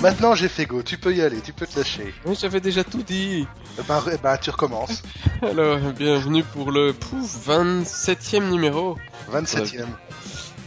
maintenant 0.00 0.34
j'ai 0.34 0.48
fait 0.48 0.66
go, 0.66 0.82
tu 0.82 0.98
peux 0.98 1.14
y 1.14 1.22
aller, 1.22 1.40
tu 1.40 1.52
peux 1.52 1.66
te 1.66 1.78
lâcher. 1.78 2.14
Oui, 2.24 2.36
j'avais 2.40 2.60
déjà 2.60 2.84
tout 2.84 3.02
dit. 3.02 3.46
Bah, 3.86 4.04
bah 4.22 4.38
tu 4.38 4.50
recommences. 4.50 5.02
Alors, 5.42 5.78
bienvenue 5.96 6.44
pour 6.44 6.70
le 6.70 6.92
pouf, 6.92 7.48
27e 7.48 8.50
numéro. 8.50 8.96
27e. 9.32 9.86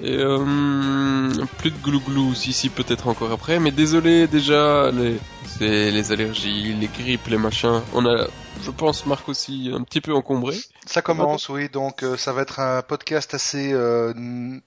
Et 0.03 0.17
euh, 0.17 1.29
plus 1.59 1.71
de 1.71 1.77
glouglou 1.83 2.33
si 2.33 2.53
si 2.53 2.69
peut-être 2.69 3.07
encore 3.07 3.31
après, 3.31 3.59
mais 3.59 3.71
désolé 3.71 4.27
déjà 4.27 4.89
les 4.91 5.17
c'est 5.45 5.91
les 5.91 6.11
allergies, 6.11 6.73
les 6.73 6.87
grippes, 6.87 7.27
les 7.27 7.37
machins. 7.37 7.81
On 7.93 8.05
a, 8.05 8.27
je 8.63 8.71
pense, 8.71 9.05
Marc 9.05 9.29
aussi 9.29 9.69
un 9.71 9.83
petit 9.83 10.01
peu 10.01 10.13
encombré. 10.13 10.57
Ça 10.87 11.01
commence, 11.01 11.49
oui. 11.49 11.69
Donc 11.69 12.03
euh, 12.03 12.17
ça 12.17 12.33
va 12.33 12.41
être 12.41 12.59
un 12.59 12.81
podcast 12.81 13.33
assez 13.33 13.71
euh, 13.71 14.13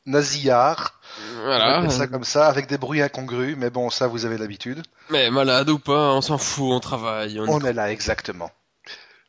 nasillard. 0.07 1.01
Voilà. 1.43 1.81
On 1.81 1.83
va 1.83 1.91
ça 1.91 2.07
comme 2.07 2.25
ça, 2.25 2.47
avec 2.47 2.69
des 2.69 2.79
bruits 2.79 3.03
incongrus. 3.03 3.57
Mais 3.59 3.71
bon, 3.71 3.91
ça 3.91 4.07
vous 4.07 4.25
avez 4.25 4.39
l'habitude. 4.39 4.83
Mais 5.11 5.31
malade 5.31 5.71
ou 5.71 5.79
pas, 5.79 6.13
on 6.13 6.21
s'en 6.21 6.39
fout, 6.39 6.73
on 6.73 6.81
travaille. 6.81 7.41
On, 7.41 7.61
est 7.61 7.73
là, 7.73 7.91
exactement. 7.91 8.51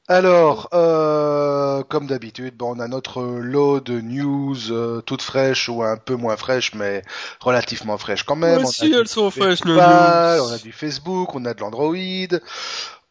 Alors, 0.08 0.70
euh, 0.76 1.82
comme 1.82 2.06
d'habitude, 2.06 2.56
bon, 2.56 2.76
on 2.76 2.80
a 2.80 2.88
notre 2.88 3.24
lot 3.24 3.80
de 3.80 4.00
news 4.02 4.56
euh, 4.70 5.02
toutes 5.02 5.24
fraîches 5.24 5.68
ou 5.68 5.82
un 5.82 5.98
peu 5.98 6.14
moins 6.16 6.38
fraîches, 6.38 6.76
mais 6.76 7.02
relativement 7.40 7.98
fraîches 7.98 8.22
quand 8.22 8.36
même. 8.36 8.66
On 8.66 8.68
si, 8.68 8.94
a 8.94 9.00
elles 9.00 9.08
sont 9.08 9.32
fraîches, 9.32 9.66
nos 9.66 9.74
news. 9.74 9.80
on 9.82 10.52
a 10.52 10.58
du 10.62 10.72
Facebook, 10.72 11.34
on 11.34 11.44
a 11.46 11.56
de 11.56 11.60
l'Android, 11.60 11.96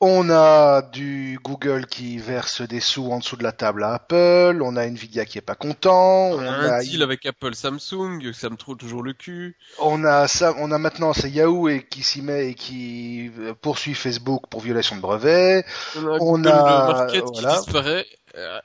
on 0.00 0.28
a 0.30 0.82
du 0.82 1.38
Google 1.42 1.86
qui 1.86 2.18
verse 2.18 2.60
des 2.62 2.80
sous 2.80 3.10
en 3.10 3.18
dessous 3.20 3.36
de 3.36 3.42
la 3.42 3.52
table 3.52 3.84
à 3.84 3.94
Apple, 3.94 4.60
on 4.62 4.76
a 4.76 4.84
Nvidia 4.86 5.24
qui 5.24 5.38
est 5.38 5.42
pas 5.42 5.54
content, 5.54 6.30
on 6.32 6.38
On 6.38 6.40
a 6.42 6.50
a, 6.50 6.74
un 6.76 6.80
deal 6.82 7.02
avec 7.02 7.24
Apple 7.26 7.54
Samsung, 7.54 8.32
ça 8.32 8.50
me 8.50 8.56
trouve 8.56 8.76
toujours 8.76 9.02
le 9.02 9.12
cul. 9.14 9.56
on 9.78 10.04
a 10.04 10.28
ça, 10.28 10.54
on 10.58 10.70
a 10.72 10.78
maintenant 10.78 11.12
c'est 11.12 11.30
Yahoo 11.30 11.68
et 11.68 11.82
qui 11.86 12.02
s'y 12.02 12.22
met 12.22 12.50
et 12.50 12.54
qui 12.54 13.30
euh, 13.38 13.54
poursuit 13.54 13.94
Facebook 13.94 14.44
pour 14.50 14.60
violation 14.60 14.96
de 14.96 15.00
brevet. 15.00 15.64
On 15.96 16.06
a, 16.06 16.18
On 16.20 16.32
Google 16.38 16.48
a- 16.48 16.92
Market 16.92 17.24
voilà. 17.32 17.48
qui 17.54 17.56
disparaît. 17.64 18.06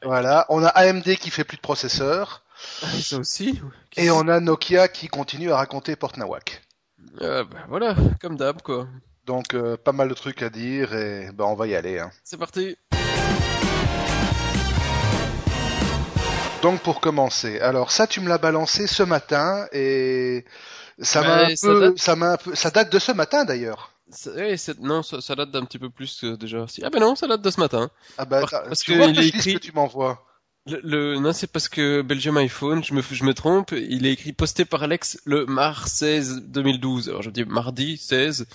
Voilà, 0.04 0.46
on 0.50 0.64
a 0.64 0.68
AMD 0.70 1.04
qui 1.18 1.30
fait 1.30 1.44
plus 1.44 1.58
de 1.58 1.62
processeurs 1.62 2.44
ça 3.02 3.18
aussi. 3.18 3.62
et 3.98 4.10
on 4.12 4.28
a 4.28 4.40
Nokia 4.40 4.88
qui 4.88 5.08
continue 5.08 5.52
à 5.52 5.58
raconter 5.58 5.96
Portnawak. 5.96 6.64
Euh, 7.22 7.44
bah, 7.44 7.60
voilà, 7.70 7.96
comme 8.20 8.36
d'hab 8.36 8.62
quoi. 8.64 8.88
Donc 9.26 9.54
euh, 9.54 9.78
pas 9.78 9.92
mal 9.92 10.10
de 10.10 10.14
trucs 10.14 10.42
à 10.42 10.50
dire 10.50 10.94
et 10.96 11.30
ben 11.34 11.46
on 11.46 11.56
va 11.56 11.68
y 11.68 11.76
aller. 11.76 12.00
Hein. 12.00 12.12
C'est 12.24 12.38
parti. 12.38 12.76
Donc 16.62 16.82
pour 16.82 17.00
commencer, 17.00 17.60
alors 17.62 17.90
ça 17.90 18.06
tu 18.06 18.20
me 18.20 18.28
l'as 18.28 18.38
balancé 18.38 18.86
ce 18.86 19.04
matin 19.04 19.66
et 19.72 20.44
ça 21.00 21.22
m'a 21.22 21.46
un 21.46 21.56
ça 21.56 21.68
peu, 21.68 21.80
date- 21.80 21.98
ça 22.00 22.16
m'a 22.18 22.32
un 22.34 22.38
peu, 22.38 22.54
ça 22.54 22.70
date 22.70 22.92
de 22.92 23.00
ce 23.00 23.14
matin 23.14 23.46
d'ailleurs. 23.46 23.94
C'est- 24.12 24.80
non, 24.80 25.02
ça, 25.04 25.22
ça 25.22 25.36
date 25.36 25.52
d'un 25.52 25.64
petit 25.64 25.80
peu 25.80 25.90
plus 25.90 26.20
que 26.20 26.36
déjà. 26.36 26.66
Ah 26.84 26.90
ben 26.90 27.00
non, 27.00 27.16
ça 27.16 27.28
date 27.28 27.42
de 27.42 27.50
ce 27.50 27.60
matin. 27.62 27.90
Ah 28.18 28.26
bah 28.26 28.42
Par- 28.42 28.50
t'as- 28.50 28.62
parce 28.68 28.82
tu 28.82 28.92
que 28.98 29.10
il 29.10 29.20
est 29.20 29.28
écrit- 29.28 29.54
que 29.54 29.60
tu 29.60 29.72
m'envoies. 29.72 30.26
Le, 30.66 30.82
le- 30.84 31.20
non, 31.20 31.32
c'est 31.32 31.48
parce 31.48 31.70
que 31.70 32.02
Belgium 32.02 32.36
iPhone, 32.38 32.84
je 32.84 32.94
me, 32.94 33.02
je 33.10 33.24
me 33.24 33.34
trompe, 33.34 33.72
il 33.72 34.06
est 34.06 34.12
écrit 34.12 34.34
posté 34.34 34.66
par 34.66 34.84
Alex 34.84 35.20
le 35.26 35.46
mars 35.46 35.94
16 35.94 36.42
2012. 36.48 37.08
Alors 37.08 37.22
je 37.22 37.30
dis 37.30 37.46
mardi 37.46 37.98
16, 37.98 38.48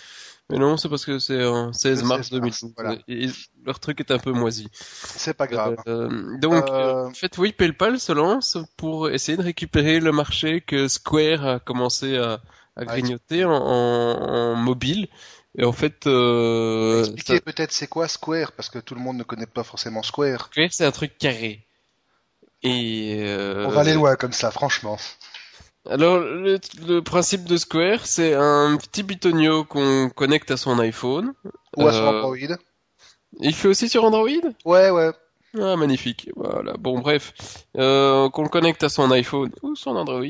mais 0.50 0.58
non, 0.58 0.76
c'est 0.76 0.88
parce 0.88 1.04
que 1.06 1.18
c'est 1.18 1.42
un 1.42 1.72
16 1.72 2.02
Le 2.02 2.08
mars 2.08 2.28
16 2.28 2.40
mars, 2.40 2.60
2012. 2.62 2.72
voilà. 2.76 2.96
Et 3.08 3.28
leur 3.64 3.80
truc 3.80 4.00
est 4.00 4.10
un 4.10 4.18
peu 4.18 4.32
moisi. 4.32 4.68
C'est 4.72 5.34
pas 5.34 5.46
grave. 5.46 5.76
Euh, 5.86 6.36
donc, 6.38 6.64
Euh, 6.68 6.72
euh, 6.72 7.06
en 7.08 7.14
fait, 7.14 7.36
oui, 7.38 7.52
PayPal 7.52 7.98
se 7.98 8.12
lance 8.12 8.58
pour 8.76 9.08
essayer 9.10 9.36
de 9.38 9.42
récupérer 9.42 10.00
le 10.00 10.12
marché 10.12 10.60
que 10.60 10.86
Square 10.88 11.46
a 11.46 11.58
commencé 11.60 12.16
à, 12.18 12.40
à 12.76 12.84
grignoter 12.84 13.44
en, 13.44 13.52
en- 13.52 14.52
en 14.52 14.54
mobile. 14.56 15.08
Et 15.56 15.64
en 15.64 15.72
fait, 15.72 16.06
euh, 16.06 17.00
Expliquez 17.00 17.36
ça- 17.36 17.40
peut-être 17.40 17.72
c'est 17.72 17.86
quoi 17.86 18.08
Square 18.08 18.52
parce 18.52 18.68
que 18.68 18.78
tout 18.80 18.94
le 18.94 19.00
monde 19.00 19.16
ne 19.16 19.22
connaît 19.22 19.46
pas 19.46 19.64
forcément 19.64 20.02
Square. 20.02 20.48
Square, 20.52 20.68
c'est 20.72 20.84
un 20.84 20.90
truc 20.92 21.16
carré. 21.18 21.64
Et 22.62 23.18
euh, 23.22 23.66
On 23.66 23.70
va 23.70 23.80
aller 23.82 23.94
loin 23.94 24.16
comme 24.16 24.32
ça, 24.32 24.50
franchement. 24.50 24.98
Alors, 25.88 26.18
le, 26.18 26.58
le 26.86 27.00
principe 27.02 27.44
de 27.44 27.56
Square, 27.56 28.06
c'est 28.06 28.34
un 28.34 28.76
petit 28.76 29.02
bitonio 29.02 29.64
qu'on 29.64 30.08
connecte 30.08 30.50
à 30.50 30.56
son 30.56 30.78
iPhone. 30.78 31.34
Ou 31.76 31.86
à 31.86 31.92
son 31.92 31.98
Euh, 32.04 32.22
Android. 32.22 32.56
Il 33.40 33.54
fait 33.54 33.68
aussi 33.68 33.88
sur 33.88 34.04
Android? 34.04 34.28
Ouais, 34.64 34.90
ouais. 34.90 35.10
Ah, 35.60 35.76
magnifique. 35.76 36.30
Voilà. 36.36 36.74
Bon, 36.78 36.98
bref, 36.98 37.32
euh, 37.76 38.28
qu'on 38.30 38.42
le 38.42 38.48
connecte 38.48 38.82
à 38.82 38.88
son 38.88 39.10
iPhone 39.10 39.52
ou 39.62 39.76
son 39.76 39.94
Android 39.96 40.24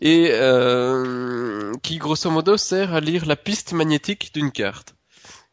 et 0.00 0.28
euh, 0.32 1.72
qui, 1.82 1.98
grosso 1.98 2.30
modo, 2.30 2.56
sert 2.56 2.94
à 2.94 3.00
lire 3.00 3.26
la 3.26 3.36
piste 3.36 3.72
magnétique 3.72 4.32
d'une 4.34 4.50
carte. 4.52 4.94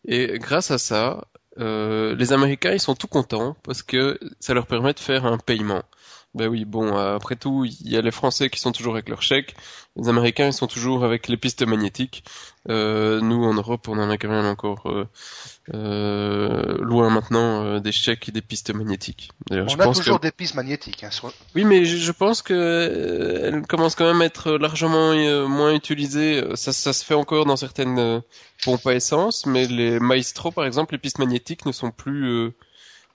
Et 0.05 0.37
grâce 0.39 0.71
à 0.71 0.77
ça, 0.77 1.25
euh, 1.59 2.15
les 2.15 2.31
Américains, 2.33 2.71
ils 2.71 2.79
sont 2.79 2.95
tout 2.95 3.07
contents 3.07 3.55
parce 3.63 3.83
que 3.83 4.19
ça 4.39 4.53
leur 4.53 4.67
permet 4.67 4.93
de 4.93 4.99
faire 4.99 5.25
un 5.25 5.37
paiement. 5.37 5.83
Ben 6.35 6.47
oui, 6.47 6.65
bon, 6.65 6.97
euh, 6.97 7.15
après 7.15 7.35
tout, 7.35 7.63
il 7.63 7.87
y 7.89 7.95
a 7.95 8.01
les 8.01 8.09
Français 8.11 8.49
qui 8.49 8.59
sont 8.59 8.71
toujours 8.71 8.93
avec 8.95 9.07
leur 9.07 9.21
chèque, 9.21 9.55
les 9.95 10.09
Américains, 10.09 10.47
ils 10.47 10.53
sont 10.53 10.65
toujours 10.65 11.03
avec 11.03 11.27
les 11.27 11.37
pistes 11.37 11.61
magnétiques. 11.61 12.23
Euh, 12.69 13.21
nous, 13.21 13.43
en 13.43 13.53
Europe, 13.53 13.87
on 13.87 13.99
en 13.99 14.09
a 14.09 14.17
quand 14.17 14.29
même 14.29 14.45
encore 14.45 14.87
euh, 14.89 15.07
euh, 15.75 16.77
loin 16.79 17.09
maintenant 17.11 17.79
des 17.79 17.91
chèques 17.91 18.29
et 18.29 18.31
des 18.31 18.41
pistes 18.41 18.73
magnétiques. 18.73 19.29
D'ailleurs, 19.49 19.69
je 19.69 19.75
On 19.77 19.79
a 19.81 19.83
pense 19.83 19.97
toujours 19.99 20.19
que... 20.19 20.25
des 20.25 20.31
pistes 20.31 20.55
magnétiques. 20.55 21.03
Hein, 21.03 21.11
sur- 21.11 21.31
Oui, 21.55 21.65
mais 21.65 21.85
je, 21.85 21.97
je 21.97 22.11
pense 22.11 22.41
que 22.41 23.43
elles 23.53 23.67
commencent 23.67 23.95
quand 23.95 24.05
même 24.11 24.21
à 24.21 24.25
être 24.25 24.53
largement 24.53 25.13
moins 25.47 25.73
utilisées. 25.73 26.43
Ça, 26.55 26.73
ça 26.73 26.93
se 26.93 27.05
fait 27.05 27.13
encore 27.13 27.45
dans 27.45 27.57
certaines 27.57 28.21
pompes 28.63 28.87
à 28.87 28.93
essence, 28.95 29.45
mais 29.45 29.67
les 29.67 29.99
Maestro, 29.99 30.51
par 30.51 30.65
exemple, 30.65 30.93
les 30.95 30.99
pistes 30.99 31.19
magnétiques 31.19 31.65
ne 31.65 31.71
sont 31.71 31.91
plus 31.91 32.25
euh, 32.27 32.53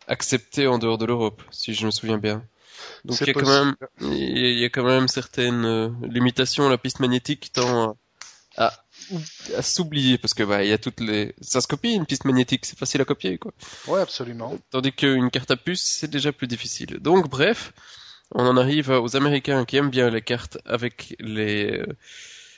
acceptées 0.07 0.67
en 0.69 0.79
dehors 0.79 0.99
de 0.99 1.05
l'Europe, 1.07 1.43
si 1.51 1.75
je 1.75 1.85
me 1.87 1.91
souviens 1.91 2.19
bien. 2.19 2.45
Donc 3.05 3.21
il 3.21 3.27
y 3.27 3.31
a 3.31 3.35
quand 3.35 3.49
même, 3.49 3.75
il 4.01 4.39
y 4.39 4.45
a- 4.47 4.51
il 4.51 4.59
y 4.59 4.65
a 4.65 4.69
quand 4.71 4.85
même 4.85 5.09
certaines 5.09 5.65
euh, 5.65 5.89
limitations. 6.03 6.69
La 6.69 6.79
piste 6.79 7.01
magnétique 7.01 7.51
tend 7.53 7.97
à, 8.57 8.73
s'oublier 9.63 10.19
parce 10.19 10.35
que 10.35 10.43
bah 10.43 10.65
il 10.65 10.71
y 10.71 10.73
a 10.73 10.79
toutes 10.79 11.01
les, 11.01 11.35
ça 11.41 11.61
se 11.61 11.69
copie 11.69 11.93
une 11.93 12.07
piste 12.07 12.25
magnétique, 12.25 12.67
c'est 12.67 12.79
facile 12.79 13.01
à 13.01 13.05
copier 13.05 13.39
quoi. 13.39 13.53
Ouais, 13.87 14.01
absolument. 14.01 14.57
Tandis 14.71 14.93
qu'une 14.93 15.31
carte 15.31 15.51
à 15.51 15.57
puce, 15.57 15.83
c'est 15.83 16.11
déjà 16.11 16.33
plus 16.33 16.47
difficile. 16.47 16.99
Donc, 17.01 17.29
bref, 17.29 17.73
on 18.35 18.45
en 18.47 18.57
arrive 18.57 18.91
aux 18.91 19.17
Américains 19.17 19.65
qui 19.65 19.77
aiment 19.77 19.91
bien 19.91 20.11
les 20.11 20.23
cartes 20.23 20.59
avec 20.65 21.15
les 21.21 21.73
euh, 21.73 21.87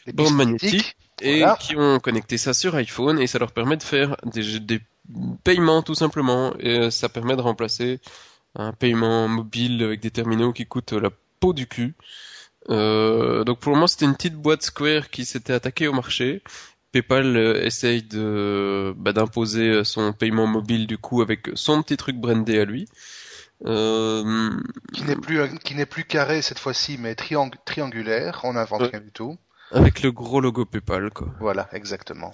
Les 0.06 0.12
bandes 0.12 0.34
magnétiques 0.34 0.97
et 1.22 1.44
qui 1.60 1.76
ont 1.76 2.00
connecté 2.00 2.38
ça 2.38 2.54
sur 2.54 2.75
iPhone 2.76 3.19
et 3.20 3.26
ça 3.26 3.38
leur 3.38 3.52
permet 3.52 3.76
de 3.76 3.82
faire 3.82 4.16
des, 4.25 4.58
des 4.60 4.81
paiements 5.44 5.82
tout 5.82 5.94
simplement 5.94 6.54
et 6.58 6.78
euh, 6.78 6.91
ça 6.91 7.08
permet 7.08 7.37
de 7.37 7.42
remplacer 7.42 8.00
un 8.56 8.72
paiement 8.72 9.28
mobile 9.28 9.83
avec 9.83 10.00
des 10.00 10.11
terminaux 10.11 10.53
qui 10.53 10.66
coûtent 10.66 10.93
la 10.93 11.11
peau 11.41 11.53
du 11.53 11.66
cul. 11.66 11.94
Euh, 12.69 13.44
donc 13.44 13.59
pour 13.61 13.71
le 13.72 13.77
moment 13.77 13.87
c'était 13.87 14.05
une 14.05 14.15
petite 14.15 14.34
boîte 14.34 14.62
Square 14.62 15.09
qui 15.11 15.25
s'était 15.25 15.53
attaquée 15.55 15.88
au 15.88 15.93
marché. 15.93 16.43
PayPal 16.93 17.37
euh, 17.37 17.65
essaye 17.65 18.03
de 18.03 18.93
bah, 18.97 19.12
d'imposer 19.12 19.84
son 19.84 20.12
paiement 20.12 20.47
mobile 20.47 20.87
du 20.87 20.99
coup 20.99 21.22
avec 21.22 21.49
son 21.55 21.83
petit 21.83 21.97
truc 21.97 22.16
brandé 22.16 22.59
à 22.59 22.65
lui. 22.65 22.87
Euh, 23.66 24.50
qui 24.94 25.05
n'est 25.05 25.17
plus 25.17 25.38
qui 25.61 25.75
n'est 25.75 25.87
plus 25.87 26.05
carré 26.05 26.41
cette 26.43 26.59
fois-ci, 26.59 26.97
mais 26.99 27.12
triang- 27.15 27.55
triangulaire. 27.65 28.41
On 28.44 28.55
n'invente 28.55 28.82
rien 28.91 29.00
du 29.00 29.12
tout. 29.12 29.37
avec 29.71 30.03
le 30.03 30.11
gros 30.12 30.41
logo 30.41 30.65
PayPal 30.65 31.11
quoi. 31.11 31.28
Voilà, 31.41 31.69
exactement. 31.72 32.32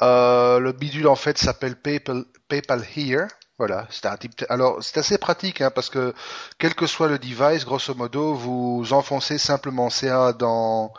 Euh, 0.00 0.58
le 0.58 0.72
bidule 0.72 1.06
en 1.06 1.16
fait 1.16 1.38
s'appelle 1.38 1.76
PayPal, 1.76 2.24
PayPal 2.48 2.82
Here. 2.96 3.26
Voilà, 3.64 3.86
c'est 3.90 4.06
un 4.06 4.16
type. 4.16 4.44
Alors 4.48 4.82
c'est 4.82 4.98
assez 4.98 5.18
pratique 5.18 5.60
hein, 5.60 5.70
parce 5.72 5.88
que 5.88 6.14
quel 6.58 6.74
que 6.74 6.88
soit 6.88 7.06
le 7.06 7.20
device, 7.20 7.64
grosso 7.64 7.94
modo, 7.94 8.34
vous 8.34 8.88
enfoncez 8.90 9.38
simplement 9.38 9.88
CA 9.88 10.32
dans 10.32 10.92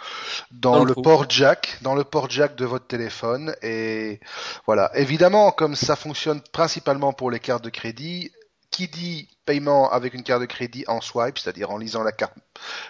dans, 0.49 0.77
Dans 0.77 0.85
le 0.85 0.95
port 0.95 1.29
jack, 1.29 1.77
dans 1.81 1.93
le 1.93 2.05
port 2.05 2.29
jack 2.29 2.55
de 2.55 2.63
votre 2.63 2.87
téléphone 2.87 3.53
et 3.61 4.21
voilà. 4.65 4.89
Évidemment, 4.95 5.51
comme 5.51 5.75
ça 5.75 5.97
fonctionne 5.97 6.39
principalement 6.53 7.11
pour 7.11 7.29
les 7.31 7.41
cartes 7.41 7.65
de 7.65 7.69
crédit, 7.69 8.31
qui 8.71 8.87
dit 8.87 9.27
paiement 9.45 9.91
avec 9.91 10.13
une 10.13 10.23
carte 10.23 10.39
de 10.39 10.45
crédit 10.45 10.85
en 10.87 11.01
swipe, 11.01 11.39
c'est-à-dire 11.39 11.69
en 11.69 11.77
lisant 11.77 12.03
la 12.03 12.13
carte, 12.13 12.37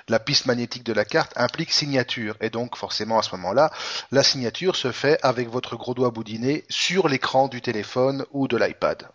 la 0.08 0.20
piste 0.20 0.46
magnétique 0.46 0.84
de 0.84 0.94
la 0.94 1.04
carte, 1.04 1.34
implique 1.36 1.72
signature. 1.72 2.38
Et 2.42 2.52
donc, 2.52 2.78
forcément, 2.78 3.18
à 3.18 3.24
ce 3.24 3.36
moment-là, 3.38 3.72
la 4.12 4.22
signature 4.22 4.76
se 4.76 4.92
fait 4.92 5.18
avec 5.24 5.50
votre 5.50 5.78
gros 5.78 5.96
doigt 5.96 6.12
boudiné 6.12 6.64
sur 6.70 7.08
l'écran 7.08 7.48
du 7.48 7.64
téléphone 7.64 8.24
ou 8.30 8.48
de 8.48 8.56
l'iPad. 8.56 9.10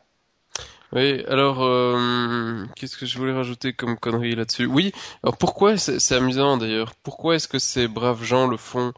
Oui, 0.93 1.23
alors 1.29 1.63
euh, 1.63 2.65
qu'est-ce 2.75 2.97
que 2.97 3.05
je 3.05 3.19
voulais 3.19 3.33
rajouter 3.35 3.75
comme 3.75 3.99
connerie 3.99 4.35
là-dessus? 4.35 4.65
Oui, 4.65 4.93
alors 5.23 5.37
pourquoi 5.37 5.77
c'est 5.77 6.15
amusant 6.15 6.57
d'ailleurs? 6.57 6.95
Pourquoi 7.03 7.35
est-ce 7.37 7.47
que 7.49 7.59
ces 7.59 7.89
braves 7.89 8.25
gens 8.25 8.47
le 8.47 8.57
font 8.57 8.95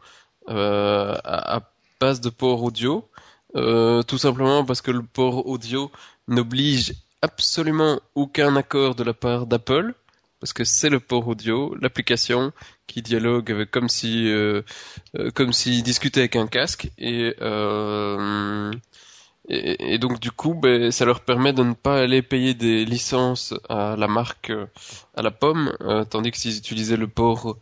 euh, 0.49 1.15
à, 1.25 1.61
base 1.99 2.21
de 2.21 2.29
port 2.29 2.63
audio? 2.63 3.09
Euh, 3.57 4.03
tout 4.03 4.17
simplement 4.17 4.63
parce 4.63 4.81
que 4.81 4.91
le 4.91 5.03
port 5.03 5.45
audio 5.47 5.91
n'oblige 6.29 6.93
absolument 7.21 7.99
aucun 8.15 8.55
accord 8.55 8.95
de 8.95 9.03
la 9.03 9.13
part 9.13 9.45
d'Apple. 9.45 9.93
parce 10.39 10.53
que 10.53 10.63
c'est 10.63 10.89
le 10.89 10.99
port 10.99 11.27
audio, 11.27 11.75
l'application 11.81 12.53
qui 12.87 13.01
dialogue 13.01 13.51
avec, 13.51 13.69
comme 13.69 13.89
si 13.89 14.29
euh, 14.29 14.61
euh, 15.17 15.29
comme 15.31 15.53
s'il 15.53 15.83
discutait 15.83 16.21
avec 16.21 16.35
un 16.37 16.47
casque 16.47 16.89
et, 16.97 17.35
et 19.51 19.97
donc 19.97 20.19
du 20.19 20.31
coup 20.31 20.53
ben, 20.53 20.91
ça 20.91 21.05
leur 21.05 21.21
permet 21.21 21.51
de 21.51 21.63
ne 21.63 21.73
pas 21.73 21.99
aller 21.99 22.21
payer 22.21 22.53
des 22.53 22.85
licences 22.85 23.53
à 23.69 23.95
la 23.97 24.07
marque 24.07 24.49
euh, 24.49 24.65
à 25.15 25.21
la 25.21 25.31
pomme 25.31 25.75
euh, 25.81 26.05
tandis 26.05 26.31
que 26.31 26.37
s'ils 26.37 26.57
utilisaient 26.57 26.97
le 26.97 27.07
port 27.07 27.57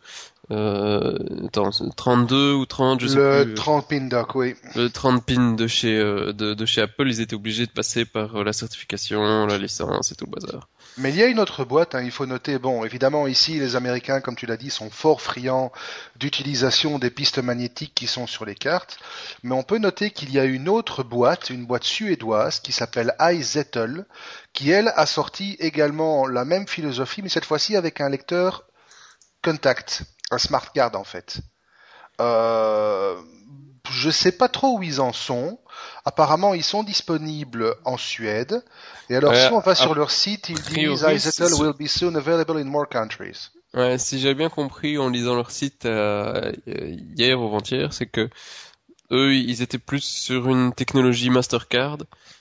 euh, 0.50 1.16
attends, 1.46 1.70
32 1.70 2.54
ou 2.54 2.66
30 2.66 3.00
je 3.00 3.06
sais 3.06 3.16
Le 3.16 3.44
plus. 3.44 3.54
30 3.54 3.88
pin 3.88 4.00
dock, 4.08 4.34
oui. 4.34 4.56
le 4.74 4.88
30 4.88 5.24
pin 5.24 5.52
de 5.52 5.66
chez 5.68 5.96
euh, 5.96 6.32
de, 6.32 6.54
de 6.54 6.66
chez 6.66 6.80
Apple 6.80 7.08
ils 7.08 7.20
étaient 7.20 7.36
obligés 7.36 7.66
de 7.66 7.70
passer 7.70 8.04
par 8.04 8.34
euh, 8.36 8.44
la 8.44 8.52
certification 8.52 9.46
la 9.46 9.58
licence 9.58 10.10
et 10.10 10.16
tout 10.16 10.26
le 10.26 10.32
bazar. 10.32 10.68
Mais 10.96 11.10
il 11.10 11.16
y 11.16 11.22
a 11.22 11.26
une 11.26 11.38
autre 11.38 11.64
boîte, 11.64 11.94
hein, 11.94 12.02
il 12.02 12.10
faut 12.10 12.26
noter, 12.26 12.58
bon, 12.58 12.84
évidemment 12.84 13.28
ici 13.28 13.60
les 13.60 13.76
Américains, 13.76 14.20
comme 14.20 14.34
tu 14.34 14.46
l'as 14.46 14.56
dit, 14.56 14.70
sont 14.70 14.90
fort 14.90 15.20
friands 15.20 15.70
d'utilisation 16.16 16.98
des 16.98 17.10
pistes 17.10 17.38
magnétiques 17.38 17.94
qui 17.94 18.08
sont 18.08 18.26
sur 18.26 18.44
les 18.44 18.56
cartes, 18.56 18.98
mais 19.44 19.54
on 19.54 19.62
peut 19.62 19.78
noter 19.78 20.10
qu'il 20.10 20.32
y 20.32 20.38
a 20.40 20.44
une 20.44 20.68
autre 20.68 21.04
boîte, 21.04 21.50
une 21.50 21.64
boîte 21.64 21.84
suédoise 21.84 22.58
qui 22.58 22.72
s'appelle 22.72 23.14
iZettle, 23.20 24.04
qui 24.52 24.70
elle 24.70 24.92
a 24.96 25.06
sorti 25.06 25.56
également 25.60 26.26
la 26.26 26.44
même 26.44 26.66
philosophie, 26.66 27.22
mais 27.22 27.28
cette 27.28 27.44
fois-ci 27.44 27.76
avec 27.76 28.00
un 28.00 28.08
lecteur 28.08 28.64
contact, 29.42 30.02
un 30.30 30.38
smart 30.38 30.72
card 30.72 30.94
en 30.96 31.04
fait. 31.04 31.38
Euh, 32.20 33.16
je 33.90 34.10
sais 34.10 34.32
pas 34.32 34.48
trop 34.48 34.78
où 34.78 34.82
ils 34.82 35.00
en 35.00 35.12
sont. 35.12 35.58
Apparemment, 36.04 36.54
ils 36.54 36.62
sont 36.64 36.82
disponibles 36.82 37.74
en 37.84 37.96
Suède. 37.96 38.62
Et 39.08 39.16
alors, 39.16 39.32
Ouais, 39.32 39.46
si 39.46 39.52
on 39.52 39.60
va 39.60 39.74
sur 39.74 39.94
leur 39.94 40.10
site, 40.10 40.48
ils 40.50 40.60
disent 40.62 41.04
iZettle 41.08 41.48
c'est- 41.48 41.54
will 41.60 41.72
be 41.78 41.86
soon 41.88 42.14
available 42.14 42.58
in 42.58 42.64
more 42.64 42.88
countries. 42.88 43.48
Ouais, 43.74 43.98
si 43.98 44.18
j'ai 44.20 44.34
bien 44.34 44.48
compris 44.48 44.98
en 44.98 45.08
lisant 45.08 45.34
leur 45.34 45.50
site 45.50 45.86
euh, 45.86 46.52
hier 46.66 47.40
ou 47.40 47.46
avant-hier, 47.46 47.92
c'est 47.92 48.06
que 48.06 48.28
eux, 49.12 49.34
ils 49.34 49.62
étaient 49.62 49.78
plus 49.78 50.02
sur 50.04 50.48
une 50.48 50.72
technologie 50.72 51.30
Mastercard, 51.30 51.98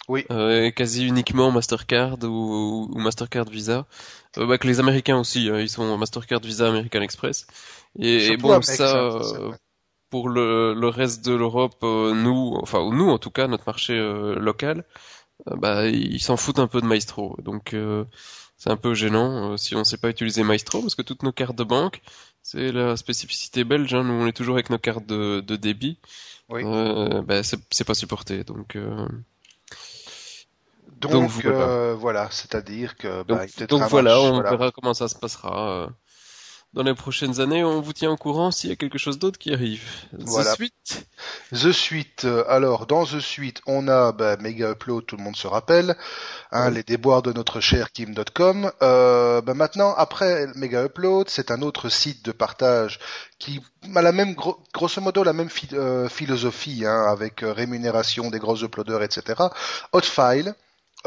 Oui. 0.08 0.26
euh, 0.32 0.70
quasi 0.72 1.06
uniquement 1.08 1.52
Mastercard 1.52 2.18
ou, 2.24 2.88
ou 2.92 3.00
Mastercard 3.00 3.46
Visa. 3.46 3.86
Euh, 4.38 4.46
bah, 4.46 4.58
que 4.58 4.68
les 4.68 4.80
Américains 4.80 5.18
aussi, 5.20 5.50
hein, 5.50 5.60
ils 5.60 5.70
sont 5.70 5.98
Mastercard 5.98 6.42
Visa 6.42 6.68
American 6.68 7.02
Express. 7.02 7.48
Et, 7.98 8.28
et 8.28 8.38
bon, 8.38 8.62
ça, 8.62 8.98
euh, 8.98 9.52
pour 10.10 10.30
le, 10.30 10.74
le 10.74 10.88
reste 10.88 11.26
de 11.26 11.34
l'Europe, 11.34 11.78
euh, 11.84 12.14
nous, 12.14 12.58
enfin 12.62 12.80
ou 12.80 12.94
nous 12.94 13.10
en 13.10 13.18
tout 13.18 13.32
cas, 13.32 13.48
notre 13.48 13.64
marché 13.66 13.94
euh, 13.94 14.36
local, 14.36 14.86
euh, 15.48 15.56
bah 15.56 15.88
ils 15.88 16.22
s'en 16.22 16.38
foutent 16.38 16.60
un 16.60 16.68
peu 16.68 16.82
de 16.82 16.86
Maestro. 16.86 17.36
Donc 17.44 17.74
euh, 17.74 18.06
c'est 18.58 18.70
un 18.70 18.78
peu 18.78 18.94
gênant 18.94 19.54
euh, 19.54 19.58
si 19.58 19.76
on 19.76 19.84
sait 19.84 19.98
pas 19.98 20.10
utiliser 20.10 20.44
Maestro 20.44 20.82
parce 20.82 20.96
que 20.96 21.02
toutes 21.02 21.24
nos 21.24 21.32
cartes 21.32 21.56
de 21.58 21.64
banque, 21.64 22.02
c'est 22.44 22.72
la 22.72 22.98
spécificité 22.98 23.64
belge. 23.64 23.94
Hein, 23.94 24.04
nous 24.04 24.14
on 24.14 24.28
est 24.28 24.34
toujours 24.34 24.56
avec 24.56 24.70
nos 24.70 24.80
cartes 24.80 25.06
de, 25.08 25.42
de 25.42 25.56
débit. 25.56 26.00
Oui. 26.50 26.64
Euh, 26.66 27.22
bah, 27.24 27.44
c'est 27.44 27.60
c'est 27.72 27.86
pas 27.86 27.96
supporté. 27.96 28.44
Donc 28.44 28.76
euh, 28.76 29.08
Donc, 31.00 31.12
donc, 31.12 31.32
voilà. 31.32 31.58
euh, 31.60 31.96
voilà, 31.98 32.28
c'est-à-dire 32.32 32.96
que 32.98 33.24
bah, 33.24 33.46
donc, 33.68 33.84
voilà, 33.90 34.16
match, 34.16 34.24
on 34.24 34.34
voilà. 34.34 34.50
verra 34.52 34.72
comment 34.72 34.94
ça 34.94 35.08
se 35.08 35.16
passera. 35.16 35.84
euh, 35.84 35.88
dans 36.74 36.84
les 36.84 36.94
prochaines 36.94 37.40
années, 37.42 37.64
on 37.64 37.82
vous 37.82 37.94
tient 37.94 38.12
au 38.12 38.16
courant 38.16 38.52
s'il 38.52 38.70
y 38.70 38.74
a 38.74 38.76
quelque 38.76 39.00
chose 39.00 39.18
d'autre 39.18 39.40
qui 39.40 39.52
arrive. 39.52 39.82
Voilà. 40.14 40.52
The 40.52 40.56
Suite, 40.56 41.08
The 41.52 41.72
Suite, 41.72 42.26
euh, 42.26 42.44
alors 42.48 42.86
dans 42.86 43.06
The 43.06 43.20
Suite, 43.20 43.60
on 43.66 43.88
a 43.88 44.12
bah, 44.12 44.38
Mega 44.38 44.70
Upload, 44.74 45.04
tout 45.08 45.18
le 45.18 45.24
monde 45.24 45.36
se 45.36 45.48
rappelle, 45.48 45.96
hein, 46.52 46.68
Oui. 46.68 46.76
les 46.76 46.84
déboires 46.84 47.24
de 47.24 47.34
notre 47.34 47.60
cher 47.60 47.92
Kim.com. 47.92 48.72
Euh, 48.84 49.42
bah, 49.42 49.56
maintenant, 49.56 49.96
après 49.98 50.46
Mega 50.54 50.84
Upload, 50.86 51.28
c'est 51.30 51.50
un 51.50 51.64
autre 51.64 51.90
site 51.90 52.24
de 52.24 52.32
partage 52.32 53.00
qui 53.40 53.62
a 53.96 54.02
la 54.04 54.12
même, 54.12 54.34
gro- 54.36 54.60
grosso 54.72 55.02
modo, 55.02 55.24
la 55.24 55.34
même 55.34 55.50
phi- 55.50 55.74
euh, 55.74 56.08
philosophie, 56.08 56.86
hein, 56.86 57.06
avec 57.10 57.42
euh, 57.42 57.52
rémunération 57.52 58.30
des 58.30 58.38
gros 58.38 58.64
uploaders, 58.64 59.02
etc. 59.02 59.42
Hotfile, 59.92 60.54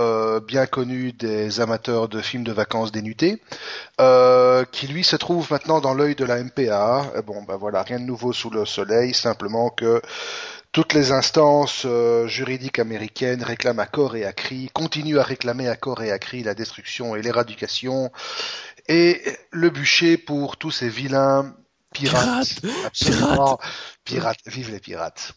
euh, 0.00 0.40
bien 0.40 0.66
connu 0.66 1.12
des 1.12 1.60
amateurs 1.60 2.08
de 2.08 2.20
films 2.20 2.44
de 2.44 2.52
vacances 2.52 2.92
dénudés, 2.92 3.42
euh, 4.00 4.64
qui 4.72 4.86
lui 4.86 5.04
se 5.04 5.16
trouve 5.16 5.50
maintenant 5.50 5.80
dans 5.80 5.92
l'œil 5.92 6.14
de 6.14 6.24
la 6.24 6.42
MPA. 6.42 7.12
Bon, 7.26 7.42
bah 7.42 7.56
voilà, 7.56 7.82
rien 7.82 8.00
de 8.00 8.04
nouveau 8.04 8.32
sous 8.32 8.50
le 8.50 8.64
soleil, 8.64 9.12
simplement 9.12 9.68
que 9.68 10.00
toutes 10.72 10.94
les 10.94 11.12
instances 11.12 11.82
euh, 11.84 12.26
juridiques 12.26 12.78
américaines 12.78 13.42
réclament 13.42 13.80
à 13.80 13.86
corps 13.86 14.16
et 14.16 14.24
à 14.24 14.32
cri, 14.32 14.70
continuent 14.72 15.18
à 15.18 15.22
réclamer 15.22 15.68
à 15.68 15.76
corps 15.76 16.02
et 16.02 16.10
à 16.10 16.18
cri 16.18 16.42
la 16.42 16.54
destruction 16.54 17.14
et 17.14 17.20
l'éradication 17.20 18.10
et 18.88 19.22
le 19.50 19.68
bûcher 19.68 20.16
pour 20.16 20.56
tous 20.56 20.70
ces 20.70 20.88
vilains 20.88 21.54
pirates. 21.92 22.62
Absolument. 22.86 23.58
Pirates. 24.04 24.40
Vive 24.46 24.70
les 24.70 24.80
pirates. 24.80 25.34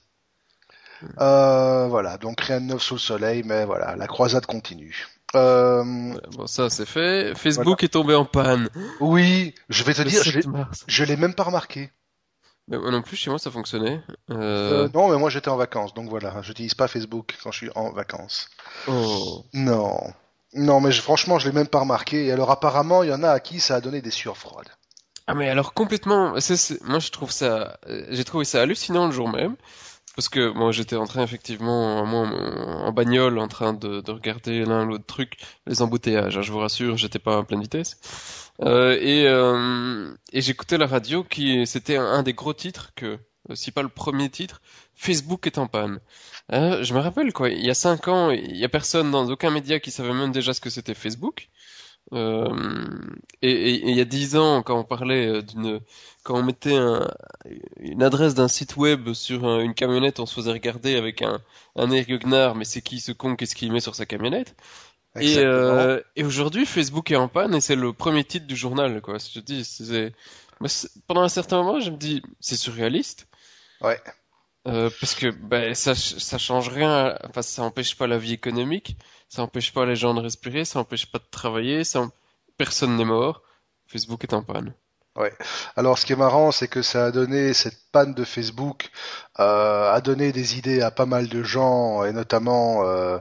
Euh, 1.19 1.87
voilà, 1.87 2.17
donc 2.17 2.41
rien 2.41 2.61
de 2.61 2.65
neuf 2.67 2.81
sous 2.81 2.95
le 2.95 2.99
soleil, 2.99 3.43
mais 3.45 3.65
voilà, 3.65 3.95
la 3.95 4.07
croisade 4.07 4.45
continue. 4.45 5.07
Euh, 5.35 5.83
bon 6.31 6.47
ça 6.47 6.69
c'est 6.69 6.85
fait. 6.85 7.33
Facebook 7.35 7.83
est 7.83 7.89
tombé 7.89 8.15
en 8.15 8.25
panne. 8.25 8.69
oui, 9.01 9.53
je 9.69 9.83
vais 9.83 9.93
te 9.93 10.01
Le 10.01 10.09
dire, 10.09 10.23
je 10.23 10.31
7 10.31 11.09
l'ai- 11.09 11.17
même 11.17 11.33
pas 11.33 11.43
remarqué. 11.43 11.91
Mais 12.67 12.77
moi 12.77 12.89
non 12.91 13.01
plus, 13.01 13.15
chez 13.17 13.29
moi 13.29 13.37
ça 13.37 13.51
fonctionnait. 13.51 14.01
Euh, 14.31 14.85
Euh... 14.85 14.89
non, 14.93 15.09
mais 15.09 15.17
moi 15.17 15.29
j'étais 15.29 15.49
en 15.49 15.57
vacances, 15.57 15.93
donc 15.93 16.09
voilà, 16.09 16.41
j'utilise 16.41 16.73
pas 16.73 16.87
Facebook 16.87 17.35
quand 17.43 17.51
je 17.51 17.57
suis 17.57 17.69
en 17.75 17.91
vacances. 17.91 18.49
Oh. 18.87 19.43
Non, 19.53 19.97
non, 20.53 20.79
mais 20.81 20.91
je- 20.91 21.01
franchement, 21.01 21.37
je 21.37 21.47
l'ai 21.49 21.53
même 21.55 21.67
pas 21.67 21.81
remarqué. 21.81 22.25
Et 22.27 22.31
alors 22.31 22.49
apparemment, 22.49 23.03
il 23.03 23.09
y 23.09 23.13
en 23.13 23.21
a 23.23 23.29
à 23.29 23.39
qui 23.39 23.59
ça 23.59 23.75
a 23.75 23.81
donné 23.81 24.01
des 24.01 24.11
sueurs 24.11 24.37
froides. 24.37 24.69
Ah 25.27 25.33
mais 25.33 25.49
alors 25.49 25.73
complètement, 25.73 26.29
moi 26.83 26.99
je 26.99 27.09
trouve 27.11 27.31
ça, 27.31 27.77
euh, 27.89 28.05
j'ai 28.09 28.23
trouvé 28.23 28.45
ça 28.45 28.61
hallucinant 28.61 29.07
le 29.07 29.11
jour 29.11 29.27
même, 29.27 29.55
parce 30.15 30.29
que 30.29 30.51
moi 30.51 30.71
j'étais 30.71 30.95
en 30.95 31.05
train 31.07 31.23
effectivement, 31.23 32.05
moi 32.05 32.27
en, 32.27 32.91
bagnole, 32.93 33.37
en 33.39 33.47
train 33.47 33.73
de, 33.73 34.01
de 34.01 34.11
regarder 34.11 34.65
l'un 34.65 34.85
l'autre 34.85 35.05
truc, 35.05 35.37
les 35.67 35.81
embouteillages, 35.81 36.37
hein, 36.37 36.41
je 36.41 36.51
vous 36.51 36.59
rassure, 36.59 36.97
j'étais 36.97 37.19
pas 37.19 37.37
à 37.37 37.43
pleine 37.43 37.61
vitesse, 37.61 37.97
Euh, 38.61 38.97
et, 39.01 39.27
euh, 39.27 40.13
et 40.31 40.41
j'écoutais 40.41 40.77
la 40.77 40.87
radio 40.87 41.23
qui, 41.23 41.65
c'était 41.67 41.97
un, 41.97 42.05
un 42.05 42.23
des 42.23 42.33
gros 42.33 42.53
titres 42.53 42.93
que, 42.95 43.19
euh, 43.49 43.55
si 43.55 43.71
pas 43.71 43.81
le 43.83 43.89
premier 43.89 44.29
titre, 44.29 44.61
Facebook 44.95 45.45
est 45.47 45.57
en 45.57 45.67
panne. 45.67 45.99
Hein, 46.49 46.81
je 46.83 46.93
me 46.93 46.99
rappelle 46.99 47.33
quoi, 47.33 47.49
il 47.49 47.65
y 47.65 47.69
a 47.69 47.73
cinq 47.73 48.07
ans, 48.07 48.31
il 48.31 48.55
y 48.57 48.63
a 48.65 48.69
personne 48.69 49.11
dans 49.11 49.27
aucun 49.29 49.51
média 49.51 49.79
qui 49.79 49.91
savait 49.91 50.13
même 50.13 50.31
déjà 50.31 50.53
ce 50.53 50.61
que 50.61 50.69
c'était 50.69 50.93
Facebook. 50.93 51.49
Euh, 52.13 52.49
et, 53.41 53.71
il 53.89 53.95
y 53.95 54.01
a 54.01 54.05
dix 54.05 54.35
ans, 54.35 54.61
quand 54.63 54.79
on 54.79 54.83
parlait 54.83 55.27
euh, 55.27 55.41
d'une, 55.41 55.79
quand 56.23 56.35
on 56.35 56.43
mettait 56.43 56.75
un- 56.75 57.07
une 57.79 58.03
adresse 58.03 58.35
d'un 58.35 58.47
site 58.47 58.77
web 58.77 59.13
sur 59.13 59.45
un- 59.45 59.59
une 59.59 59.73
camionnette, 59.73 60.19
on 60.19 60.25
se 60.25 60.35
faisait 60.35 60.51
regarder 60.51 60.95
avec 60.95 61.21
un, 61.21 61.41
un 61.75 61.91
air 61.91 62.05
guegnard, 62.05 62.55
mais 62.55 62.65
c'est 62.65 62.81
qui 62.81 62.99
ce 62.99 63.11
con, 63.11 63.35
qu'est-ce 63.35 63.55
qu'il 63.55 63.71
met 63.71 63.79
sur 63.79 63.95
sa 63.95 64.05
camionnette? 64.05 64.55
Et, 65.19 65.37
euh, 65.39 66.01
et 66.15 66.23
aujourd'hui, 66.23 66.65
Facebook 66.65 67.09
est 67.09 67.15
en 67.15 67.27
panne 67.29 67.55
et 67.55 67.61
c'est 67.61 67.75
le 67.75 67.93
premier 67.93 68.23
titre 68.23 68.47
du 68.47 68.55
journal, 68.55 69.01
quoi. 69.01 69.17
Je 69.17 69.39
dis, 69.39 69.63
c'est, 69.63 70.13
pendant 71.07 71.21
un 71.21 71.29
certain 71.29 71.63
moment, 71.63 71.79
je 71.79 71.89
me 71.89 71.97
dis, 71.97 72.21
c'est 72.39 72.57
surréaliste. 72.57 73.27
Ouais. 73.81 73.99
Euh, 74.67 74.89
parce 74.99 75.13
que 75.13 75.27
ben 75.29 75.75
ça 75.75 75.93
ça 75.93 76.39
change 76.39 76.69
rien 76.69 77.15
enfin 77.29 77.43
ça 77.43 77.61
empêche 77.61 77.95
pas 77.95 78.07
la 78.07 78.17
vie 78.17 78.33
économique 78.33 78.97
ça 79.35 79.43
empêche 79.43 79.73
pas 79.73 79.85
les 79.85 79.97
gens 79.97 80.13
de 80.13 80.21
respirer 80.21 80.63
ça 80.63 80.79
empêche 80.79 81.07
pas 81.11 81.19
de 81.19 81.29
travailler 81.29 81.83
ça 81.83 82.09
personne 82.57 82.95
n'est 82.95 83.03
mort. 83.03 83.41
Facebook 83.85 84.23
est 84.23 84.33
en 84.33 84.43
panne 84.43 84.73
Alors, 85.77 85.97
ce 85.97 86.05
qui 86.05 86.13
est 86.13 86.17
marrant, 86.17 86.51
c'est 86.51 86.67
que 86.67 86.81
ça 86.81 87.05
a 87.05 87.11
donné 87.11 87.53
cette 87.53 87.77
panne 87.93 88.13
de 88.13 88.25
Facebook, 88.25 88.89
euh, 89.39 89.93
a 89.93 90.01
donné 90.01 90.33
des 90.33 90.57
idées 90.57 90.81
à 90.81 90.91
pas 90.91 91.05
mal 91.05 91.29
de 91.29 91.41
gens, 91.43 92.03
et 92.03 92.11
notamment 92.11 92.83
euh, 92.83 93.19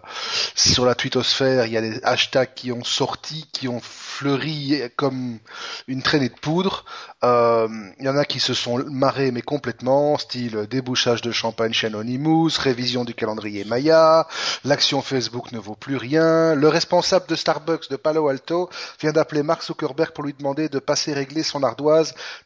sur 0.56 0.84
la 0.84 0.96
twittosphère, 0.96 1.66
il 1.66 1.72
y 1.72 1.76
a 1.76 1.80
des 1.80 2.00
hashtags 2.02 2.54
qui 2.54 2.72
ont 2.72 2.82
sorti, 2.82 3.48
qui 3.52 3.68
ont 3.68 3.80
fleuri 3.80 4.82
comme 4.96 5.38
une 5.86 6.02
traînée 6.02 6.28
de 6.28 6.34
poudre. 6.34 6.84
Euh, 7.22 7.68
Il 8.00 8.06
y 8.06 8.08
en 8.08 8.16
a 8.16 8.24
qui 8.24 8.40
se 8.40 8.54
sont 8.54 8.78
marrés, 8.90 9.30
mais 9.30 9.42
complètement, 9.42 10.18
style 10.18 10.66
débouchage 10.68 11.22
de 11.22 11.30
champagne 11.30 11.72
chez 11.72 11.86
Anonymous, 11.86 12.50
révision 12.58 13.04
du 13.04 13.14
calendrier 13.14 13.64
Maya, 13.64 14.26
l'action 14.64 15.00
Facebook 15.00 15.52
ne 15.52 15.60
vaut 15.60 15.76
plus 15.76 15.96
rien, 15.96 16.56
le 16.56 16.66
responsable 16.66 17.26
de 17.28 17.36
Starbucks 17.36 17.88
de 17.90 17.96
Palo 17.96 18.26
Alto 18.28 18.68
vient 19.00 19.12
d'appeler 19.12 19.44
Mark 19.44 19.62
Zuckerberg 19.62 20.10
pour 20.12 20.24
lui 20.24 20.34
demander 20.34 20.68
de 20.68 20.80
passer 20.80 21.12
régler 21.12 21.44
son 21.44 21.62
ardoise 21.62 21.83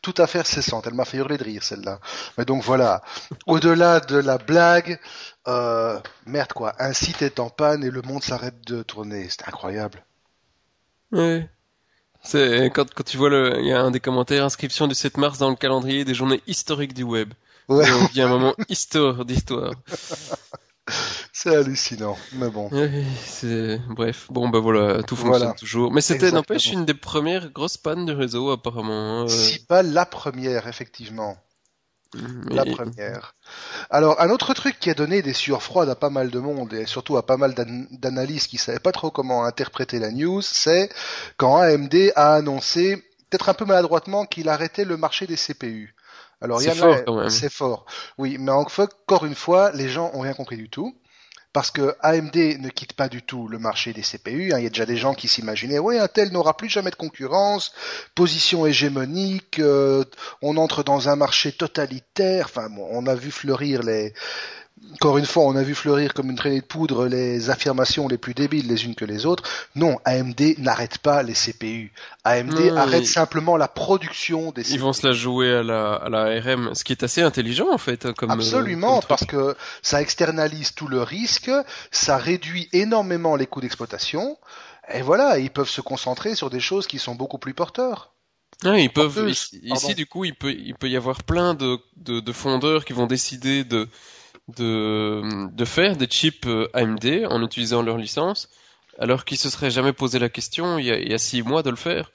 tout 0.03 0.15
à 0.19 0.27
fait 0.27 0.47
cessante. 0.47 0.87
Elle 0.87 0.95
m'a 0.95 1.05
fait 1.05 1.19
hurler 1.19 1.39
de 1.39 1.45
rire 1.45 1.63
celle-là. 1.63 2.01
Mais 2.37 2.45
donc 2.45 2.63
voilà, 2.63 3.03
au-delà 3.47 4.01
de 4.01 4.17
la 4.19 4.39
blague, 4.39 4.99
euh, 5.47 5.99
merde 6.27 6.53
quoi, 6.53 6.75
un 6.79 6.93
site 6.93 7.23
est 7.23 7.39
en 7.41 7.51
panne 7.51 7.85
et 7.85 7.91
le 7.91 8.03
monde 8.03 8.23
s'arrête 8.23 8.61
de 8.67 8.83
tourner. 8.83 9.29
C'est 9.31 9.47
incroyable. 9.49 10.05
ouais 11.13 11.49
c'est 12.23 12.67
quand 12.75 12.93
quand 12.95 13.05
tu 13.05 13.17
vois 13.17 13.31
le 13.31 13.59
il 13.61 13.67
y 13.67 13.73
a 13.73 13.81
un 13.81 13.91
des 13.91 14.01
commentaires 14.01 14.45
inscription 14.45 14.87
du 14.89 14.95
7 14.95 15.17
mars 15.19 15.39
dans 15.39 15.51
le 15.51 15.57
calendrier 15.57 16.05
des 16.05 16.15
journées 16.15 16.43
historiques 16.47 16.95
du 16.95 17.05
web 17.05 17.33
Ouais, 17.69 17.87
Et 17.87 17.93
on 17.93 18.05
dit 18.07 18.23
un 18.23 18.29
moment 18.29 18.55
histoire 18.69 19.25
d'histoire 19.25 19.73
C'est 21.41 21.55
hallucinant, 21.55 22.17
mais 22.33 22.51
bon. 22.51 22.69
Oui, 22.73 23.05
c'est 23.25 23.81
bref. 23.91 24.27
Bon 24.29 24.49
bah 24.49 24.59
voilà, 24.59 25.05
tout 25.05 25.15
fonctionne 25.15 25.39
Voilà. 25.43 25.53
toujours. 25.55 25.93
Mais 25.93 26.01
c'était 26.01 26.33
n'empêche 26.33 26.73
une 26.73 26.85
des 26.85 26.95
premières 26.95 27.51
grosses 27.51 27.77
pannes 27.77 28.07
du 28.07 28.13
réseau 28.13 28.51
apparemment. 28.51 29.21
hein, 29.21 29.25
euh, 29.27 29.29
Si 29.29 29.65
pas 29.65 29.85
la 29.85 30.05
première, 30.05 30.67
effectivement. 30.67 31.37
mais- 32.15 32.57
La 32.57 32.65
première. 32.65 33.37
Alors, 33.89 34.21
un 34.21 34.31
autre 34.31 34.53
truc 34.53 34.81
qui 34.81 34.91
a 34.91 34.95
donné 34.95 35.23
des 35.23 35.33
sueurs 35.33 35.63
froides 35.63 35.89
à 35.91 35.95
pas 35.95 36.11
mal 36.11 36.31
de 36.31 36.41
monde 36.41 36.73
et 36.75 36.87
surtout 36.87 37.17
à 37.17 37.25
pas 37.25 37.37
mal 37.37 37.55
d'an- 37.55 37.87
d'analystes 37.93 38.49
qui 38.51 38.59
savaient 38.59 38.81
pas 38.81 38.91
trop 38.93 39.13
comment 39.13 39.45
interpréter 39.45 40.01
la 40.01 40.11
news, 40.11 40.43
c'est 40.43 40.91
quand 41.37 41.59
AMD 41.59 42.13
a 42.17 42.35
annoncé, 42.35 42.97
peut-être 43.31 43.49
un 43.49 43.55
peu 43.55 43.65
maladroitement, 43.65 44.25
qu'il 44.27 44.49
arrêtait 44.49 44.85
le 44.85 44.97
marché 44.97 45.29
des 45.29 45.37
CPU. 45.37 45.95
Alors, 46.41 46.61
il 46.63 46.65
y 46.67 46.69
C'est 46.71 46.75
fort, 46.77 47.05
quand 47.07 47.17
même. 47.21 47.31
C'est 47.31 47.53
fort. 47.53 47.87
Oui, 48.17 48.39
mais 48.41 48.51
encore 48.51 49.25
une 49.25 49.35
fois, 49.37 49.71
les 49.73 49.89
gens 49.89 50.11
ont 50.15 50.21
rien 50.21 50.35
compris 50.35 50.57
du 50.57 50.69
tout. 50.69 50.97
Parce 51.59 51.73
que 51.73 51.97
AMD 52.03 52.37
ne 52.61 52.69
quitte 52.69 52.93
pas 52.93 53.09
du 53.09 53.21
tout 53.21 53.49
le 53.49 53.59
marché 53.59 53.93
des 53.93 54.03
CPU. 54.03 54.53
hein. 54.53 54.59
Il 54.59 54.63
y 54.63 54.67
a 54.67 54.69
déjà 54.69 54.87
des 54.87 54.97
gens 54.97 55.13
qui 55.13 55.27
s'imaginaient, 55.27 55.81
oui, 55.81 55.99
Intel 55.99 56.31
n'aura 56.31 56.57
plus 56.57 56.69
jamais 56.69 56.91
de 56.91 56.95
concurrence, 56.95 57.73
position 58.15 58.65
hégémonique, 58.65 59.59
euh, 59.59 60.05
on 60.41 60.57
entre 60.57 60.85
dans 60.85 61.09
un 61.09 61.17
marché 61.17 61.51
totalitaire. 61.51 62.47
Enfin, 62.49 62.69
bon, 62.71 62.87
on 62.93 63.09
a 63.09 63.17
vu 63.17 63.33
fleurir 63.33 63.83
les. 63.83 64.15
Encore 64.95 65.19
une 65.19 65.27
fois, 65.27 65.45
on 65.45 65.55
a 65.57 65.63
vu 65.63 65.75
fleurir 65.75 66.15
comme 66.15 66.31
une 66.31 66.37
traînée 66.37 66.61
de 66.61 66.67
poudre 66.67 67.07
les 67.07 67.51
affirmations 67.51 68.09
les 68.09 68.19
plus 68.19 68.35
débiles 68.35 68.67
les 68.67 68.85
unes 68.85 68.95
que 68.95 69.05
les 69.05 69.27
autres. 69.27 69.45
Non, 69.75 69.99
AMD 70.05 70.41
n'arrête 70.59 70.99
pas 70.99 71.23
les 71.23 71.35
CPU. 71.35 71.93
AMD 72.25 72.53
Non, 72.53 72.77
arrête 72.77 73.07
simplement 73.07 73.57
la 73.57 73.69
production 73.69 74.51
des 74.53 74.63
CPU. 74.63 74.75
Ils 74.75 74.81
vont 74.81 74.93
se 74.93 75.07
la 75.07 75.13
jouer 75.13 75.53
à 75.53 75.63
la, 75.63 75.95
à 75.95 76.09
la 76.09 76.23
ARM, 76.39 76.75
ce 76.75 76.85
qui 76.85 76.93
est 76.93 77.03
assez 77.03 77.23
intelligent 77.23 77.69
en 77.73 77.79
fait. 77.79 78.07
hein, 78.07 78.13
Comme, 78.17 78.31
euh, 78.31 78.35
Absolument, 78.35 79.01
comme 79.01 79.01
truc. 79.01 79.09
parce 79.09 79.25
que 79.27 79.57
ça 79.83 80.01
externalise 80.03 80.75
tout 80.75 80.89
le 80.89 81.03
risque, 81.03 81.51
ça 81.91 82.17
réduit 82.17 82.69
énormément 82.73 83.37
les 83.37 83.47
coûts 83.47 83.61
d'exploitation, 83.61 84.37
et 84.93 85.03
voilà, 85.03 85.39
ils 85.39 85.51
peuvent 85.51 85.69
se 85.69 85.81
concentrer 85.81 86.35
sur 86.35 86.51
des 86.51 86.61
choses 86.61 86.87
qui 86.87 86.99
sont 86.99 87.15
beaucoup 87.15 87.39
plus 87.39 87.55
porteurs. 87.55 88.13
Ouais, 88.65 88.83
ils 88.85 88.93
peuvent. 88.93 89.29
Ici, 89.29 89.95
du 89.95 90.07
coup, 90.07 90.25
il 90.25 90.35
peut, 90.35 90.51
il 90.53 90.75
peut 90.75 90.89
y 90.89 90.97
avoir 90.97 91.23
plein 91.23 91.55
de, 91.55 91.79
de, 91.97 92.19
de 92.19 92.33
fondeurs 92.33 92.85
qui 92.85 92.93
vont 92.93 93.07
décider 93.07 93.63
de, 93.63 93.89
de, 94.49 95.23
de 95.53 95.65
faire 95.65 95.97
des 95.97 96.07
chips 96.07 96.47
euh, 96.47 96.69
AMD 96.75 97.27
en 97.29 97.43
utilisant 97.43 97.83
leur 97.83 97.97
licence, 97.99 98.49
alors 98.99 99.25
qu'ils 99.25 99.39
se 99.39 99.51
seraient 99.51 99.71
jamais 99.71 99.93
posé 99.93 100.19
la 100.19 100.29
question 100.29 100.79
il 100.79 100.87
y 100.87 100.91
a, 100.91 100.99
il 100.99 101.11
y 101.11 101.15
a 101.15 101.19
six 101.19 101.43
mois 101.43 101.63
de 101.63 101.71
le 101.71 101.77
faire, 101.77 102.11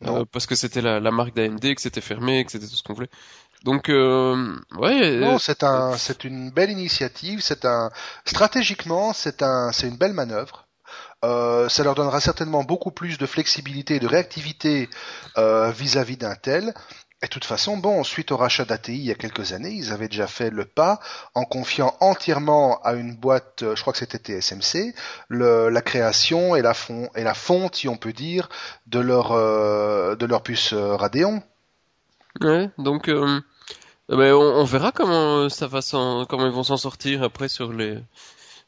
Non. 0.00 0.20
Euh, 0.20 0.24
parce 0.30 0.46
que 0.46 0.54
c'était 0.54 0.82
la, 0.82 1.00
la 1.00 1.10
marque 1.10 1.34
d'AMD, 1.34 1.74
que 1.74 1.80
c'était 1.80 2.00
fermé, 2.00 2.44
que 2.44 2.52
c'était 2.52 2.66
tout 2.66 2.76
ce 2.76 2.82
qu'on 2.82 2.94
voulait. 2.94 3.10
Donc, 3.64 3.88
euh, 3.88 4.56
ouais. 4.78 5.16
Non, 5.16 5.34
euh, 5.34 5.38
c'est 5.38 5.62
un, 5.64 5.96
c'est 5.96 6.24
une 6.24 6.50
belle 6.50 6.70
initiative, 6.70 7.40
c'est 7.40 7.64
un, 7.64 7.90
stratégiquement, 8.24 9.12
c'est 9.12 9.42
un, 9.42 9.72
c'est 9.72 9.88
une 9.88 9.96
belle 9.96 10.12
manœuvre. 10.12 10.66
Euh, 11.24 11.68
ça 11.68 11.82
leur 11.82 11.94
donnera 11.94 12.20
certainement 12.20 12.62
beaucoup 12.62 12.90
plus 12.90 13.18
de 13.18 13.26
flexibilité 13.26 13.96
et 13.96 14.00
de 14.00 14.06
réactivité 14.06 14.88
euh, 15.38 15.70
vis-à-vis 15.70 16.16
d'Intel. 16.16 16.74
Et 17.22 17.26
de 17.26 17.30
toute 17.30 17.46
façon, 17.46 17.78
bon, 17.78 18.04
suite 18.04 18.30
au 18.30 18.36
rachat 18.36 18.66
d'ATI 18.66 18.94
il 18.98 19.04
y 19.06 19.10
a 19.10 19.14
quelques 19.14 19.52
années, 19.54 19.70
ils 19.72 19.90
avaient 19.90 20.08
déjà 20.08 20.26
fait 20.26 20.50
le 20.50 20.66
pas 20.66 21.00
en 21.34 21.44
confiant 21.44 21.96
entièrement 22.00 22.78
à 22.82 22.92
une 22.92 23.14
boîte, 23.16 23.62
euh, 23.62 23.74
je 23.74 23.80
crois 23.80 23.94
que 23.94 23.98
c'était 23.98 24.18
TSMC, 24.18 24.94
le, 25.28 25.70
la 25.70 25.80
création 25.80 26.56
et 26.56 26.62
la, 26.62 26.74
fond, 26.74 27.08
et 27.16 27.24
la 27.24 27.32
fonte, 27.32 27.76
si 27.76 27.88
on 27.88 27.96
peut 27.96 28.12
dire, 28.12 28.50
de 28.86 28.98
leur, 28.98 29.32
euh, 29.32 30.14
de 30.14 30.26
leur 30.26 30.42
puce 30.42 30.74
euh, 30.74 30.94
Radeon. 30.94 31.42
Ouais, 32.42 32.68
donc 32.76 33.08
euh, 33.08 33.40
eh 34.10 34.16
ben, 34.16 34.34
on, 34.34 34.60
on 34.60 34.64
verra 34.64 34.92
comment 34.92 35.38
euh, 35.38 35.48
ça 35.48 35.66
va 35.66 35.80
s'en- 35.80 36.26
comment 36.26 36.44
ils 36.44 36.52
vont 36.52 36.64
s'en 36.64 36.76
sortir 36.76 37.22
après 37.22 37.48
sur 37.48 37.72
les 37.72 37.98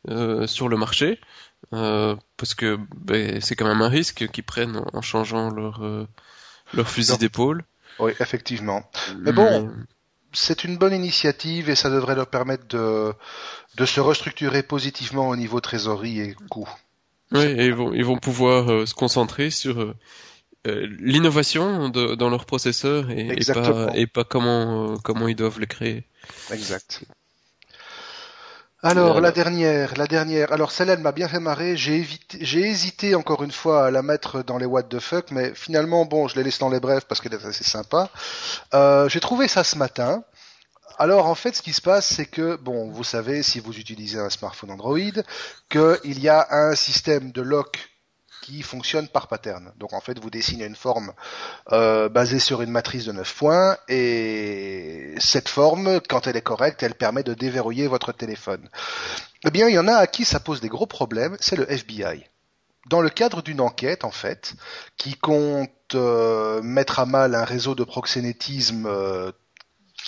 euh, 0.08 0.46
sur 0.46 0.68
le 0.68 0.76
marché 0.78 1.20
euh, 1.74 2.16
parce 2.38 2.54
que 2.54 2.78
ben, 2.96 3.40
c'est 3.42 3.56
quand 3.56 3.66
même 3.68 3.82
un 3.82 3.88
risque 3.88 4.28
qu'ils 4.28 4.44
prennent 4.44 4.82
en 4.94 5.02
changeant 5.02 5.50
leur 5.50 5.84
euh, 5.84 6.06
leur 6.72 6.88
fusil 6.88 7.18
d'épaule. 7.18 7.64
Oui, 7.98 8.12
effectivement. 8.20 8.88
Mais 9.18 9.32
bon, 9.32 9.70
c'est 10.32 10.64
une 10.64 10.76
bonne 10.76 10.94
initiative 10.94 11.68
et 11.68 11.74
ça 11.74 11.90
devrait 11.90 12.14
leur 12.14 12.28
permettre 12.28 12.66
de, 12.68 13.12
de 13.76 13.86
se 13.86 14.00
restructurer 14.00 14.62
positivement 14.62 15.28
au 15.28 15.36
niveau 15.36 15.60
trésorerie 15.60 16.20
et 16.20 16.36
coûts. 16.48 16.68
Oui, 17.32 17.44
et 17.44 17.66
ils 17.66 17.74
vont 17.74 17.92
ils 17.92 18.04
vont 18.04 18.18
pouvoir 18.18 18.70
euh, 18.70 18.86
se 18.86 18.94
concentrer 18.94 19.50
sur 19.50 19.80
euh, 19.80 19.94
euh, 20.66 20.86
l'innovation 20.98 21.88
dans 21.90 22.30
leur 22.30 22.46
processeur 22.46 23.10
et, 23.10 23.36
pas 23.52 23.90
et 23.94 24.06
pas 24.06 24.24
comment 24.24 24.92
euh, 24.92 24.96
comment 25.04 25.28
ils 25.28 25.36
doivent 25.36 25.60
le 25.60 25.66
créer. 25.66 26.04
Exact. 26.50 27.02
Alors, 28.80 29.20
la 29.20 29.32
dernière, 29.32 29.96
la 29.96 30.06
dernière. 30.06 30.52
Alors, 30.52 30.70
celle-là, 30.70 30.92
elle 30.92 31.00
m'a 31.00 31.10
bien 31.10 31.26
fait 31.28 31.40
marrer. 31.40 31.76
J'ai 31.76 31.96
évité, 31.96 32.38
j'ai 32.40 32.60
hésité 32.60 33.16
encore 33.16 33.42
une 33.42 33.50
fois 33.50 33.86
à 33.86 33.90
la 33.90 34.02
mettre 34.02 34.44
dans 34.44 34.56
les 34.56 34.66
what 34.66 34.84
the 34.84 35.00
fuck, 35.00 35.32
mais 35.32 35.52
finalement, 35.52 36.04
bon, 36.04 36.28
je 36.28 36.36
l'ai 36.36 36.44
laissé 36.44 36.60
dans 36.60 36.68
les 36.68 36.78
brefs 36.78 37.04
parce 37.04 37.20
qu'elle 37.20 37.34
est 37.34 37.44
assez 37.44 37.64
sympa. 37.64 38.08
Euh, 38.74 39.08
j'ai 39.08 39.18
trouvé 39.18 39.48
ça 39.48 39.64
ce 39.64 39.76
matin. 39.76 40.22
Alors, 40.96 41.26
en 41.26 41.34
fait, 41.34 41.56
ce 41.56 41.62
qui 41.62 41.72
se 41.72 41.80
passe, 41.80 42.06
c'est 42.06 42.26
que, 42.26 42.54
bon, 42.54 42.88
vous 42.90 43.02
savez, 43.02 43.42
si 43.42 43.58
vous 43.58 43.76
utilisez 43.76 44.20
un 44.20 44.30
smartphone 44.30 44.70
Android, 44.70 45.22
qu'il 45.68 46.20
y 46.20 46.28
a 46.28 46.46
un 46.50 46.76
système 46.76 47.32
de 47.32 47.42
lock 47.42 47.78
qui 48.48 48.62
fonctionne 48.62 49.08
par 49.08 49.28
pattern. 49.28 49.72
Donc, 49.78 49.92
en 49.92 50.00
fait, 50.00 50.18
vous 50.18 50.30
dessinez 50.30 50.64
une 50.64 50.74
forme 50.74 51.12
euh, 51.72 52.08
basée 52.08 52.38
sur 52.38 52.62
une 52.62 52.70
matrice 52.70 53.04
de 53.04 53.12
9 53.12 53.34
points 53.34 53.76
et 53.88 55.14
cette 55.18 55.50
forme, 55.50 56.00
quand 56.08 56.26
elle 56.26 56.36
est 56.36 56.42
correcte, 56.42 56.82
elle 56.82 56.94
permet 56.94 57.22
de 57.22 57.34
déverrouiller 57.34 57.88
votre 57.88 58.12
téléphone. 58.12 58.66
Eh 59.44 59.50
bien, 59.50 59.68
il 59.68 59.74
y 59.74 59.78
en 59.78 59.86
a 59.86 59.94
à 59.94 60.06
qui 60.06 60.24
ça 60.24 60.40
pose 60.40 60.62
des 60.62 60.68
gros 60.68 60.86
problèmes, 60.86 61.36
c'est 61.40 61.56
le 61.56 61.70
FBI. 61.70 62.24
Dans 62.88 63.02
le 63.02 63.10
cadre 63.10 63.42
d'une 63.42 63.60
enquête, 63.60 64.04
en 64.04 64.10
fait, 64.10 64.54
qui 64.96 65.14
compte 65.14 65.94
euh, 65.94 66.62
mettre 66.62 67.00
à 67.00 67.04
mal 67.06 67.34
un 67.34 67.44
réseau 67.44 67.74
de 67.74 67.84
proxénétisme 67.84 68.86
euh, 68.86 69.30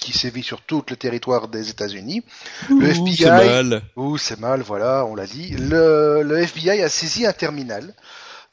qui 0.00 0.16
sévit 0.16 0.42
sur 0.42 0.62
tout 0.62 0.82
le 0.88 0.96
territoire 0.96 1.48
des 1.48 1.68
États-Unis, 1.68 2.24
Le 2.70 2.88
FBI 2.88 3.16
c'est 3.16 3.28
mal. 3.28 3.82
Ouh, 3.96 4.16
c'est 4.16 4.40
mal, 4.40 4.62
voilà, 4.62 5.04
on 5.04 5.14
l'a 5.14 5.26
dit. 5.26 5.50
Le, 5.50 6.22
le 6.22 6.38
FBI 6.38 6.80
a 6.80 6.88
saisi 6.88 7.26
un 7.26 7.34
terminal 7.34 7.94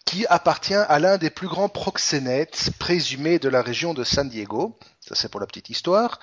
qui 0.08 0.26
appartient 0.28 0.74
à 0.74 1.00
l'un 1.00 1.18
des 1.18 1.30
plus 1.30 1.50
grands 1.50 1.68
proxénètes 1.68 2.72
présumés 2.80 3.40
de 3.40 3.50
la 3.50 3.62
région 3.62 3.94
de 3.94 4.06
San 4.06 4.30
Diego. 4.30 4.80
Ça, 5.02 5.16
c'est 5.16 5.30
pour 5.30 5.42
la 5.42 5.46
petite 5.46 5.70
histoire. 5.70 6.20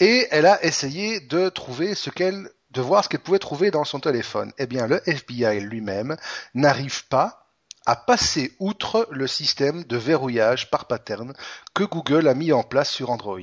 Et 0.00 0.26
elle 0.30 0.46
a 0.46 0.64
essayé 0.64 1.20
de 1.20 1.50
trouver 1.50 1.94
ce 1.94 2.08
qu'elle, 2.08 2.50
de 2.70 2.80
voir 2.80 3.04
ce 3.04 3.10
qu'elle 3.10 3.20
pouvait 3.20 3.38
trouver 3.38 3.70
dans 3.70 3.84
son 3.84 4.00
téléphone. 4.00 4.50
Eh 4.56 4.66
bien, 4.66 4.86
le 4.86 5.02
FBI 5.06 5.60
lui-même 5.60 6.16
n'arrive 6.54 7.06
pas 7.08 7.44
à 7.84 7.96
passer 7.96 8.54
outre 8.60 9.06
le 9.10 9.26
système 9.26 9.84
de 9.84 9.98
verrouillage 9.98 10.70
par 10.70 10.86
pattern 10.86 11.34
que 11.74 11.84
Google 11.84 12.28
a 12.28 12.34
mis 12.34 12.52
en 12.52 12.62
place 12.62 12.90
sur 12.90 13.10
Android. 13.10 13.38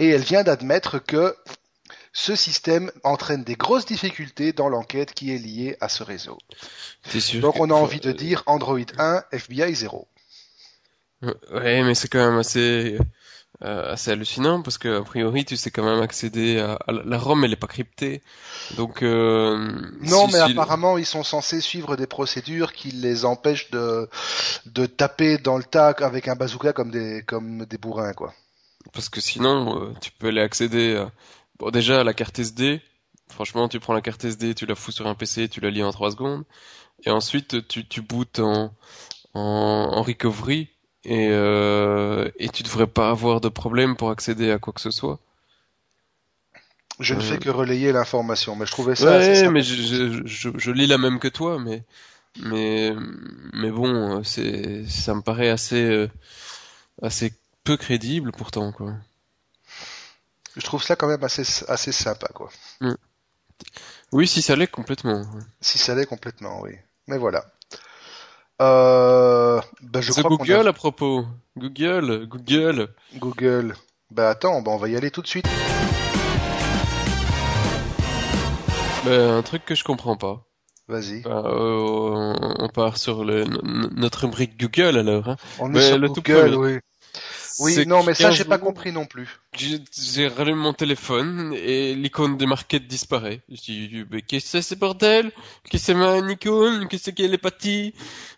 Et 0.00 0.08
elle 0.08 0.22
vient 0.22 0.42
d'admettre 0.42 0.98
que 0.98 1.36
ce 2.12 2.36
système 2.36 2.90
entraîne 3.04 3.44
des 3.44 3.54
grosses 3.56 3.86
difficultés 3.86 4.52
dans 4.52 4.68
l'enquête 4.68 5.14
qui 5.14 5.34
est 5.34 5.38
liée 5.38 5.76
à 5.80 5.88
ce 5.88 6.02
réseau. 6.02 6.38
Sûr 7.18 7.40
Donc 7.40 7.60
on 7.60 7.70
a 7.70 7.74
envie 7.74 8.00
de 8.00 8.12
dire 8.12 8.42
Android 8.46 8.78
1, 8.98 9.22
FBI 9.32 9.74
0. 9.74 10.08
Ouais, 11.52 11.82
mais 11.84 11.94
c'est 11.94 12.08
quand 12.08 12.18
même 12.30 12.38
assez, 12.38 12.98
euh, 13.64 13.92
assez 13.92 14.10
hallucinant 14.12 14.62
parce 14.62 14.78
que 14.78 15.00
a 15.00 15.02
priori 15.04 15.44
tu 15.44 15.56
sais 15.56 15.70
quand 15.70 15.84
même 15.84 16.02
accéder 16.02 16.58
à, 16.60 16.74
à 16.86 16.92
la 16.92 17.18
ROM, 17.18 17.44
elle 17.44 17.52
est 17.52 17.56
pas 17.56 17.68
cryptée, 17.68 18.22
donc 18.70 19.02
euh, 19.02 19.56
Non, 20.00 20.26
si- 20.28 20.32
mais 20.34 20.38
si- 20.38 20.42
apparemment 20.42 20.98
ils 20.98 21.06
sont 21.06 21.22
censés 21.24 21.60
suivre 21.60 21.96
des 21.96 22.06
procédures 22.06 22.72
qui 22.72 22.90
les 22.90 23.24
empêchent 23.24 23.70
de, 23.70 24.08
de 24.66 24.86
taper 24.86 25.38
dans 25.38 25.58
le 25.58 25.64
tac 25.64 26.02
avec 26.02 26.28
un 26.28 26.36
bazooka 26.36 26.72
comme 26.72 26.90
des, 26.90 27.22
comme 27.24 27.64
des 27.66 27.78
bourrins, 27.78 28.12
quoi. 28.14 28.34
parce 28.92 29.08
que 29.08 29.20
sinon 29.20 29.82
euh, 29.82 29.92
tu 30.00 30.10
peux 30.12 30.28
aller 30.28 30.40
accéder 30.40 30.96
à, 30.96 31.10
bon 31.62 31.70
déjà 31.70 32.04
la 32.04 32.14
carte 32.14 32.38
SD. 32.38 32.80
Franchement, 33.30 33.68
tu 33.68 33.80
prends 33.80 33.94
la 33.94 34.02
carte 34.02 34.24
SD, 34.24 34.54
tu 34.54 34.66
la 34.66 34.74
fous 34.74 34.92
sur 34.92 35.06
un 35.06 35.14
PC, 35.14 35.48
tu 35.48 35.60
la 35.60 35.70
lis 35.70 35.82
en 35.82 35.90
3 35.92 36.10
secondes, 36.12 36.44
et 37.04 37.10
ensuite 37.10 37.68
tu 37.68 37.86
tu 37.88 38.02
bootes 38.02 38.40
en 38.40 38.74
en, 39.34 39.40
en 39.92 40.02
recovery 40.02 40.70
et 41.04 41.28
euh, 41.30 42.30
et 42.38 42.50
tu 42.50 42.62
devrais 42.64 42.86
pas 42.88 43.10
avoir 43.10 43.40
de 43.42 43.48
problème 43.50 43.96
pour 43.96 44.10
accéder 44.10 44.50
à 44.52 44.58
quoi 44.58 44.72
que 44.74 44.80
ce 44.82 44.90
soit. 44.92 45.20
Je 47.00 47.12
ne 47.14 47.20
Euh. 47.20 47.20
fais 47.20 47.36
que 47.38 47.50
relayer 47.50 47.92
l'information, 47.92 48.56
mais 48.56 48.64
je 48.64 48.72
trouvais 48.72 48.94
ça 48.96 49.16
Ouais, 49.16 49.16
assez 49.16 49.50
mais 49.50 49.62
je, 49.62 49.74
je, 49.82 50.26
je, 50.26 50.48
je 50.58 50.70
lis 50.70 50.86
la 50.86 50.98
même 50.98 51.18
que 51.18 51.28
toi, 51.28 51.58
mais 51.58 51.84
mais 52.36 52.94
mais 53.54 53.70
bon, 53.70 54.22
c'est 54.24 54.86
ça 54.88 55.14
me 55.14 55.22
paraît 55.22 55.50
assez 55.50 55.82
euh, 55.84 56.08
assez 57.02 57.34
peu 57.64 57.76
crédible 57.76 58.32
pourtant 58.32 58.72
quoi. 58.72 58.94
Je 60.56 60.62
trouve 60.62 60.82
ça 60.82 60.96
quand 60.96 61.08
même 61.08 61.24
assez, 61.24 61.44
assez 61.68 61.92
sympa, 61.92 62.28
quoi. 62.34 62.50
Oui, 64.12 64.26
si 64.28 64.42
ça 64.42 64.56
l'est 64.56 64.66
complètement. 64.66 65.24
Si 65.60 65.78
ça 65.78 65.94
l'est 65.94 66.06
complètement, 66.06 66.60
oui. 66.60 66.72
Mais 67.06 67.18
voilà. 67.18 67.44
Euh, 68.60 69.60
ben 69.80 70.00
je 70.00 70.12
crois 70.12 70.30
Google 70.36 70.66
a... 70.66 70.70
à 70.70 70.72
propos. 70.72 71.26
Google, 71.56 72.26
Google. 72.26 72.88
Google. 73.16 73.74
Ben 74.10 74.26
attends, 74.26 74.60
ben 74.60 74.72
on 74.72 74.76
va 74.76 74.88
y 74.88 74.96
aller 74.96 75.10
tout 75.10 75.22
de 75.22 75.26
suite. 75.26 75.48
Ben, 79.04 79.30
un 79.30 79.42
truc 79.42 79.64
que 79.64 79.74
je 79.74 79.82
comprends 79.82 80.16
pas. 80.16 80.44
Vas-y. 80.86 81.22
Bah, 81.22 81.42
euh, 81.46 82.34
on 82.58 82.68
part 82.68 82.98
sur 82.98 83.24
le, 83.24 83.44
notre 83.96 84.26
rubrique 84.26 84.60
Google 84.60 84.98
alors. 84.98 85.30
Hein. 85.30 85.36
On 85.58 85.74
est 85.74 85.88
sur 85.88 85.98
le 85.98 86.08
Google, 86.08 86.54
oui. 86.54 86.78
Oui, 87.58 87.86
non, 87.86 88.02
mais 88.02 88.14
ça, 88.14 88.28
15 88.28 88.36
j'ai 88.36 88.44
pas 88.44 88.58
compris 88.58 88.92
non 88.92 89.06
plus. 89.06 89.40
J'ai 89.58 90.28
rallumé 90.28 90.56
mon 90.58 90.72
téléphone 90.72 91.52
et 91.54 91.94
l'icône 91.94 92.38
de 92.38 92.46
market 92.46 92.86
disparaît. 92.86 93.42
Je 93.50 93.60
dis, 93.60 94.04
mais 94.10 94.22
qu'est-ce 94.22 94.44
que 94.46 94.50
c'est 94.50 94.62
ce 94.62 94.74
bordel? 94.74 95.30
Qu'est-ce 95.68 95.70
que 95.72 95.78
c'est 95.78 95.94
ma 95.94 96.18
icône 96.32 96.88
Qu'est-ce 96.88 97.10
qu'elle 97.10 97.34
est 97.34 97.38
partie? 97.38 97.92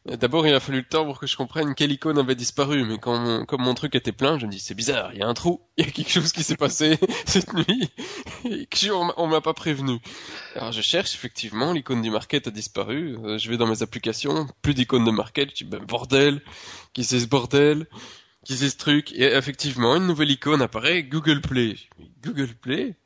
D'abord, 0.06 0.46
il 0.48 0.54
a 0.54 0.58
fallu 0.60 0.78
le 0.78 0.84
temps 0.84 1.04
pour 1.04 1.20
que 1.20 1.26
je 1.28 1.36
comprenne 1.36 1.74
quelle 1.76 1.92
icône 1.92 2.18
avait 2.18 2.34
disparu, 2.34 2.84
mais 2.84 2.98
quand 2.98 3.16
mon, 3.18 3.44
comme 3.44 3.62
mon 3.62 3.74
truc 3.74 3.94
était 3.94 4.10
plein, 4.12 4.38
je 4.40 4.46
me 4.46 4.50
dis, 4.50 4.58
c'est 4.58 4.74
bizarre, 4.74 5.10
il 5.14 5.20
y 5.20 5.22
a 5.22 5.28
un 5.28 5.34
trou, 5.34 5.60
il 5.78 5.84
y 5.86 5.88
a 5.88 5.90
quelque 5.92 6.10
chose 6.10 6.32
qui 6.32 6.42
s'est 6.42 6.56
passé 6.56 6.98
cette 7.26 7.52
nuit 7.54 7.88
et 8.50 8.66
que 8.66 8.76
je- 8.76 8.90
on 8.90 9.04
m'a- 9.04 9.14
on 9.16 9.26
m'a 9.28 9.40
pas 9.40 9.54
prévenu. 9.54 10.00
Alors 10.56 10.72
je 10.72 10.82
cherche, 10.82 11.14
effectivement, 11.14 11.72
l'icône 11.72 12.02
du 12.02 12.10
market 12.10 12.48
a 12.48 12.50
disparu. 12.50 13.16
Euh, 13.24 13.38
je 13.38 13.48
vais 13.50 13.56
dans 13.56 13.66
mes 13.68 13.82
applications, 13.82 14.46
plus 14.62 14.74
d'icône 14.74 15.04
de 15.04 15.10
market, 15.12 15.50
je 15.50 15.54
dis, 15.56 15.64
ben 15.64 15.80
bordel, 15.84 16.42
qui 16.92 17.04
c'est 17.04 17.20
ce 17.20 17.26
bordel? 17.26 17.86
Qui 18.44 18.56
c'est 18.56 18.70
ce 18.70 18.76
truc 18.76 19.12
Et 19.12 19.24
effectivement, 19.24 19.96
une 19.96 20.06
nouvelle 20.06 20.30
icône 20.30 20.62
apparaît, 20.62 21.02
Google 21.02 21.40
Play. 21.40 21.76
Google 22.22 22.54
Play 22.60 22.96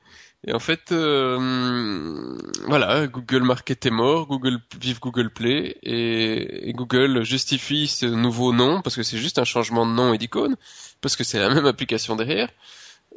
Et 0.47 0.53
en 0.53 0.59
fait, 0.59 0.93
euh, 0.93 2.39
voilà, 2.67 3.07
Google 3.07 3.43
Market 3.43 3.87
est 3.87 3.91
mort, 3.91 4.27
Google 4.27 4.59
vive 4.81 5.01
Google 5.01 5.31
Play, 5.31 5.77
et, 5.83 6.69
et 6.69 6.73
Google 6.73 7.23
justifie 7.23 7.89
ce 7.89 8.07
nouveau 8.07 8.53
nom, 8.53 8.83
parce 8.83 8.97
que 8.97 9.03
c'est 9.03 9.19
juste 9.19 9.39
un 9.39 9.45
changement 9.45 9.87
de 9.87 9.93
nom 9.93 10.13
et 10.13 10.19
d'icône, 10.19 10.57
parce 11.01 11.17
que 11.17 11.25
c'est 11.25 11.39
la 11.39 11.53
même 11.53 11.67
application 11.67 12.17
derrière, 12.17 12.51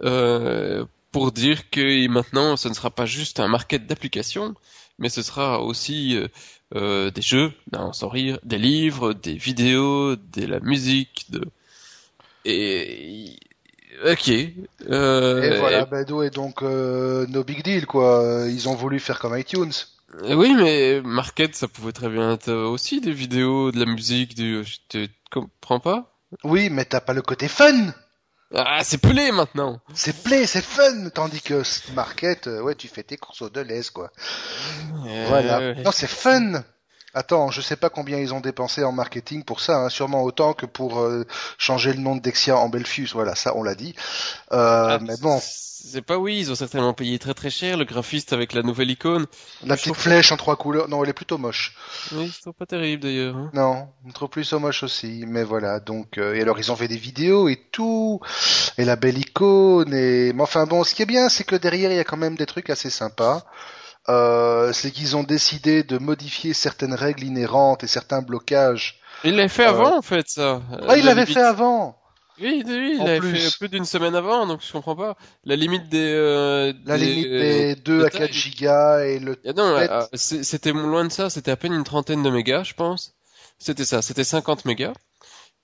euh, 0.04 0.86
pour 1.12 1.32
dire 1.32 1.70
que 1.70 2.08
maintenant, 2.08 2.56
ce 2.56 2.70
ne 2.70 2.74
sera 2.74 2.90
pas 2.90 3.06
juste 3.06 3.40
un 3.40 3.48
market 3.48 3.86
d'applications, 3.86 4.56
mais 4.98 5.10
ce 5.10 5.22
sera 5.22 5.62
aussi 5.62 6.16
euh, 6.16 6.28
euh, 6.76 7.12
des 7.12 7.22
jeux, 7.22 7.52
non, 7.74 7.92
sans 7.92 8.08
rire, 8.08 8.40
des 8.44 8.58
livres, 8.58 9.14
des 9.14 9.34
vidéos, 9.34 10.16
de 10.16 10.46
la 10.46 10.60
musique, 10.60 11.26
de... 11.30 11.42
Et... 12.46 13.36
Ok. 14.06 14.32
Euh, 14.90 15.42
Et 15.44 15.60
voilà, 15.60 15.86
d'où 16.04 16.24
est 16.24 16.32
donc 16.32 16.64
euh, 16.64 17.26
no 17.28 17.44
big 17.44 17.64
deal, 17.64 17.86
quoi. 17.86 18.46
Ils 18.48 18.68
ont 18.68 18.76
voulu 18.76 19.00
faire 19.00 19.20
comme 19.20 19.38
iTunes. 19.38 19.74
Oui, 20.24 20.54
mais 20.56 21.02
Market, 21.02 21.56
ça 21.56 21.68
pouvait 21.68 21.92
très 21.92 22.10
bien 22.10 22.34
être 22.34 22.52
aussi 22.52 23.00
des 23.00 23.14
vidéos, 23.14 23.72
de 23.72 23.80
la 23.80 23.86
musique, 23.86 24.36
du... 24.36 24.64
Je 24.64 24.78
te 24.90 25.08
comprends 25.32 25.80
pas? 25.80 26.18
Oui, 26.44 26.70
mais 26.70 26.86
t'as 26.86 27.02
pas 27.02 27.14
le 27.14 27.22
côté 27.22 27.48
fun. 27.48 27.94
Ah, 28.54 28.84
c'est 28.84 28.98
pelé 28.98 29.32
maintenant 29.32 29.80
C'est 29.94 30.24
play, 30.24 30.46
c'est 30.46 30.64
fun. 30.64 31.10
Tandis 31.10 31.42
que 31.42 31.64
Market, 31.94 32.48
euh, 32.48 32.62
ouais, 32.62 32.76
tu 32.76 32.90
fais 32.90 33.04
tes 33.04 33.16
courses 33.16 33.42
au 33.42 33.50
Deleuze, 33.50 33.92
quoi. 33.92 34.12
Voilà. 35.28 35.74
Non, 35.76 35.92
c'est 35.92 36.10
fun. 36.10 36.64
Attends, 37.14 37.52
je 37.52 37.60
sais 37.62 37.76
pas 37.76 37.90
combien 37.90 38.18
ils 38.20 38.34
ont 38.34 38.40
dépensé 38.40 38.84
en 38.84 38.92
marketing 38.94 39.44
pour 39.44 39.60
ça, 39.60 39.78
hein, 39.78 39.90
sûrement 39.90 40.24
autant 40.24 40.54
que 40.54 40.66
pour 40.66 41.00
euh, 41.00 41.26
changer 41.58 41.92
le 41.94 42.00
nom 42.00 42.16
de 42.16 42.22
Dexia 42.22 42.58
en 42.58 42.70
Belfius. 42.70 43.14
Voilà, 43.14 43.36
ça 43.36 43.54
on 43.56 43.64
l'a 43.64 43.76
dit. 43.76 43.96
Euh, 44.54 44.98
ah, 44.98 45.00
mais 45.02 45.18
bon, 45.22 45.38
C'est 45.42 46.02
pas 46.02 46.18
oui, 46.18 46.40
ils 46.40 46.52
ont 46.52 46.56
certainement 46.56 46.94
payé 46.94 47.20
très 47.20 47.34
très 47.34 47.50
cher, 47.50 47.76
le 47.76 47.84
graphiste 47.86 48.32
avec 48.34 48.54
la 48.54 48.62
nouvelle 48.64 48.90
icône. 48.92 49.26
la 49.66 49.76
petite 49.76 49.96
flèche 49.96 50.32
en 50.32 50.38
trois 50.38 50.56
couleurs, 50.56 50.88
non, 50.88 51.04
elle 51.04 51.10
est 51.10 51.14
plutôt 51.14 51.38
moche. 51.38 51.76
Oui, 52.14 52.32
c'est 52.44 52.54
pas 52.56 52.66
terrible 52.66 53.04
d'ailleurs. 53.04 53.36
hein. 53.36 53.50
Non, 53.54 53.90
trop 54.14 54.28
plus 54.30 54.54
moche 54.54 54.84
aussi. 54.84 55.26
Mais 55.28 55.44
voilà, 55.44 55.80
donc 55.80 56.18
euh, 56.18 56.34
et 56.36 56.42
alors 56.42 56.60
ils 56.60 56.72
ont 56.72 56.76
fait 56.76 56.88
des 56.88 56.98
vidéos 56.98 57.50
et 57.50 57.60
tout, 57.72 58.22
et 58.78 58.86
la 58.86 58.96
belle 58.96 59.18
icône. 59.18 59.94
Et 59.94 60.32
mais 60.34 60.44
enfin 60.44 60.66
bon, 60.66 60.84
ce 60.84 60.96
qui 60.96 61.02
est 61.02 61.06
bien, 61.08 61.28
c'est 61.30 61.44
que 61.44 61.56
derrière 61.58 61.92
il 61.92 61.98
y 61.98 62.00
a 62.00 62.04
quand 62.06 62.18
même 62.18 62.36
des 62.36 62.46
trucs 62.46 62.70
assez 62.70 62.90
sympas. 62.90 63.44
Euh, 64.10 64.74
c'est 64.74 64.92
qu'ils 64.92 65.16
ont 65.16 65.24
décidé 65.24 65.84
de 65.84 65.98
modifier 65.98 66.54
certaines 66.54 66.94
règles 66.94 67.24
inhérentes 67.24 67.84
et 67.84 67.88
certains 67.88 68.22
blocages. 68.22 69.00
Il 69.24 69.36
l'avait 69.36 69.48
fait 69.48 69.66
Euh, 69.66 69.70
avant 69.70 69.98
en 69.98 70.02
fait 70.02 70.28
ça. 70.28 70.62
Ah, 70.88 70.98
il 70.98 71.06
La 71.06 71.14
l'avait 71.14 71.22
limite- 71.26 71.34
fait 71.36 71.44
avant. 71.44 71.98
Oui, 72.40 72.64
oui, 72.66 72.96
il 72.98 73.06
l'avait 73.06 73.20
plus. 73.20 73.38
fait 73.38 73.58
plus 73.60 73.70
d'une 73.70 73.86
semaine 73.86 74.16
avant, 74.16 74.48
donc 74.48 74.62
je 74.66 74.72
comprends 74.72 74.96
pas. 74.96 75.16
La 75.46 75.56
limite 75.56 75.90
des... 75.90 76.12
euh, 76.16 76.74
La 76.86 76.98
des- 76.98 77.06
limite 77.06 77.30
des 77.30 77.76
2 77.76 78.00
de 78.00 78.06
à 78.06 78.10
4 78.10 78.20
taille. 78.22 78.34
gigas 78.34 79.04
et 79.06 79.20
le 79.20 79.40
Ah 79.46 79.54
non, 79.54 79.76
euh, 79.78 80.02
c'était 80.16 80.72
loin 80.72 81.06
de 81.06 81.12
ça, 81.12 81.30
c'était 81.30 81.52
à 81.52 81.56
peine 81.56 81.74
une 81.74 81.84
trentaine 81.84 82.24
de 82.24 82.30
mégas, 82.32 82.64
je 82.64 82.74
pense. 82.74 83.14
C'était 83.60 83.86
ça, 83.86 84.02
c'était 84.02 84.24
50 84.24 84.66
mégas. 84.66 84.94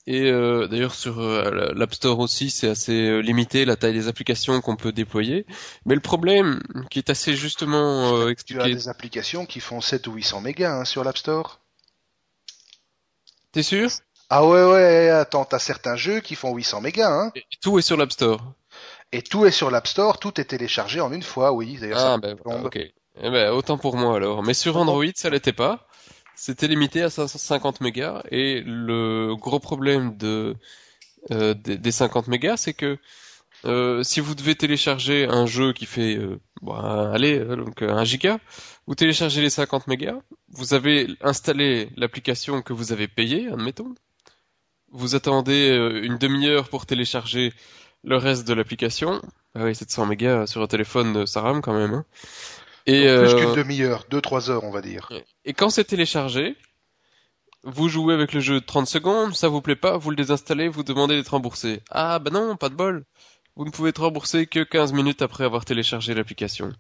Et 0.10 0.32
euh, 0.32 0.67
d'ailleurs 0.67 0.96
sur 0.96 1.20
euh, 1.20 1.74
l'App 1.76 1.93
Store 1.93 2.17
aussi, 2.20 2.50
c'est 2.50 2.70
assez 2.70 2.93
euh, 2.93 3.20
limité 3.20 3.65
la 3.65 3.76
taille 3.76 3.93
des 3.93 4.08
applications 4.08 4.62
qu'on 4.62 4.78
peut 4.78 4.93
déployer. 4.93 5.46
Mais 5.86 5.96
le 5.96 6.02
problème, 6.02 6.62
qui 6.89 7.00
est 7.00 7.10
assez 7.10 7.36
justement 7.36 8.15
euh, 8.15 8.22
tu 8.24 8.28
as 8.28 8.32
expliqué, 8.32 8.74
des 8.74 8.88
applications 8.88 9.46
qui 9.46 9.60
font 9.60 9.82
7 9.82 10.08
ou 10.08 10.13
800 10.13 10.39
mégas 10.41 10.74
hein, 10.80 10.86
sur 10.86 11.04
l'App 11.04 11.17
Store. 11.17 11.60
t'es 13.52 13.63
sûr? 13.63 13.89
Ah 14.30 14.46
ouais 14.46 14.63
ouais, 14.63 15.10
attends, 15.10 15.43
t'as 15.46 15.60
certains 15.60 15.96
jeux 15.98 16.22
qui 16.22 16.36
font 16.36 16.56
800 16.56 16.82
mégas 16.82 17.12
hein. 17.12 17.32
Et 17.36 17.43
Tout 17.62 17.78
est 17.78 17.82
sur 17.82 17.98
l'App 17.98 18.12
Store. 18.13 18.41
Et 19.12 19.22
tout 19.22 19.46
est 19.46 19.52
sur 19.52 19.72
l'App 19.72 19.88
Store, 19.88 20.20
tout 20.20 20.39
est 20.39 20.46
téléchargé 20.46 21.00
en 21.02 21.12
une 21.12 21.24
fois, 21.24 21.52
oui. 21.54 21.78
D'ailleurs, 21.80 22.00
ça 22.00 22.13
Ah 22.13 22.17
ben 22.17 22.38
tombe. 22.38 22.65
ok. 22.65 22.78
Eh 22.78 23.30
ben, 23.32 23.52
autant 23.52 23.78
pour 23.78 23.96
moi 23.98 24.15
alors. 24.17 24.43
Mais 24.43 24.54
sur. 24.54 24.78
Android, 24.78 25.06
ça 25.15 25.30
l'était 25.30 25.54
pas. 25.54 25.88
C'était 26.38 26.67
limité 26.67 27.02
à 27.02 27.10
550 27.10 27.82
mégas. 27.82 28.21
Et 28.32 28.62
le 28.63 29.36
gros 29.36 29.60
problème 29.60 30.15
euh, 30.23 31.54
des, 31.56 31.78
des 31.80 31.91
50 31.91 32.28
mégas, 32.28 32.58
c'est 32.58 32.73
que 32.73 33.00
euh, 33.65 34.04
si 34.04 34.19
vous 34.19 34.36
devez 34.36 34.56
télécharger 34.56 35.26
un 35.26 35.47
jeu 35.47 35.73
qui 35.73 35.88
fait, 35.88 36.15
euh, 36.15 36.39
allez, 37.12 37.39
euh, 37.39 37.56
donc 37.56 37.82
euh, 37.82 37.89
un 37.91 38.04
giga, 38.04 38.39
vous 38.86 38.93
téléchargez 38.93 39.41
les 39.41 39.50
50 39.50 39.88
mégas, 39.88 40.19
vous 40.50 40.76
avez 40.76 41.08
installé 41.21 41.89
l'application 41.97 42.62
que 42.62 42.71
vous 42.73 42.91
avez 42.91 43.08
payée, 43.08 43.47
admettons. 43.50 43.95
Vous 44.91 45.15
attendez 45.15 45.67
une 46.04 46.17
demi-heure 46.17 46.69
pour 46.69 46.86
télécharger 46.86 47.52
le 48.04 48.15
reste 48.15 48.47
de 48.47 48.54
l'application. 48.54 49.21
Ah 49.54 49.63
oui, 49.65 49.76
700 49.76 50.06
mégas 50.06 50.47
sur 50.47 50.62
un 50.62 50.67
téléphone, 50.67 51.26
ça 51.28 51.41
rame 51.41 51.62
quand 51.62 51.73
même. 51.73 51.93
Hein. 51.93 52.06
Et, 52.88 53.02
plus 53.02 53.08
euh, 53.10 53.38
qu'une 53.38 53.54
demi-heure, 53.54 54.06
2-3 54.10 54.50
heures, 54.50 54.63
on 54.63 54.71
va 54.71 54.82
dire. 54.82 55.10
et 55.45 55.54
quand 55.54 55.69
c'est 55.69 55.84
téléchargé, 55.84 56.56
vous 57.63 57.89
jouez 57.89 58.13
avec 58.13 58.34
le 58.34 58.39
jeu 58.39 58.62
30 58.62 58.88
secondes, 58.88 59.36
ça 59.36 59.50
vous 59.50 59.62
plaît 59.62 59.76
pas, 59.76 59.97
vous 59.97 60.10
le 60.10 60.15
désinstallez, 60.15 60.69
vous 60.69 60.84
demandez 60.84 61.15
d'être 61.15 61.30
remboursé. 61.30 61.82
Ah 61.91 62.17
bah 62.19 62.32
non, 62.32 62.56
pas 62.56 62.69
de 62.69 62.76
bol. 62.76 63.04
Vous 63.58 63.65
ne 63.65 63.71
pouvez 63.71 63.89
être 63.89 64.04
remboursé 64.04 64.45
que 64.45 64.63
15 64.63 64.93
minutes 64.93 65.23
après 65.23 65.43
avoir 65.43 65.65
téléchargé 65.65 66.13
l'application. 66.13 66.71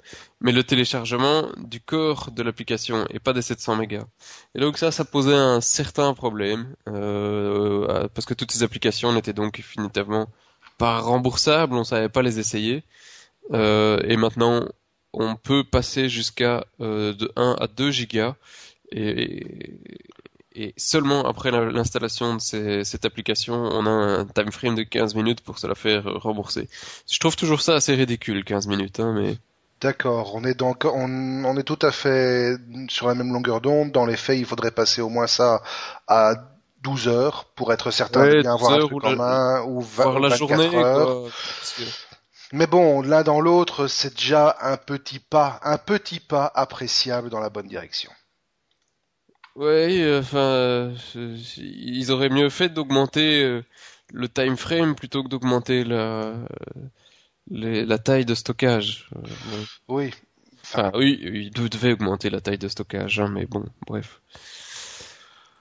Mais 0.41 0.51
le 0.51 0.63
téléchargement 0.63 1.49
du 1.57 1.81
corps 1.81 2.29
de 2.31 2.43
l'application 2.43 3.05
et 3.09 3.19
pas 3.19 3.33
des 3.33 3.41
700 3.41 3.77
mégas. 3.77 4.05
Et 4.53 4.59
donc 4.59 4.77
ça, 4.77 4.91
ça 4.91 5.03
posait 5.03 5.33
un 5.33 5.59
certain 5.59 6.13
problème, 6.13 6.75
euh, 6.87 8.07
parce 8.13 8.25
que 8.27 8.35
toutes 8.35 8.51
ces 8.51 8.61
applications 8.61 9.11
n'étaient 9.11 9.33
donc 9.33 9.57
définitivement 9.57 10.27
pas 10.77 10.99
remboursables, 10.99 11.75
on 11.75 11.83
savait 11.83 12.09
pas 12.09 12.21
les 12.21 12.37
essayer. 12.37 12.83
Euh, 13.53 13.99
et 14.07 14.15
maintenant, 14.15 14.67
on 15.19 15.35
peut 15.35 15.63
passer 15.63 16.09
jusqu'à 16.09 16.65
euh, 16.81 17.13
de 17.13 17.31
1 17.35 17.55
à 17.59 17.67
2 17.67 17.91
gigas 17.91 18.35
et, 18.91 19.45
et 20.55 20.73
seulement 20.77 21.25
après 21.27 21.51
la- 21.51 21.65
l'installation 21.71 22.35
de 22.35 22.41
ces- 22.41 22.83
cette 22.83 23.05
application, 23.05 23.53
on 23.55 23.85
a 23.85 23.89
un 23.89 24.25
time 24.25 24.51
frame 24.51 24.75
de 24.75 24.83
15 24.83 25.13
minutes 25.15 25.41
pour 25.41 25.59
se 25.59 25.67
la 25.67 25.75
faire 25.75 26.03
rembourser. 26.05 26.67
Je 27.11 27.19
trouve 27.19 27.35
toujours 27.35 27.61
ça 27.61 27.75
assez 27.75 27.93
ridicule, 27.95 28.43
15 28.43 28.67
minutes, 28.67 28.99
hein, 28.99 29.13
mais 29.15 29.35
D'accord, 29.79 30.33
on 30.33 30.43
est 30.43 30.55
donc, 30.55 30.85
on, 30.85 31.43
on 31.45 31.55
est 31.57 31.63
tout 31.63 31.77
à 31.83 31.91
fait 31.91 32.57
sur 32.89 33.07
la 33.07 33.13
même 33.13 33.31
longueur 33.31 33.61
d'onde. 33.61 33.91
Dans 33.91 34.07
les 34.07 34.17
faits, 34.17 34.39
il 34.39 34.45
faudrait 34.45 34.71
passer 34.71 35.01
au 35.01 35.09
moins 35.09 35.27
ça 35.27 35.61
à 36.07 36.33
12 36.81 37.07
heures 37.07 37.45
pour 37.55 37.71
être 37.71 37.91
certain 37.91 38.21
Ouais, 38.21 38.37
de 38.37 38.41
bien 38.41 38.55
12 38.55 38.63
avoir 38.65 38.73
un 38.73 38.79
truc 38.87 38.91
ou 39.03 39.05
en 39.05 39.09
la- 39.11 39.15
main 39.15 39.61
ou, 39.67 39.81
vingt- 39.81 40.03
voir 40.05 40.15
ou 40.15 40.19
la 40.23 40.29
24 40.29 40.37
journée, 40.39 40.75
heures. 40.77 41.05
quoi. 41.21 41.29
Parce 41.59 41.73
que- 41.77 41.83
Mais 42.51 42.67
bon, 42.67 43.01
l'un 43.01 43.23
dans 43.23 43.39
l'autre, 43.39 43.87
c'est 43.87 44.15
déjà 44.15 44.57
un 44.59 44.75
petit 44.75 45.19
pas, 45.19 45.61
un 45.63 45.77
petit 45.77 46.19
pas 46.19 46.51
appréciable 46.55 47.29
dans 47.29 47.39
la 47.39 47.49
bonne 47.49 47.67
direction. 47.69 48.11
Ouais, 49.55 50.01
euh, 50.01 50.19
enfin, 50.19 50.37
euh, 51.15 51.37
ils 51.57 52.11
auraient 52.11 52.29
mieux 52.29 52.49
fait 52.49 52.69
d'augmenter 52.69 53.43
euh, 53.43 53.63
le 54.13 54.29
time 54.29 54.55
frame 54.55 54.95
plutôt 54.95 55.23
que 55.23 55.29
d'augmenter 55.29 55.83
la, 55.83 56.35
les- 57.49 57.85
la 57.85 57.97
taille 57.97 58.25
de 58.25 58.35
stockage. 58.35 59.09
Oui. 59.87 60.13
Enfin, 60.63 60.91
oui, 60.95 61.19
ils 61.21 61.51
de- 61.51 61.67
devaient 61.67 61.93
augmenter 61.93 62.29
la 62.29 62.41
taille 62.41 62.57
de 62.57 62.67
stockage, 62.67 63.19
hein, 63.19 63.29
mais 63.29 63.45
bon, 63.45 63.65
bref. 63.87 64.21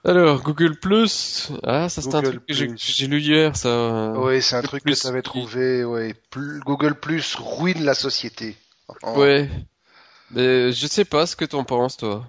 Alors, 0.07 0.41
Google 0.41 0.79
Plus, 0.79 1.49
ah, 1.63 1.89
ça 1.89 2.01
c'est 2.01 2.15
un 2.15 2.21
truc 2.21 2.45
que 2.45 2.53
j'ai 2.53 3.07
lu 3.07 3.19
hier, 3.19 3.55
ça. 3.57 4.13
Oui, 4.15 4.41
c'est 4.41 4.55
un 4.55 4.61
truc 4.61 4.81
plus- 4.83 4.95
que 4.95 5.01
tu 5.01 5.07
avais 5.07 5.21
trouvé. 5.21 5.83
Ouais. 5.83 6.13
Plus- 6.29 6.61
Google 6.61 6.95
Plus 6.95 7.35
ruine 7.35 7.83
la 7.83 7.93
société. 7.93 8.55
En- 9.03 9.19
Ouais. 9.19 9.49
Mais 10.31 10.71
je 10.71 10.87
sais 10.87 11.05
pas 11.05 11.25
ce 11.25 11.35
que 11.35 11.43
t'en 11.45 11.63
penses, 11.65 11.97
toi. 11.97 12.25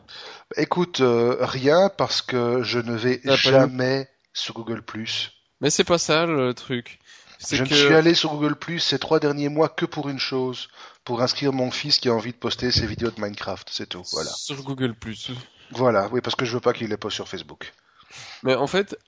Écoute, 0.56 1.00
euh, 1.00 1.36
rien 1.40 1.88
parce 1.96 2.20
que 2.20 2.62
je 2.62 2.78
ne 2.80 2.96
vais 2.96 3.20
jamais 3.24 4.08
sur 4.32 4.54
Google 4.54 4.82
Plus. 4.82 5.30
Mais 5.60 5.70
c'est 5.70 5.84
pas 5.84 5.98
ça 5.98 6.26
le 6.26 6.54
truc. 6.54 6.98
Je 7.48 7.62
que 7.62 7.70
ne 7.70 7.74
suis 7.74 7.94
allé 7.94 8.14
sur 8.14 8.30
Google 8.30 8.56
Plus 8.56 8.80
ces 8.80 8.98
trois 8.98 9.20
derniers 9.20 9.48
mois 9.48 9.68
que 9.68 9.86
pour 9.86 10.08
une 10.08 10.18
chose, 10.18 10.68
pour 11.04 11.22
inscrire 11.22 11.52
mon 11.52 11.70
fils 11.70 11.98
qui 11.98 12.08
a 12.08 12.12
envie 12.14 12.32
de 12.32 12.36
poster 12.38 12.72
ses 12.72 12.86
vidéos 12.86 13.10
de 13.12 13.20
Minecraft, 13.20 13.68
c'est 13.70 13.88
tout. 13.88 14.02
Voilà. 14.12 14.30
sur 14.30 14.62
Google 14.64 14.94
Plus. 14.94 15.30
Voilà, 15.72 16.08
oui, 16.12 16.20
parce 16.20 16.36
que 16.36 16.44
je 16.44 16.54
veux 16.54 16.60
pas 16.60 16.72
qu'il 16.72 16.88
les 16.88 16.96
poste 16.96 17.16
sur 17.16 17.28
Facebook. 17.28 17.72
Mais 18.42 18.54
en 18.54 18.66
fait, 18.66 18.98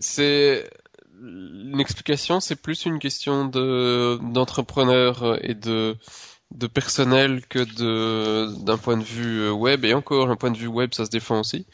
c'est 0.00 0.68
une 1.20 1.80
explication, 1.80 2.40
c'est 2.40 2.56
plus 2.56 2.84
une 2.84 2.98
question 2.98 3.46
de 3.46 4.18
d'entrepreneur 4.22 5.38
et 5.42 5.54
de 5.54 5.96
de 6.52 6.66
personnel 6.66 7.46
que 7.46 7.58
de 7.58 8.52
d'un 8.64 8.78
point 8.78 8.96
de 8.96 9.04
vue 9.04 9.50
web 9.50 9.84
et 9.84 9.94
encore 9.94 10.30
un 10.30 10.36
point 10.36 10.50
de 10.50 10.58
vue 10.58 10.68
web 10.68 10.94
ça 10.94 11.06
se 11.06 11.10
défend 11.10 11.40
aussi. 11.40 11.66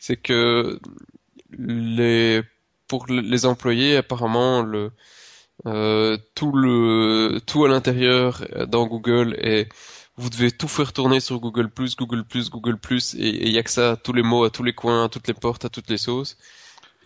C'est 0.00 0.16
que 0.16 0.80
les 1.50 2.42
pour 2.88 3.06
les 3.06 3.46
employés 3.46 3.96
apparemment 3.96 4.62
le 4.62 4.92
euh, 5.66 6.18
tout 6.34 6.52
le 6.52 7.40
tout 7.46 7.64
à 7.64 7.68
l'intérieur 7.68 8.46
dans 8.68 8.86
Google 8.86 9.36
et 9.40 9.68
vous 10.18 10.30
devez 10.30 10.50
tout 10.50 10.68
faire 10.68 10.92
tourner 10.92 11.20
sur 11.20 11.40
Google 11.40 11.70
Google 11.98 12.24
Google 12.50 12.78
et 13.18 13.48
il 13.48 13.52
y 13.52 13.58
a 13.58 13.62
que 13.62 13.70
ça 13.70 13.96
tous 13.96 14.12
les 14.12 14.22
mots, 14.22 14.44
à 14.44 14.50
tous 14.50 14.62
les 14.62 14.72
coins, 14.74 15.04
à 15.04 15.08
toutes 15.08 15.28
les 15.28 15.34
portes, 15.34 15.64
à 15.64 15.68
toutes 15.68 15.90
les 15.90 15.98
sauces 15.98 16.36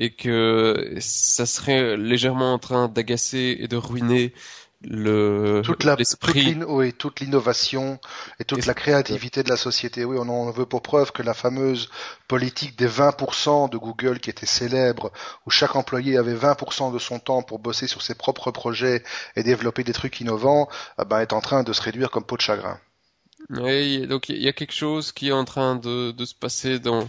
et 0.01 0.15
que 0.15 0.97
ça 0.99 1.45
serait 1.47 1.97
légèrement 1.97 2.55
en 2.55 2.59
train 2.59 2.89
d'agacer 2.89 3.59
et 3.61 3.69
de 3.69 3.77
ruiner 3.77 4.33
le 4.83 5.61
toute 5.63 5.85
la 5.85 5.95
toute 5.95 6.97
toute 6.97 7.21
l'innovation 7.21 8.01
et 8.39 8.45
toute 8.45 8.65
la 8.65 8.73
créativité 8.73 9.43
de 9.43 9.51
la 9.51 9.59
société. 9.59 10.07
Oui, 10.07 10.17
on 10.19 10.29
en 10.31 10.51
veut 10.51 10.65
pour 10.65 10.81
preuve 10.81 11.13
que 11.13 11.23
la 11.23 11.35
fameuse 11.35 11.91
politique 12.29 12.79
des 12.79 12.89
20% 12.89 13.69
de 13.69 13.77
Google 13.77 14.21
qui 14.21 14.31
était 14.31 14.47
célèbre, 14.47 15.13
où 15.45 15.51
chaque 15.51 15.77
employé 15.77 16.17
avait 16.17 16.35
20% 16.35 16.95
de 16.95 16.99
son 16.99 17.19
temps 17.19 17.43
pour 17.43 17.59
bosser 17.59 17.87
sur 17.87 18.01
ses 18.01 18.15
propres 18.15 18.53
projets 18.53 19.03
et 19.37 19.43
développer 19.43 19.85
des 19.85 19.93
trucs 19.93 20.19
innovants, 20.21 20.67
eh 20.99 21.05
ben, 21.05 21.21
est 21.21 21.35
en 21.35 21.43
train 21.43 21.63
de 21.63 21.75
se 21.75 21.83
réduire 21.83 22.11
comme 22.11 22.25
peau 22.25 22.39
de 22.39 22.43
chagrin. 22.43 22.81
Oui, 23.49 24.07
donc 24.07 24.29
il 24.29 24.41
y 24.41 24.49
a 24.49 24.53
quelque 24.53 24.73
chose 24.75 25.13
qui 25.13 25.29
est 25.29 25.33
en 25.33 25.45
train 25.45 25.77
de, 25.77 26.13
de 26.13 26.25
se 26.25 26.35
passer 26.35 26.79
dans 26.79 27.09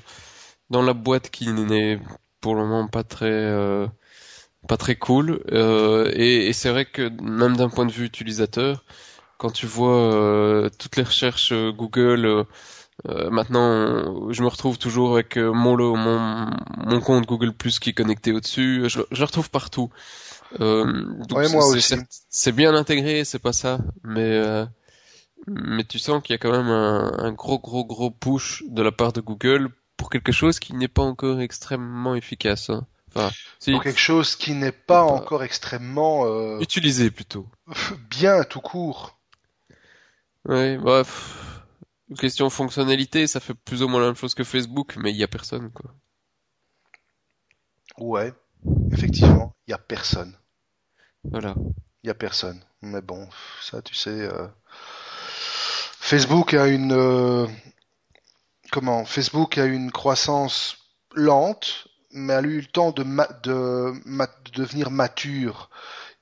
dans 0.70 0.82
la 0.84 0.94
boîte 0.94 1.30
qui 1.32 1.48
n'est 1.50 2.00
pour 2.42 2.56
le 2.56 2.62
moment 2.66 2.88
pas 2.88 3.04
très 3.04 3.28
euh, 3.32 3.88
pas 4.68 4.78
très 4.78 4.96
cool. 4.96 5.44
Euh, 5.52 6.12
et, 6.16 6.48
et 6.48 6.54
c'est 6.54 6.70
vrai 6.72 6.86
que 6.86 7.10
même 7.22 7.58
d'un 7.58 7.70
point 7.70 7.86
de 7.86 7.92
vue 7.92 8.06
utilisateur, 8.06 8.86
quand 9.38 9.52
tu 9.52 9.66
vois 9.68 10.14
euh, 10.16 10.70
toutes 10.80 10.98
les 10.98 11.04
recherches 11.04 11.52
euh, 11.54 11.72
Google, 11.72 12.46
maintenant 13.32 14.32
je 14.32 14.44
me 14.44 14.48
retrouve 14.48 14.78
toujours 14.78 15.14
avec 15.14 15.38
mon, 15.38 15.78
mon, 15.98 16.50
mon 16.78 17.02
compte 17.02 17.26
Google 17.28 17.54
Plus 17.54 17.80
qui 17.80 17.90
est 17.92 17.94
connecté 17.94 18.32
au-dessus. 18.34 18.84
Je, 18.90 19.02
je 19.12 19.20
le 19.20 19.26
retrouve 19.26 19.50
partout. 19.50 19.90
ouais. 20.60 21.48
C'est 22.30 22.52
bien 22.52 22.76
intégré, 22.76 23.26
c'est 23.26 23.40
pas 23.40 23.54
ça, 23.54 23.80
mais 24.04 24.42
mais 25.48 25.84
tu 25.84 26.00
sens 26.00 26.22
qu'il 26.22 26.34
y 26.34 26.36
a 26.36 26.38
quand 26.38 26.52
même 26.52 26.70
un, 26.70 27.12
un, 27.18 27.32
gros 27.32 27.60
gros 27.60 27.86
gros 27.86 28.12
push 28.12 28.64
de 28.68 28.82
la 28.82 28.92
part 28.92 29.14
de 29.14 29.22
Google 29.22 29.70
pour 29.98 30.10
quelque 30.10 30.32
chose 30.32 30.60
qui 30.60 30.74
n'est 30.74 30.88
pas 30.88 31.04
encore 31.04 31.42
extrêmement 31.42 32.16
efficace. 32.16 32.70
Hein. 32.70 32.88
Pour 33.14 33.84
quelque 33.84 34.00
chose 34.00 34.36
qui 34.36 34.54
n'est 34.54 34.72
pas 34.72 35.04
encore 35.04 35.44
extrêmement 35.44 36.26
euh... 36.26 36.60
utilisé 36.60 37.12
plutôt. 37.12 37.48
Bien 38.10 38.44
tout 38.44 38.62
court. 38.62 39.20
Oui, 40.46 40.78
bref. 40.78 41.62
Question 42.18 42.50
fonctionnalité, 42.50 43.28
ça 43.28 43.40
fait 43.40 43.54
plus 43.54 43.84
ou 43.84 43.88
moins 43.88 44.02
la 44.02 44.08
même 44.08 44.16
chose 44.16 44.34
que 44.34 44.44
Facebook, 44.44 44.96
mais 44.98 45.12
il 45.12 45.18
y 45.18 45.24
a 45.24 45.28
personne 45.28 45.72
quoi. 45.72 45.94
Ouais, 47.98 48.34
effectivement, 48.92 49.56
il 49.68 49.72
y 49.72 49.74
a 49.74 49.78
personne. 49.78 50.36
Voilà. 51.24 51.54
Il 52.04 52.08
y 52.08 52.10
a 52.10 52.16
personne. 52.16 52.60
Mais 52.82 53.02
bon, 53.02 53.30
ça 53.62 53.82
tu 53.82 53.94
sais. 53.94 54.10
Euh... 54.10 54.48
Facebook 56.12 56.54
a 56.56 56.68
une 56.68 56.92
euh... 56.92 57.48
comment 58.70 59.06
Facebook 59.06 59.58
a 59.58 59.64
une 59.64 59.94
croissance 59.94 60.76
lente 61.16 61.88
mais 62.12 62.34
a 62.34 62.42
eu 62.42 62.60
le 62.60 62.66
temps 62.66 62.92
de, 62.92 63.04
de, 63.44 63.94
devenir 64.54 64.92
mature. 64.92 65.70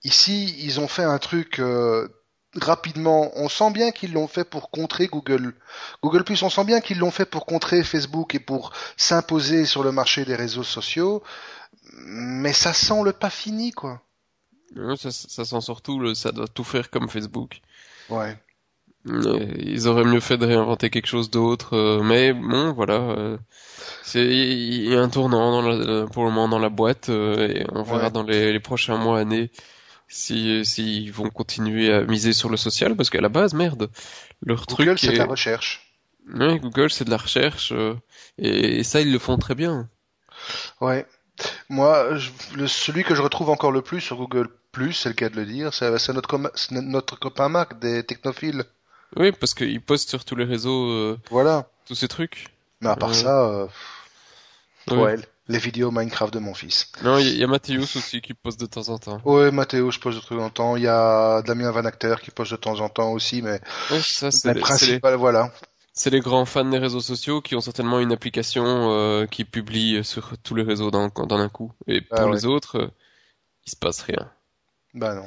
Ici, 0.03 0.55
ils 0.59 0.79
ont 0.79 0.87
fait 0.87 1.01
un 1.01 1.17
truc 1.17 1.57
euh, 1.57 2.07
rapidement. 2.53 3.31
On 3.33 3.49
sent 3.49 3.71
bien 3.71 3.89
qu'ils 3.89 4.13
l'ont 4.13 4.27
fait 4.27 4.43
pour 4.43 4.69
contrer 4.69 5.07
Google. 5.07 5.55
Google 6.03 6.23
Plus, 6.23 6.43
on 6.43 6.51
sent 6.51 6.65
bien 6.65 6.81
qu'ils 6.81 6.99
l'ont 6.99 7.09
fait 7.09 7.25
pour 7.25 7.47
contrer 7.47 7.83
Facebook 7.83 8.35
et 8.35 8.39
pour 8.39 8.71
s'imposer 8.95 9.65
sur 9.65 9.81
le 9.81 9.91
marché 9.91 10.23
des 10.23 10.35
réseaux 10.35 10.61
sociaux. 10.61 11.23
Mais 11.93 12.53
ça 12.53 12.73
sent 12.73 13.01
le 13.03 13.11
pas 13.11 13.31
fini, 13.31 13.71
quoi. 13.71 14.03
ça, 14.97 15.09
ça 15.09 15.45
sent 15.45 15.61
surtout 15.61 15.99
le, 15.99 16.13
ça 16.13 16.31
doit 16.31 16.47
tout 16.47 16.63
faire 16.63 16.91
comme 16.91 17.09
Facebook. 17.09 17.59
Ouais. 18.09 18.37
Ils 19.09 19.87
auraient 19.87 20.03
mieux 20.03 20.19
fait 20.19 20.37
de 20.37 20.45
réinventer 20.45 20.89
quelque 20.89 21.07
chose 21.07 21.29
d'autre, 21.29 21.75
euh, 21.75 22.03
mais 22.03 22.33
bon, 22.33 22.73
voilà. 22.73 22.95
Euh, 22.95 23.37
c'est 24.03 24.25
il 24.25 24.89
y 24.89 24.95
a 24.95 25.01
un 25.01 25.09
tournant 25.09 25.61
dans 25.61 25.69
la, 25.69 26.07
pour 26.07 26.25
le 26.25 26.31
moment 26.31 26.47
dans 26.47 26.59
la 26.59 26.69
boîte 26.69 27.09
euh, 27.09 27.47
et 27.47 27.65
on 27.71 27.83
verra 27.83 28.09
dans 28.09 28.23
les, 28.23 28.51
les, 28.51 28.59
prochains 28.59 28.97
mois 28.97 29.19
années 29.19 29.51
si 30.07 30.65
s'ils 30.65 31.11
vont 31.11 31.29
continuer 31.29 31.93
à 31.93 32.01
miser 32.03 32.33
sur 32.33 32.49
le 32.49 32.57
social 32.57 32.95
parce 32.95 33.09
qu'à 33.09 33.21
la 33.21 33.29
base 33.29 33.53
merde 33.53 33.89
leur 34.41 34.65
Google, 34.65 34.95
truc 34.95 34.99
c'est 34.99 35.13
de 35.13 35.17
la 35.17 35.25
recherche. 35.25 35.93
Ouais, 36.33 36.59
Google 36.59 36.89
c'est 36.91 37.05
de 37.05 37.11
la 37.11 37.17
recherche 37.17 37.73
et, 38.37 38.83
ça 38.83 39.01
ils 39.01 39.11
le 39.11 39.19
font 39.19 39.37
très 39.37 39.55
bien. 39.55 39.89
Ouais. 40.81 41.05
Moi, 41.69 42.17
le, 42.55 42.67
celui 42.67 43.03
que 43.03 43.15
je 43.15 43.21
retrouve 43.21 43.49
encore 43.49 43.71
le 43.71 43.81
plus 43.81 44.01
sur 44.01 44.17
Google 44.17 44.49
Plus, 44.71 44.93
c'est 44.93 45.09
le 45.09 45.15
cas 45.15 45.29
de 45.29 45.35
le 45.35 45.45
dire, 45.45 45.73
c'est 45.73 46.13
notre, 46.13 46.39
notre 46.81 47.17
copain 47.17 47.49
Marc 47.49 47.79
des 47.79 48.03
technophiles. 48.03 48.65
Oui, 49.15 49.31
parce 49.31 49.53
qu'il 49.53 49.81
poste 49.81 50.09
sur 50.09 50.25
tous 50.25 50.35
les 50.35 50.45
réseaux. 50.45 50.89
Euh, 50.89 51.19
voilà. 51.31 51.69
Tous 51.85 51.95
ces 51.95 52.07
trucs. 52.07 52.47
Mais 52.81 52.89
à 52.89 52.95
part 52.95 53.13
ça, 53.13 53.45
euh, 53.45 53.67
ouais. 54.91 55.17
les 55.47 55.57
vidéos 55.57 55.91
Minecraft 55.91 56.33
de 56.33 56.39
mon 56.39 56.53
fils. 56.53 56.91
Non, 57.03 57.17
il 57.17 57.37
y, 57.37 57.43
a 57.43 57.47
Mathéus 57.47 57.95
aussi 57.95 58.21
qui 58.21 58.33
poste 58.33 58.59
de 58.59 58.67
temps 58.67 58.87
en 58.89 58.97
temps. 58.97 59.21
Ouais, 59.25 59.51
Mathéus 59.51 59.97
poste 59.97 60.21
de 60.21 60.23
temps 60.23 60.43
en 60.43 60.49
temps. 60.49 60.75
Il 60.77 60.83
y 60.83 60.87
a 60.87 61.41
Damien 61.41 61.71
Van 61.71 61.83
Acter 61.83 62.15
qui 62.23 62.31
poste 62.31 62.51
de 62.51 62.57
temps 62.57 62.79
en 62.79 62.87
temps 62.87 63.11
aussi, 63.11 63.41
mais 63.41 63.59
ouais, 63.91 63.99
ça, 64.01 64.31
c'est 64.31 64.53
les, 64.53 64.61
principal, 64.61 65.15
voilà. 65.15 65.51
C'est 65.93 66.11
les 66.11 66.21
grands 66.21 66.45
fans 66.45 66.63
des 66.63 66.77
réseaux 66.77 67.01
sociaux 67.01 67.41
qui 67.41 67.55
ont 67.55 67.61
certainement 67.61 67.99
une 67.99 68.13
application 68.13 68.63
euh, 68.65 69.25
qui 69.25 69.43
publie 69.43 70.01
sur 70.05 70.37
tous 70.37 70.55
les 70.55 70.63
réseaux 70.63 70.91
dans, 70.91 71.09
dans 71.09 71.37
un 71.37 71.49
coup. 71.49 71.73
Et 71.87 71.99
pour 71.99 72.19
ah 72.19 72.29
les 72.31 72.45
autres, 72.45 72.77
euh, 72.77 72.87
il 73.65 73.71
se 73.71 73.75
passe 73.75 74.01
rien. 74.03 74.31
Bah 74.93 75.15
non. 75.15 75.25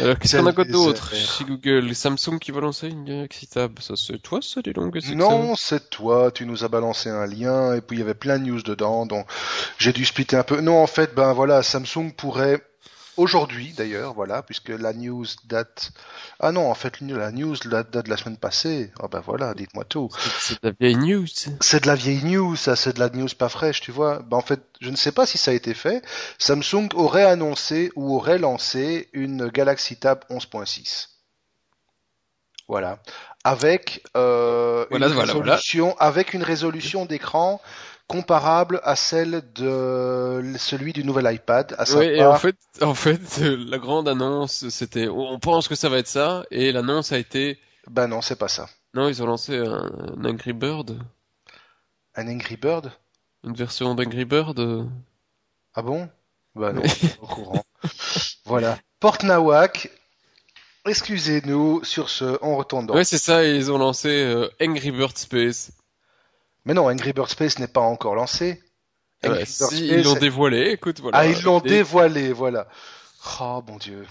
Alors, 0.00 0.18
qu'est-ce 0.18 0.36
qu'on 0.36 0.46
a 0.46 0.64
d'autre 0.64 1.14
chez 1.14 1.44
Google? 1.44 1.94
Samsung 1.94 2.38
qui 2.40 2.50
va 2.50 2.60
lancer 2.60 2.88
une 2.88 3.04
Galaxy 3.04 3.46
Tab. 3.46 3.78
Ça, 3.80 3.94
c'est 3.96 4.20
toi, 4.20 4.40
ça, 4.42 4.60
les 4.64 4.72
longues 4.72 5.00
Non, 5.14 5.56
c'est 5.56 5.90
toi. 5.90 6.30
Tu 6.30 6.46
nous 6.46 6.64
as 6.64 6.68
balancé 6.68 7.08
un 7.08 7.26
lien 7.26 7.74
et 7.74 7.80
puis 7.80 7.96
il 7.96 8.00
y 8.00 8.02
avait 8.02 8.14
plein 8.14 8.38
de 8.38 8.44
news 8.44 8.62
dedans. 8.62 9.06
Donc, 9.06 9.26
j'ai 9.78 9.92
dû 9.92 10.04
splitter 10.04 10.36
un 10.36 10.42
peu. 10.42 10.60
Non, 10.60 10.82
en 10.82 10.86
fait, 10.86 11.14
ben 11.14 11.32
voilà, 11.32 11.62
Samsung 11.62 12.12
pourrait 12.16 12.60
aujourd'hui 13.16 13.72
d'ailleurs, 13.72 14.14
voilà, 14.14 14.42
puisque 14.42 14.68
la 14.68 14.92
news 14.92 15.26
date. 15.44 15.92
Ah 16.40 16.52
non, 16.52 16.70
en 16.70 16.74
fait, 16.74 17.00
la 17.00 17.30
news 17.32 17.56
date 17.64 17.90
de 17.90 18.10
la 18.10 18.16
semaine 18.16 18.36
passée. 18.36 18.92
Ah 19.00 19.08
ben 19.08 19.20
voilà, 19.20 19.54
dites-moi 19.54 19.84
tout. 19.84 20.08
C'est 20.40 20.62
de 20.62 20.68
la 20.68 20.74
vieille 20.78 20.96
news. 20.96 21.26
C'est 21.60 21.82
de 21.82 21.86
la 21.86 21.94
vieille 21.94 22.24
news, 22.24 22.56
ça, 22.56 22.76
c'est 22.76 22.94
de 22.94 23.00
la 23.00 23.08
news 23.10 23.28
pas 23.38 23.48
fraîche, 23.48 23.80
tu 23.80 23.92
vois. 23.92 24.20
Ben 24.20 24.36
en 24.36 24.42
fait, 24.42 24.60
je 24.80 24.90
ne 24.90 24.96
sais 24.96 25.12
pas 25.12 25.26
si 25.26 25.38
ça 25.38 25.50
a 25.50 25.54
été 25.54 25.74
fait. 25.74 26.04
Samsung 26.38 26.88
aurait 26.94 27.24
annoncé 27.24 27.90
ou 27.96 28.14
aurait 28.14 28.38
lancé 28.38 29.08
une 29.12 29.48
Galaxy 29.48 29.96
Tab 29.96 30.24
11.6. 30.30 31.08
Voilà, 32.68 32.98
avec 33.44 34.02
euh, 34.16 34.86
une 34.90 35.04
résolution, 35.04 35.96
avec 35.98 36.34
une 36.34 36.42
résolution 36.42 37.06
d'écran 37.06 37.60
comparable 38.08 38.80
à 38.84 38.96
celle 38.96 39.42
de 39.54 40.54
celui 40.58 40.92
du 40.92 41.04
nouvel 41.04 41.32
iPad. 41.32 41.74
À 41.78 41.84
oui, 41.96 42.06
et 42.06 42.24
en 42.24 42.36
fait, 42.36 42.56
en 42.80 42.94
fait, 42.94 43.38
la 43.40 43.78
grande 43.78 44.08
annonce, 44.08 44.68
c'était, 44.68 45.08
on 45.08 45.38
pense 45.38 45.68
que 45.68 45.74
ça 45.74 45.88
va 45.88 45.98
être 45.98 46.08
ça, 46.08 46.44
et 46.50 46.72
l'annonce 46.72 47.12
a 47.12 47.18
été. 47.18 47.58
Ben 47.90 48.06
non, 48.08 48.22
c'est 48.22 48.36
pas 48.38 48.48
ça. 48.48 48.68
Non, 48.94 49.08
ils 49.08 49.22
ont 49.22 49.26
lancé 49.26 49.58
un, 49.58 50.24
Angry 50.24 50.52
Bird. 50.52 50.98
Un 52.14 52.28
Angry 52.28 52.56
Bird? 52.56 52.92
Une 53.44 53.54
version 53.54 53.94
d'Angry 53.94 54.24
Bird. 54.24 54.88
Ah 55.74 55.82
bon? 55.82 56.08
Ben 56.54 56.72
non, 56.72 56.82
au 57.20 57.26
courant. 57.26 57.64
voilà. 58.44 58.78
Porte 59.00 59.24
Nawak. 59.24 59.90
Excusez-nous 60.86 61.82
sur 61.84 62.08
ce, 62.08 62.38
on 62.42 62.56
retourne 62.56 62.86
dans. 62.86 62.94
Ouais, 62.94 63.04
c'est 63.04 63.18
ça, 63.18 63.44
ils 63.44 63.72
ont 63.72 63.78
lancé 63.78 64.08
euh, 64.08 64.48
Angry 64.62 64.92
Bird 64.92 65.18
Space. 65.18 65.72
Mais 66.66 66.74
non, 66.74 66.90
Angry 66.90 67.12
Bird 67.12 67.30
Space 67.30 67.58
n'est 67.58 67.68
pas 67.68 67.80
encore 67.80 68.14
lancé. 68.16 68.62
Si, 69.44 69.88
ils 69.88 70.02
l'ont 70.02 70.14
dévoilé, 70.14 70.72
écoute, 70.72 71.00
voilà. 71.00 71.18
Ah, 71.18 71.26
ils 71.26 71.42
l'ont 71.42 71.60
dévoilé, 71.60 72.32
voilà. 72.32 72.68
Oh, 73.40 73.62
mon 73.66 73.76
dieu. 73.78 74.06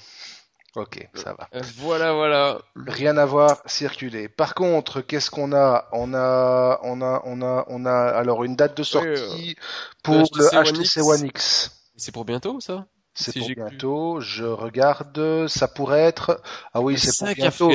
Ok, 0.76 1.08
ça 1.13 1.34
va. 1.34 1.48
Euh, 1.54 1.62
voilà, 1.78 2.12
voilà. 2.13 2.60
Rien 2.76 3.15
à 3.15 3.26
voir, 3.26 3.62
circuler. 3.65 4.28
Par 4.28 4.56
contre, 4.56 5.00
qu'est-ce 5.02 5.32
qu'on 5.32 5.54
a? 5.54 5.88
On 5.94 6.13
a, 6.13 6.80
on 6.84 7.02
a, 7.02 7.22
on 7.24 7.41
a, 7.41 7.65
on 7.68 7.86
a 7.86 7.91
alors 7.91 8.44
une 8.44 8.58
date 8.58 8.76
de 8.76 8.84
sortie 8.84 9.56
pour 10.04 10.15
le 10.15 10.74
HTC, 10.74 11.02
One, 11.02 11.26
X. 11.28 11.72
C'est 11.96 12.12
pour 12.12 12.26
bientôt, 12.26 12.60
ça? 12.60 12.88
C'est 13.13 13.38
pour 13.38 13.48
bientôt. 13.48 14.20
Je 14.20 14.44
regarde. 14.44 15.48
Ça 15.48 15.70
pourrait 15.70 16.02
être. 16.02 16.41
Ah 16.74 16.82
oui, 16.82 16.98
c'est 16.98 17.18
pour 17.18 17.34
bientôt. 17.34 17.72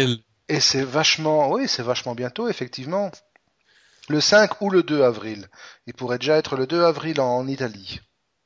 Et 0.49 0.61
c'est 0.61 0.83
vachement, 0.83 1.53
oui, 1.53 1.69
c'est 1.69 1.83
vachement 1.83 2.15
bientôt, 2.15 2.49
effectivement. 2.49 3.11
Le 4.09 4.21
5 4.21 4.61
ou 4.63 4.71
le 4.71 4.83
2 4.83 5.03
avril. 5.03 5.49
Il 5.87 5.95
pourrait 5.95 6.19
déjà 6.19 6.37
être 6.37 6.57
le 6.57 6.67
2 6.67 6.83
avril 6.83 7.21
en 7.21 7.47
Italie. 7.47 8.01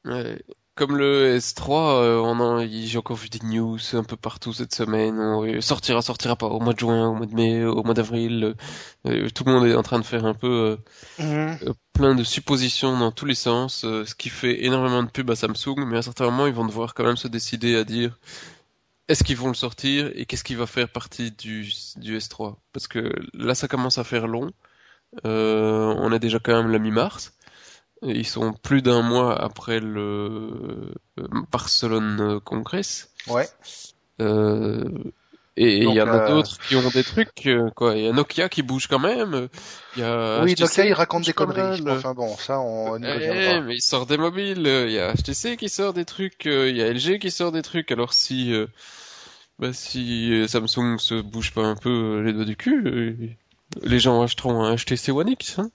Ouais. 0.05 0.43
Comme 0.77 0.97
le 0.97 1.37
S3, 1.39 2.03
euh, 2.03 2.17
on 2.19 2.41
en- 2.41 2.67
j'ai 2.67 2.99
encore 2.99 3.17
vu 3.17 3.29
des 3.29 3.39
news 3.47 3.79
un 3.93 4.03
peu 4.03 4.17
partout 4.17 4.53
cette 4.53 4.75
semaine. 4.75 5.19
On- 5.21 5.61
sortira, 5.61 6.03
sortira 6.03 6.35
pas 6.35 6.47
au 6.49 6.59
mois 6.59 6.73
de 6.75 6.81
juin, 6.81 7.07
au 7.09 7.15
mois 7.15 7.27
de 7.27 7.35
mai, 7.35 7.65
au 7.65 7.85
mois 7.85 7.95
d'avril. 7.95 8.57
Euh, 9.07 9.29
tout 9.31 9.45
le 9.45 9.53
monde 9.53 9.67
est 9.67 9.77
en 9.77 9.85
train 9.85 10.01
de 10.01 10.05
faire 10.05 10.25
un 10.27 10.35
peu 10.35 10.49
euh, 10.49 10.77
euh, 11.63 11.73
plein 11.93 12.17
de 12.17 12.25
suppositions 12.25 12.99
dans 12.99 13.13
tous 13.13 13.25
les 13.25 13.37
sens, 13.37 13.85
euh, 13.85 14.05
ce 14.05 14.17
qui 14.17 14.31
fait 14.31 14.65
énormément 14.65 15.05
de 15.05 15.09
pub 15.11 15.31
à 15.31 15.37
Samsung. 15.37 15.77
Mais 15.87 15.95
à 15.95 15.99
un 16.01 16.03
certain 16.03 16.25
moment, 16.25 16.49
ils 16.49 16.53
vont 16.55 16.67
devoir 16.67 16.93
quand 16.95 17.05
même 17.05 17.17
se 17.17 17.29
décider 17.29 17.77
à 17.77 17.85
dire 17.85 18.19
est-ce 19.09 19.23
qu'ils 19.23 19.37
vont 19.37 19.49
le 19.49 19.55
sortir 19.55 20.11
et 20.17 20.27
qu'est-ce 20.27 20.45
qui 20.45 20.57
va 20.57 20.67
faire 20.67 20.89
partie 20.89 21.31
du, 21.31 21.71
du 21.99 22.17
S3. 22.19 22.57
Parce 22.73 22.89
que 22.89 23.13
là, 23.33 23.55
ça 23.55 23.69
commence 23.69 23.99
à 23.99 24.05
faire 24.05 24.27
long. 24.27 24.51
Euh, 25.27 25.95
on 25.99 26.13
est 26.13 26.19
déjà 26.19 26.39
quand 26.39 26.57
même 26.57 26.71
la 26.73 26.79
mi-mars. 26.79 27.33
Ils 28.03 28.27
sont 28.27 28.53
plus 28.53 28.83
d'un 28.83 29.03
mois 29.03 29.41
après 29.41 29.81
le 29.81 30.93
euh, 31.19 31.29
Barcelone 31.51 32.41
Congress. 32.41 33.11
Ouais. 33.29 33.49
Euh, 34.21 34.85
et 35.57 35.85
il 35.85 35.91
y 35.95 36.01
en 36.03 36.09
a 36.09 36.25
euh, 36.25 36.29
d'autres 36.29 36.59
qui 36.59 36.75
ont 36.75 36.91
des 36.91 37.05
trucs, 37.05 37.47
euh, 37.47 37.71
quoi. 37.71 37.95
Il 37.97 38.05
y 38.05 38.09
a 38.09 38.13
Nokia 38.13 38.49
qui 38.49 38.63
bouge 38.63 38.89
quand 38.89 38.99
même. 38.99 39.49
Y 39.97 40.03
a 40.03 40.43
oui, 40.43 40.55
HTC 40.55 40.63
Nokia, 40.63 40.87
il 40.87 40.93
raconte 40.95 41.25
des 41.27 41.33
conneries. 41.33 41.81
mal. 41.81 41.97
Enfin 41.97 42.13
bon, 42.13 42.37
ça, 42.37 42.59
on 42.59 42.99
y 42.99 43.07
Eh, 43.07 43.61
mais 43.61 43.77
il 43.77 43.81
sort 43.81 44.07
des 44.07 44.17
mobiles. 44.19 44.67
Il 44.67 44.91
y 44.93 44.99
a 44.99 45.15
HTC 45.15 45.57
qui 45.57 45.69
sort 45.69 45.93
des 45.93 46.05
trucs. 46.05 46.47
euh, 46.47 46.69
Il 46.69 46.77
y 46.77 46.83
a 46.83 46.93
LG 46.93 47.21
qui 47.21 47.31
sort 47.31 47.53
des 47.53 47.63
trucs. 47.63 47.93
Alors 47.93 48.15
si, 48.15 48.53
euh, 48.53 48.67
bah, 49.61 49.73
si 49.73 50.33
euh, 50.33 50.49
Samsung 50.49 50.99
se 50.99 51.23
bouge 51.23 51.53
pas 51.55 51.63
un 51.65 51.77
peu 51.77 51.89
euh, 52.19 52.23
les 52.23 52.33
doigts 52.33 52.45
du 52.45 52.57
cul, 52.57 52.83
euh, 52.87 53.17
les 53.83 53.99
gens 53.99 54.23
achèteront 54.23 54.65
un 54.65 54.75
HTC 54.77 55.11
One 55.13 55.29
X. 55.29 55.59
Hein 55.59 55.71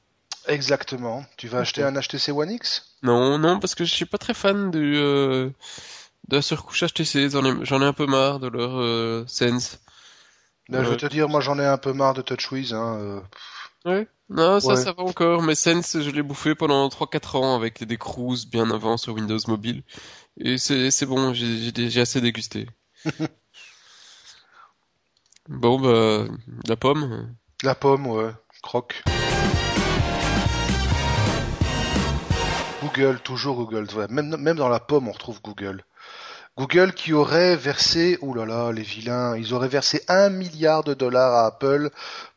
Exactement. 0.47 1.25
Tu 1.37 1.47
vas 1.47 1.59
acheter 1.59 1.83
un 1.83 1.93
HTC 1.93 2.31
One 2.31 2.51
X? 2.51 2.95
Non, 3.03 3.37
non, 3.37 3.59
parce 3.59 3.75
que 3.75 3.85
je 3.85 3.93
suis 3.93 4.05
pas 4.05 4.17
très 4.17 4.33
fan 4.33 4.71
du 4.71 4.95
euh, 4.97 5.49
de 6.27 6.35
la 6.37 6.41
surcouche 6.41 6.83
HTC. 6.83 7.29
J'en 7.29 7.45
ai, 7.79 7.83
ai 7.83 7.87
un 7.87 7.93
peu 7.93 8.05
marre 8.07 8.39
de 8.39 8.47
leur 8.47 8.79
euh, 8.79 9.23
Sense. 9.27 9.79
Là, 10.69 10.79
Je 10.83 10.85
vais 10.85 10.91
Ouais. 10.91 10.97
te 10.97 11.05
dire, 11.07 11.29
moi 11.29 11.41
j'en 11.41 11.59
ai 11.59 11.65
un 11.65 11.77
peu 11.77 11.93
marre 11.93 12.13
de 12.13 12.21
TouchWiz. 12.21 12.73
Hein. 12.73 12.97
euh. 12.99 13.21
Ouais. 13.85 14.07
Non, 14.29 14.59
ça, 14.59 14.67
Ouais. 14.69 14.75
ça 14.75 14.93
va 14.93 15.03
encore. 15.03 15.41
Mais 15.41 15.55
Sense, 15.55 15.99
je 15.99 16.09
l'ai 16.11 16.21
bouffé 16.23 16.53
pendant 16.55 16.87
3-4 16.89 17.35
ans 17.37 17.55
avec 17.55 17.83
des 17.83 17.97
cruises 17.97 18.45
bien 18.47 18.69
avant 18.71 18.97
sur 18.97 19.13
Windows 19.15 19.39
Mobile. 19.47 19.83
Et 20.39 20.57
c'est, 20.57 21.05
bon, 21.05 21.33
j'ai 21.33 22.01
assez 22.01 22.21
dégusté. 22.21 22.67
Bon, 25.47 25.79
bah, 25.79 26.31
la 26.67 26.75
pomme. 26.75 27.35
La 27.61 27.75
pomme, 27.75 28.07
ouais. 28.07 28.31
Croque. 28.63 29.03
Google, 32.81 33.19
toujours 33.19 33.57
Google. 33.57 33.85
ouais. 33.97 34.07
Même, 34.09 34.37
même 34.37 34.55
dans 34.55 34.69
la 34.69 34.79
pomme, 34.79 35.09
on 35.09 35.11
retrouve 35.11 35.41
Google. 35.41 35.83
Google 36.57 36.93
qui 36.93 37.11
aurait 37.11 37.57
versé, 37.57 38.17
ouh 38.21 38.33
là 38.33 38.45
là, 38.45 38.71
les 38.71 38.81
vilains, 38.81 39.35
ils 39.35 39.53
auraient 39.53 39.67
versé 39.67 40.03
un 40.07 40.29
milliard 40.29 40.85
de 40.85 40.93
dollars 40.93 41.33
à 41.33 41.47
Apple 41.47 41.89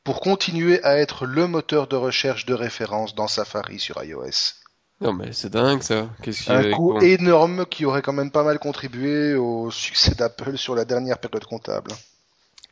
pour 0.03 0.21
continuer 0.21 0.83
à 0.83 0.99
être 0.99 1.25
le 1.25 1.47
moteur 1.47 1.87
de 1.87 1.95
recherche 1.95 2.45
de 2.45 2.55
référence 2.55 3.15
dans 3.15 3.29
Safari 3.29 3.79
sur 3.79 4.03
iOS. 4.03 4.55
Non, 5.01 5.13
mais 5.13 5.33
c'est 5.33 5.51
dingue, 5.51 5.83
ça. 5.83 6.09
Un 6.49 6.71
coût 6.73 7.01
énorme 7.01 7.65
qui 7.67 7.85
aurait 7.85 8.03
quand 8.03 8.13
même 8.13 8.33
pas 8.33 8.43
mal 8.43 8.59
contribué 8.59 9.35
au 9.35 9.71
succès 9.71 10.17
d'Apple 10.17 10.59
sur 10.59 10.75
la 10.75 10.85
dernière 10.85 11.19
période 11.19 11.45
comptable. 11.45 11.93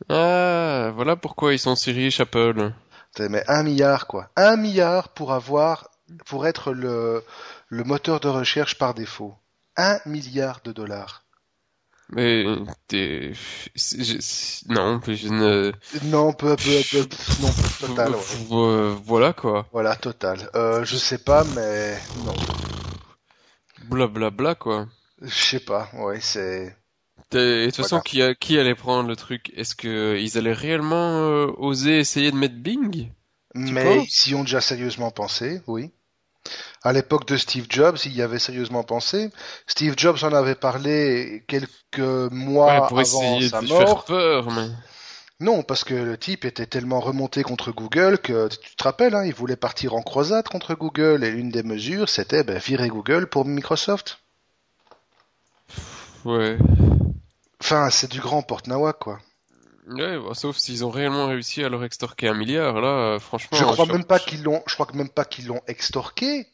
Ah, 0.09 0.91
voilà 0.95 1.15
pourquoi 1.15 1.53
ils 1.53 1.59
sont 1.59 1.75
si 1.75 1.91
riches, 1.91 2.19
Apple. 2.19 2.73
Mais 3.19 3.43
un 3.47 3.63
milliard, 3.63 4.07
quoi. 4.07 4.29
Un 4.35 4.55
milliard 4.55 5.09
pour 5.09 5.33
avoir, 5.33 5.89
pour 6.25 6.47
être 6.47 6.73
le, 6.73 7.23
le 7.67 7.83
moteur 7.83 8.19
de 8.19 8.27
recherche 8.27 8.77
par 8.77 8.93
défaut. 8.93 9.35
Un 9.77 9.99
milliard 10.05 10.61
de 10.63 10.71
dollars. 10.71 11.23
Mais, 12.13 12.43
t'es, 12.89 13.31
non, 14.67 14.99
je 15.07 15.29
ne, 15.29 15.71
Non, 16.03 16.33
peu, 16.33 16.57
peu, 16.57 16.81
peu, 16.91 17.07
pff, 17.07 17.39
non, 17.39 17.87
total, 17.87 18.11
ouais. 18.11 18.95
Voilà, 19.05 19.31
quoi. 19.31 19.65
Voilà, 19.71 19.95
total. 19.95 20.49
Euh, 20.55 20.83
je 20.83 20.97
sais 20.97 21.19
pas, 21.19 21.45
mais 21.55 21.97
non. 22.25 22.33
Blablabla, 23.85 24.29
bla, 24.29 24.55
quoi. 24.55 24.87
Je 25.21 25.33
sais 25.33 25.61
pas, 25.61 25.87
ouais, 25.93 26.19
c'est... 26.19 26.75
Et 27.35 27.65
de 27.65 27.65
toute 27.67 27.75
façon, 27.77 27.99
qui, 28.01 28.21
a- 28.21 28.35
qui 28.35 28.57
allait 28.57 28.75
prendre 28.75 29.07
le 29.09 29.15
truc? 29.15 29.51
Est-ce 29.55 29.75
que 29.75 30.17
ils 30.19 30.37
allaient 30.37 30.53
réellement 30.53 31.21
euh, 31.29 31.47
oser 31.57 31.99
essayer 31.99 32.31
de 32.31 32.37
mettre 32.37 32.55
Bing? 32.55 33.11
Mais 33.55 34.03
ils 34.03 34.31
y 34.31 34.35
ont 34.35 34.43
déjà 34.43 34.59
sérieusement 34.59 35.09
pensé, 35.09 35.61
oui. 35.67 35.91
À 36.83 36.93
l'époque 36.93 37.27
de 37.27 37.37
Steve 37.37 37.67
Jobs, 37.69 37.97
il 38.05 38.13
y 38.13 38.21
avait 38.21 38.39
sérieusement 38.39 38.83
pensé. 38.83 39.31
Steve 39.67 39.95
Jobs 39.97 40.23
en 40.23 40.33
avait 40.33 40.55
parlé 40.55 41.43
quelques 41.47 41.99
mois 41.99 42.71
Ouais, 42.71 42.87
pour 42.87 42.99
avant 42.99 43.01
essayer 43.01 43.41
sa 43.41 43.61
de 43.61 43.67
faire 43.67 43.95
mort. 43.95 44.05
peur, 44.05 44.49
mais... 44.51 44.69
Non, 45.41 45.61
parce 45.61 45.83
que 45.83 45.93
le 45.93 46.17
type 46.17 46.45
était 46.45 46.65
tellement 46.67 47.01
remonté 47.01 47.43
contre 47.43 47.73
Google 47.73 48.17
que 48.19 48.47
tu 48.47 48.75
te 48.77 48.83
rappelles, 48.83 49.13
hein, 49.13 49.25
il 49.25 49.33
voulait 49.33 49.57
partir 49.57 49.93
en 49.93 50.01
croisade 50.01 50.47
contre 50.47 50.73
Google 50.73 51.25
et 51.25 51.31
l'une 51.31 51.49
des 51.49 51.63
mesures 51.63 52.07
c'était 52.07 52.45
ben, 52.45 52.57
virer 52.59 52.87
Google 52.87 53.27
pour 53.27 53.43
Microsoft. 53.43 54.19
Ouais. 56.25 56.57
Enfin, 57.61 57.89
c'est 57.89 58.09
du 58.11 58.19
grand 58.19 58.41
porte-nawak 58.41 58.97
quoi. 58.99 59.19
Ouais, 59.87 60.17
bah, 60.17 60.33
sauf 60.33 60.57
s'ils 60.57 60.83
ont 60.85 60.89
réellement 60.89 61.27
réussi 61.27 61.63
à 61.63 61.69
leur 61.69 61.83
extorquer 61.83 62.27
un 62.27 62.33
milliard, 62.33 62.81
là, 62.81 62.87
euh, 62.87 63.19
franchement... 63.19 63.57
Je 63.57 63.63
crois 63.63 63.85
je- 63.85 63.91
même 63.91 64.03
pas 64.05 64.19
qu'ils 64.19 64.43
l'ont, 64.43 64.63
je 64.67 64.73
crois 64.73 64.85
que 64.85 64.95
même 64.95 65.09
pas 65.09 65.25
qu'ils 65.25 65.47
l'ont 65.47 65.61
extorqué. 65.67 66.47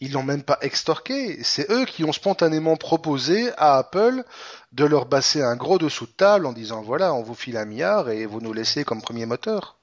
Ils 0.00 0.12
l'ont 0.12 0.22
même 0.22 0.44
pas 0.44 0.58
extorqué. 0.60 1.42
C'est 1.42 1.68
eux 1.72 1.84
qui 1.84 2.04
ont 2.04 2.12
spontanément 2.12 2.76
proposé 2.76 3.50
à 3.56 3.78
Apple 3.78 4.22
de 4.70 4.84
leur 4.84 5.08
passer 5.08 5.42
un 5.42 5.56
gros 5.56 5.76
dessous 5.78 6.06
de 6.06 6.12
table 6.12 6.46
en 6.46 6.52
disant 6.52 6.82
voilà, 6.82 7.12
on 7.14 7.22
vous 7.22 7.34
file 7.34 7.56
un 7.56 7.64
milliard 7.64 8.08
et 8.08 8.24
vous 8.24 8.40
nous 8.40 8.52
laissez 8.52 8.84
comme 8.84 9.02
premier 9.02 9.26
moteur. 9.26 9.78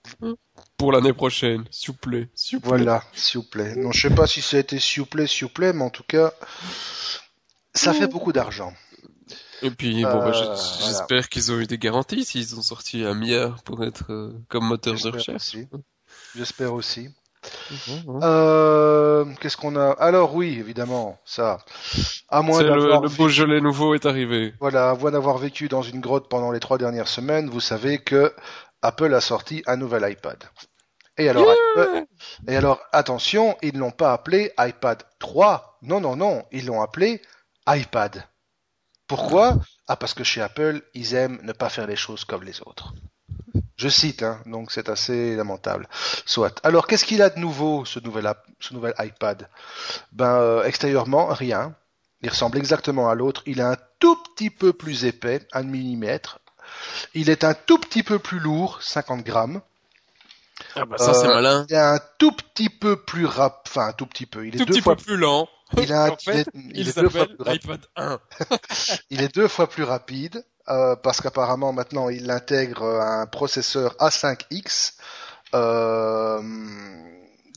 Pour 0.77 0.93
l'année 0.93 1.11
prochaine, 1.11 1.65
s'il 1.69 1.91
vous 1.91 1.97
plaît, 1.97 2.29
s'il 2.33 2.59
vous 2.59 2.61
plaît. 2.61 2.77
Voilà, 2.77 3.03
s'il 3.13 3.41
vous 3.41 3.47
plaît. 3.47 3.75
Non, 3.75 3.91
je 3.91 4.07
sais 4.07 4.15
pas 4.15 4.25
si 4.25 4.41
ça 4.41 4.55
a 4.55 4.61
été 4.61 4.79
s'il 4.79 5.01
vous 5.03 5.09
plaît, 5.09 5.27
s'il 5.27 5.47
vous 5.47 5.53
plaît, 5.53 5.73
mais 5.73 5.83
en 5.83 5.89
tout 5.89 6.03
cas, 6.07 6.31
ça 7.73 7.93
fait 7.93 8.07
beaucoup 8.07 8.31
d'argent. 8.31 8.73
Et 9.61 9.71
puis, 9.71 10.03
bon, 10.03 10.09
bah, 10.09 10.27
Euh, 10.27 10.31
voilà. 10.31 10.55
j'espère 10.55 11.29
qu'ils 11.29 11.51
ont 11.51 11.59
eu 11.59 11.65
des 11.67 11.77
garanties 11.77 12.25
s'ils 12.25 12.57
ont 12.57 12.61
sorti 12.61 13.03
un 13.03 13.13
milliard 13.13 13.63
pour 13.63 13.83
être 13.83 14.11
euh, 14.11 14.33
comme 14.49 14.65
moteur 14.65 14.95
de 14.95 15.09
recherche. 15.09 15.57
J'espère 16.35 16.73
aussi. 16.73 17.09
Euh, 18.23 19.25
qu'est-ce 19.39 19.57
qu'on 19.57 19.75
a? 19.75 19.91
Alors 19.91 20.35
oui, 20.35 20.57
évidemment, 20.59 21.19
ça. 21.25 21.59
À 22.29 22.41
moins 22.41 22.61
le, 22.63 22.75
le 22.75 23.15
Beaujolais 23.17 23.61
nouveau 23.61 23.93
est 23.93 24.05
arrivé. 24.05 24.53
Voilà, 24.59 24.89
à 24.91 24.95
moins 24.95 25.11
d'avoir 25.11 25.37
vécu 25.37 25.67
dans 25.67 25.81
une 25.83 26.01
grotte 26.01 26.27
pendant 26.27 26.51
les 26.51 26.59
trois 26.59 26.77
dernières 26.77 27.07
semaines, 27.07 27.49
vous 27.49 27.59
savez 27.59 27.99
que 27.99 28.33
Apple 28.81 29.13
a 29.13 29.21
sorti 29.21 29.63
un 29.67 29.77
nouvel 29.77 30.09
iPad. 30.11 30.43
Et 31.17 31.29
alors, 31.29 31.53
et 32.47 32.55
alors 32.57 32.79
attention, 32.91 33.55
ils 33.61 33.73
ne 33.75 33.79
l'ont 33.79 33.91
pas 33.91 34.11
appelé 34.11 34.51
iPad 34.59 35.03
3. 35.19 35.77
Non, 35.83 36.01
non, 36.01 36.15
non, 36.15 36.43
ils 36.51 36.65
l'ont 36.65 36.81
appelé 36.81 37.21
iPad. 37.67 38.23
Pourquoi? 39.07 39.57
Ah, 39.87 39.95
parce 39.95 40.13
que 40.13 40.23
chez 40.23 40.41
Apple, 40.41 40.81
ils 40.93 41.13
aiment 41.13 41.39
ne 41.43 41.53
pas 41.53 41.69
faire 41.69 41.87
les 41.87 41.95
choses 41.95 42.25
comme 42.25 42.43
les 42.43 42.61
autres. 42.61 42.93
Je 43.77 43.89
cite, 43.89 44.23
hein, 44.23 44.41
donc 44.45 44.71
c'est 44.71 44.89
assez 44.89 45.35
lamentable. 45.35 45.87
Soit. 46.25 46.59
Alors, 46.63 46.87
qu'est-ce 46.87 47.05
qu'il 47.05 47.21
a 47.21 47.29
de 47.29 47.39
nouveau, 47.39 47.85
ce 47.85 47.99
nouvel, 47.99 48.93
iPad? 48.99 49.49
Ben, 50.11 50.37
euh, 50.37 50.63
extérieurement, 50.63 51.27
rien. 51.27 51.75
Il 52.21 52.29
ressemble 52.29 52.57
exactement 52.57 53.09
à 53.09 53.15
l'autre. 53.15 53.43
Il 53.45 53.59
est 53.59 53.63
un 53.63 53.77
tout 53.99 54.15
petit 54.15 54.49
peu 54.49 54.73
plus 54.73 55.05
épais, 55.05 55.45
un 55.51 55.63
millimètre. 55.63 56.39
Il 57.13 57.29
est 57.29 57.43
un 57.43 57.53
tout 57.53 57.77
petit 57.77 58.01
peu 58.01 58.17
plus 58.17 58.39
lourd, 58.39 58.81
50 58.81 59.23
grammes. 59.23 59.61
Ah 60.75 60.85
bah 60.85 60.97
ça 60.97 61.13
c'est 61.13 61.27
Euh, 61.27 61.33
malin. 61.33 61.65
Il 61.69 61.75
est 61.75 61.79
un 61.79 61.99
tout 62.17 62.31
petit 62.31 62.69
peu 62.69 62.95
plus 63.03 63.25
rap, 63.25 63.65
enfin 63.67 63.87
un 63.87 63.93
tout 63.93 64.05
petit 64.05 64.25
peu. 64.25 64.45
Il 64.47 64.55
est 64.55 64.59
Tout 64.59 64.65
deux 64.65 64.73
petit 64.75 64.81
fois 64.81 64.95
peu 64.95 65.03
plus 65.03 65.17
lent. 65.17 65.47
Il 65.77 65.91
a 65.91 66.03
un- 66.05 66.09
en 66.11 66.17
fait, 66.17 66.47
il 66.53 66.61
est- 66.61 66.73
il 66.75 66.79
il 66.81 66.89
est 66.89 66.95
deux 66.99 67.09
fois 67.09 67.25
plus 67.25 67.37
rapide. 67.43 67.63
iPad 67.63 67.85
1. 67.95 68.19
Il 69.09 69.21
est 69.21 69.33
deux 69.35 69.47
fois 69.47 69.67
plus 69.67 69.83
rapide 69.83 70.45
euh, 70.69 70.95
parce 70.95 71.21
qu'apparemment 71.21 71.73
maintenant 71.73 72.09
il 72.09 72.29
intègre 72.31 72.83
euh, 72.83 73.01
un 73.01 73.25
processeur 73.25 73.95
A5X. 73.99 74.93
Euh, 75.55 76.41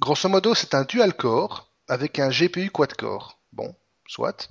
grosso 0.00 0.28
modo, 0.28 0.54
c'est 0.54 0.74
un 0.74 0.84
dual 0.84 1.14
core 1.14 1.70
avec 1.88 2.18
un 2.18 2.28
GPU 2.30 2.70
quad 2.70 2.94
core. 2.94 3.38
Bon, 3.52 3.74
soit. 4.06 4.48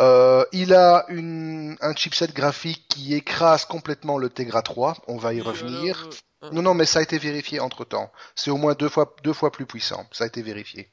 Euh, 0.00 0.44
il 0.52 0.74
a 0.74 1.04
une, 1.08 1.76
un 1.80 1.94
chipset 1.94 2.28
graphique 2.28 2.86
qui 2.88 3.14
écrase 3.14 3.64
complètement 3.64 4.18
le 4.18 4.28
Tegra 4.30 4.62
3. 4.62 4.96
On 5.08 5.16
va 5.16 5.32
y 5.34 5.40
revenir. 5.40 5.98
Alors, 6.00 6.12
euh, 6.12 6.16
Non, 6.52 6.62
non, 6.62 6.74
mais 6.74 6.84
ça 6.84 6.98
a 6.98 7.02
été 7.02 7.18
vérifié 7.18 7.60
entre 7.60 7.84
temps. 7.84 8.10
C'est 8.34 8.50
au 8.50 8.56
moins 8.56 8.74
deux 8.74 8.88
fois, 8.88 9.16
plus 9.52 9.66
puissant. 9.66 10.06
Ça 10.12 10.24
a 10.24 10.26
été 10.26 10.42
vérifié. 10.42 10.90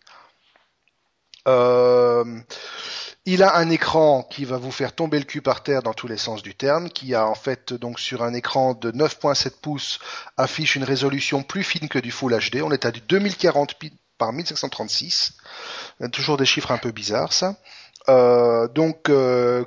Euh, 1.48 2.24
Il 3.26 3.44
a 3.44 3.58
un 3.58 3.70
écran 3.70 4.24
qui 4.24 4.46
va 4.46 4.58
vous 4.58 4.72
faire 4.72 4.94
tomber 4.94 5.20
le 5.20 5.26
cul 5.26 5.42
par 5.42 5.64
terre 5.64 5.84
dans 5.84 5.94
tous 5.94 6.08
les 6.08 6.18
sens 6.18 6.42
du 6.42 6.56
terme, 6.56 6.90
qui 6.90 7.14
a 7.16 7.28
en 7.28 7.36
fait 7.36 7.74
donc 7.74 8.00
sur 8.00 8.24
un 8.24 8.34
écran 8.34 8.74
de 8.74 8.92
9.7 8.92 9.62
pouces 9.62 10.00
affiche 10.38 10.76
une 10.76 10.84
résolution 10.84 11.44
plus 11.44 11.64
fine 11.64 11.90
que 11.90 12.00
du 12.00 12.12
Full 12.12 12.38
HD. 12.38 12.62
On 12.62 12.72
est 12.72 12.86
à 12.86 12.92
du 12.92 13.02
2040 13.02 13.76
par 14.18 14.34
1536. 14.34 15.38
Toujours 16.12 16.38
des 16.38 16.46
chiffres 16.46 16.72
un 16.72 16.78
peu 16.78 16.92
bizarres 16.92 17.34
ça. 17.34 17.56
Euh, 18.10 18.68
donc 18.68 19.10
euh, 19.10 19.64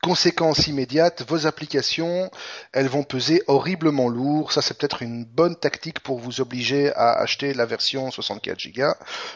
Conséquence 0.00 0.68
immédiate, 0.68 1.24
vos 1.28 1.46
applications, 1.46 2.30
elles 2.72 2.86
vont 2.86 3.02
peser 3.02 3.42
horriblement 3.48 4.08
lourd. 4.08 4.52
Ça, 4.52 4.62
c'est 4.62 4.78
peut-être 4.78 5.02
une 5.02 5.24
bonne 5.24 5.56
tactique 5.56 6.00
pour 6.00 6.20
vous 6.20 6.40
obliger 6.40 6.92
à 6.94 7.18
acheter 7.18 7.52
la 7.52 7.66
version 7.66 8.10
64 8.12 8.68
Go, 8.76 8.92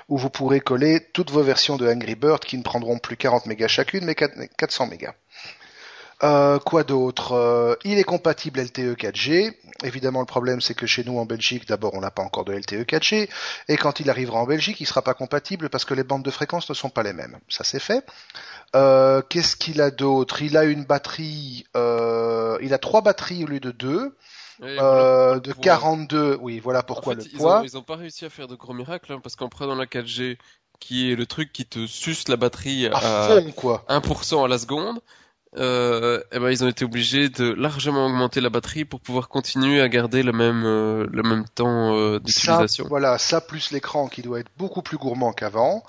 où 0.08 0.18
vous 0.18 0.30
pourrez 0.30 0.60
coller 0.60 1.08
toutes 1.12 1.32
vos 1.32 1.42
versions 1.42 1.76
de 1.76 1.88
Angry 1.88 2.14
Bird 2.14 2.44
qui 2.44 2.56
ne 2.56 2.62
prendront 2.62 2.98
plus 2.98 3.16
40 3.16 3.46
mégas 3.46 3.66
chacune, 3.66 4.04
mais 4.04 4.14
400 4.14 4.86
mégas. 4.86 5.14
Euh, 6.24 6.58
quoi 6.58 6.84
d'autre 6.84 7.32
euh, 7.32 7.74
Il 7.84 7.98
est 7.98 8.04
compatible 8.04 8.60
LTE 8.60 8.96
4G. 8.96 9.54
Évidemment, 9.82 10.20
le 10.20 10.26
problème, 10.26 10.60
c'est 10.60 10.74
que 10.74 10.86
chez 10.86 11.02
nous 11.04 11.18
en 11.18 11.26
Belgique, 11.26 11.66
d'abord, 11.66 11.94
on 11.94 12.00
n'a 12.00 12.12
pas 12.12 12.22
encore 12.22 12.44
de 12.44 12.52
LTE 12.52 12.84
4G, 12.86 13.28
et 13.68 13.76
quand 13.76 13.98
il 13.98 14.08
arrivera 14.08 14.38
en 14.38 14.46
Belgique, 14.46 14.80
il 14.80 14.86
sera 14.86 15.02
pas 15.02 15.14
compatible 15.14 15.68
parce 15.68 15.84
que 15.84 15.94
les 15.94 16.04
bandes 16.04 16.22
de 16.22 16.30
fréquence 16.30 16.68
ne 16.68 16.74
sont 16.74 16.90
pas 16.90 17.02
les 17.02 17.12
mêmes. 17.12 17.38
Ça, 17.48 17.64
c'est 17.64 17.80
fait. 17.80 18.06
Euh, 18.76 19.22
Qu'est-ce 19.28 19.56
qu'il 19.56 19.80
a 19.80 19.90
d'autre? 19.90 20.42
Il 20.42 20.56
a 20.56 20.64
une 20.64 20.84
batterie. 20.84 21.66
Euh, 21.76 22.58
il 22.62 22.72
a 22.74 22.78
trois 22.78 23.02
batteries 23.02 23.44
au 23.44 23.48
lieu 23.48 23.60
de 23.60 23.72
deux. 23.72 24.16
Euh, 24.62 25.40
de 25.40 25.52
42, 25.52 26.38
oui, 26.40 26.60
voilà 26.60 26.84
pourquoi 26.84 27.14
le 27.14 27.24
poids. 27.36 27.62
ils 27.64 27.76
ont 27.76 27.82
pas 27.82 27.96
réussi 27.96 28.24
à 28.24 28.30
faire 28.30 28.46
de 28.46 28.54
gros 28.54 28.74
miracles, 28.74 29.12
hein, 29.12 29.20
parce 29.20 29.34
qu'en 29.34 29.48
prenant 29.48 29.74
la 29.74 29.86
4G, 29.86 30.38
qui 30.78 31.10
est 31.10 31.16
le 31.16 31.26
truc 31.26 31.52
qui 31.52 31.66
te 31.66 31.86
suce 31.86 32.28
la 32.28 32.36
batterie 32.36 32.86
à, 32.86 32.96
à 32.96 33.40
fond, 33.40 33.52
quoi. 33.52 33.84
1% 33.88 34.44
à 34.44 34.48
la 34.48 34.58
seconde, 34.58 35.00
euh, 35.58 36.22
eh 36.32 36.38
ben 36.38 36.50
ils 36.50 36.64
ont 36.64 36.68
été 36.68 36.84
obligés 36.84 37.28
de 37.28 37.52
largement 37.52 38.06
augmenter 38.06 38.40
la 38.40 38.48
batterie 38.48 38.86
pour 38.86 39.00
pouvoir 39.00 39.28
continuer 39.28 39.82
à 39.82 39.88
garder 39.88 40.22
le 40.22 40.32
même 40.32 40.64
euh, 40.64 41.06
le 41.12 41.22
même 41.22 41.44
temps 41.54 41.94
euh, 41.94 42.18
d'utilisation. 42.18 42.86
Voilà, 42.88 43.18
ça 43.18 43.42
plus 43.42 43.70
l'écran 43.70 44.08
qui 44.08 44.22
doit 44.22 44.40
être 44.40 44.50
beaucoup 44.56 44.80
plus 44.80 44.96
gourmand 44.96 45.32
qu'avant. 45.32 45.84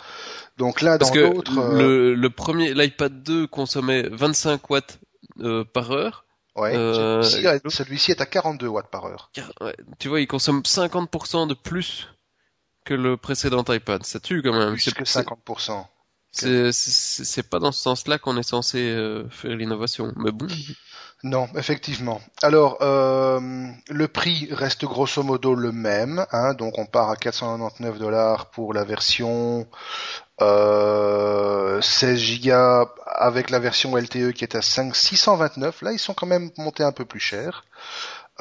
Donc 0.58 0.82
l'un 0.82 0.98
dans 0.98 1.14
l'autre. 1.14 1.58
Euh, 1.58 1.78
le, 1.78 2.14
le 2.14 2.30
premier 2.30 2.74
l'iPad 2.74 3.24
2 3.24 3.48
consommait 3.48 4.04
25 4.12 4.70
watts 4.70 5.00
euh, 5.40 5.64
par 5.64 5.92
heure. 5.92 6.26
Ouais. 6.56 6.74
Celui-ci 6.74 8.12
est 8.12 8.22
à 8.22 8.26
42 8.26 8.68
watts 8.68 8.90
par 8.92 9.06
heure. 9.06 9.32
Ouais, 9.62 9.76
tu 9.98 10.10
vois, 10.10 10.20
il 10.20 10.28
consomme 10.28 10.60
50% 10.62 11.48
de 11.48 11.54
plus 11.54 12.10
que 12.86 12.94
le 12.94 13.18
précédent 13.18 13.64
iPad. 13.68 14.04
Ça 14.04 14.20
tue 14.20 14.42
quand 14.44 14.54
même. 14.54 14.74
Plus 14.74 14.94
que 14.94 15.04
50%. 15.04 15.86
C'est 16.34 17.50
pas 17.50 17.60
dans 17.60 17.72
ce 17.72 17.82
sens-là 17.82 18.18
qu'on 18.18 18.38
est 18.38 18.44
censé 18.44 18.80
euh, 18.80 19.30
faire 19.30 19.56
l'innovation, 19.56 20.12
mais 20.16 20.32
bon. 20.32 20.48
Non, 21.24 21.48
effectivement. 21.56 22.20
Alors, 22.42 22.80
euh, 22.82 23.40
le 23.88 24.08
prix 24.10 24.50
reste 24.52 24.84
grosso 24.84 25.24
modo 25.24 25.56
le 25.56 25.72
même, 25.72 26.26
hein, 26.34 26.54
donc 26.54 26.78
on 26.78 26.86
part 26.86 27.10
à 27.10 27.16
499 27.16 27.98
dollars 27.98 28.50
pour 28.50 28.74
la 28.74 28.84
version 28.84 29.66
euh, 30.42 31.80
16 31.82 32.42
Go 32.42 32.90
avec 33.06 33.52
la 33.52 33.60
version 33.60 33.96
LTE 33.96 34.34
qui 34.34 34.44
est 34.44 34.56
à 34.56 34.62
5 34.62 34.94
629. 34.94 35.82
Là, 35.82 35.94
ils 35.94 36.00
sont 36.00 36.14
quand 36.14 36.28
même 36.28 36.52
montés 36.58 36.84
un 36.84 36.92
peu 36.92 37.06
plus 37.06 37.22
cher. 37.22 37.64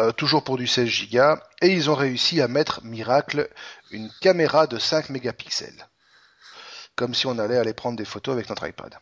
Euh, 0.01 0.11
toujours 0.11 0.43
pour 0.43 0.57
du 0.57 0.67
16 0.67 0.91
Go, 1.13 1.37
et 1.61 1.69
ils 1.69 1.89
ont 1.89 1.95
réussi 1.95 2.41
à 2.41 2.49
mettre, 2.49 2.83
miracle, 2.83 3.49
une 3.93 4.11
caméra 4.21 4.67
de 4.67 4.79
5 4.79 5.11
mégapixels 5.11 5.87
comme 6.97 7.15
si 7.15 7.27
on 7.27 7.39
allait 7.39 7.59
aller 7.59 7.75
prendre 7.75 7.97
des 7.97 8.05
photos 8.05 8.35
avec 8.35 8.49
notre 8.49 8.67
iPad. 8.67 8.95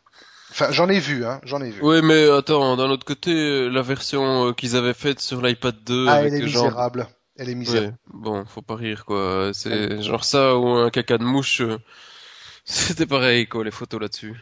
Enfin, 0.50 0.72
j'en 0.72 0.88
ai 0.88 0.98
vu, 0.98 1.24
hein, 1.24 1.40
j'en 1.44 1.62
ai 1.62 1.70
vu. 1.70 1.80
Oui, 1.82 2.00
mais 2.02 2.28
attends, 2.28 2.76
d'un 2.76 2.90
autre 2.90 3.04
côté, 3.04 3.68
la 3.68 3.82
version 3.82 4.48
euh, 4.48 4.52
qu'ils 4.52 4.76
avaient 4.76 4.94
faite 4.94 5.20
sur 5.20 5.40
l'iPad 5.40 5.76
2... 5.84 6.06
Ah, 6.08 6.22
elle 6.24 6.34
est 6.34 6.42
misérable. 6.42 7.06
Elle 7.36 7.50
est 7.50 7.54
misérable. 7.54 7.96
Bon, 8.12 8.44
faut 8.44 8.62
pas 8.62 8.74
rire, 8.74 9.04
quoi. 9.04 9.52
C'est 9.54 10.02
genre 10.02 10.24
ça 10.24 10.56
ou 10.56 10.66
un 10.68 10.90
caca 10.90 11.18
de 11.18 11.24
mouche. 11.24 11.60
Euh, 11.60 11.78
c'était 12.64 13.06
pareil, 13.06 13.46
quoi, 13.46 13.64
les 13.64 13.70
photos 13.70 14.00
là-dessus. 14.00 14.34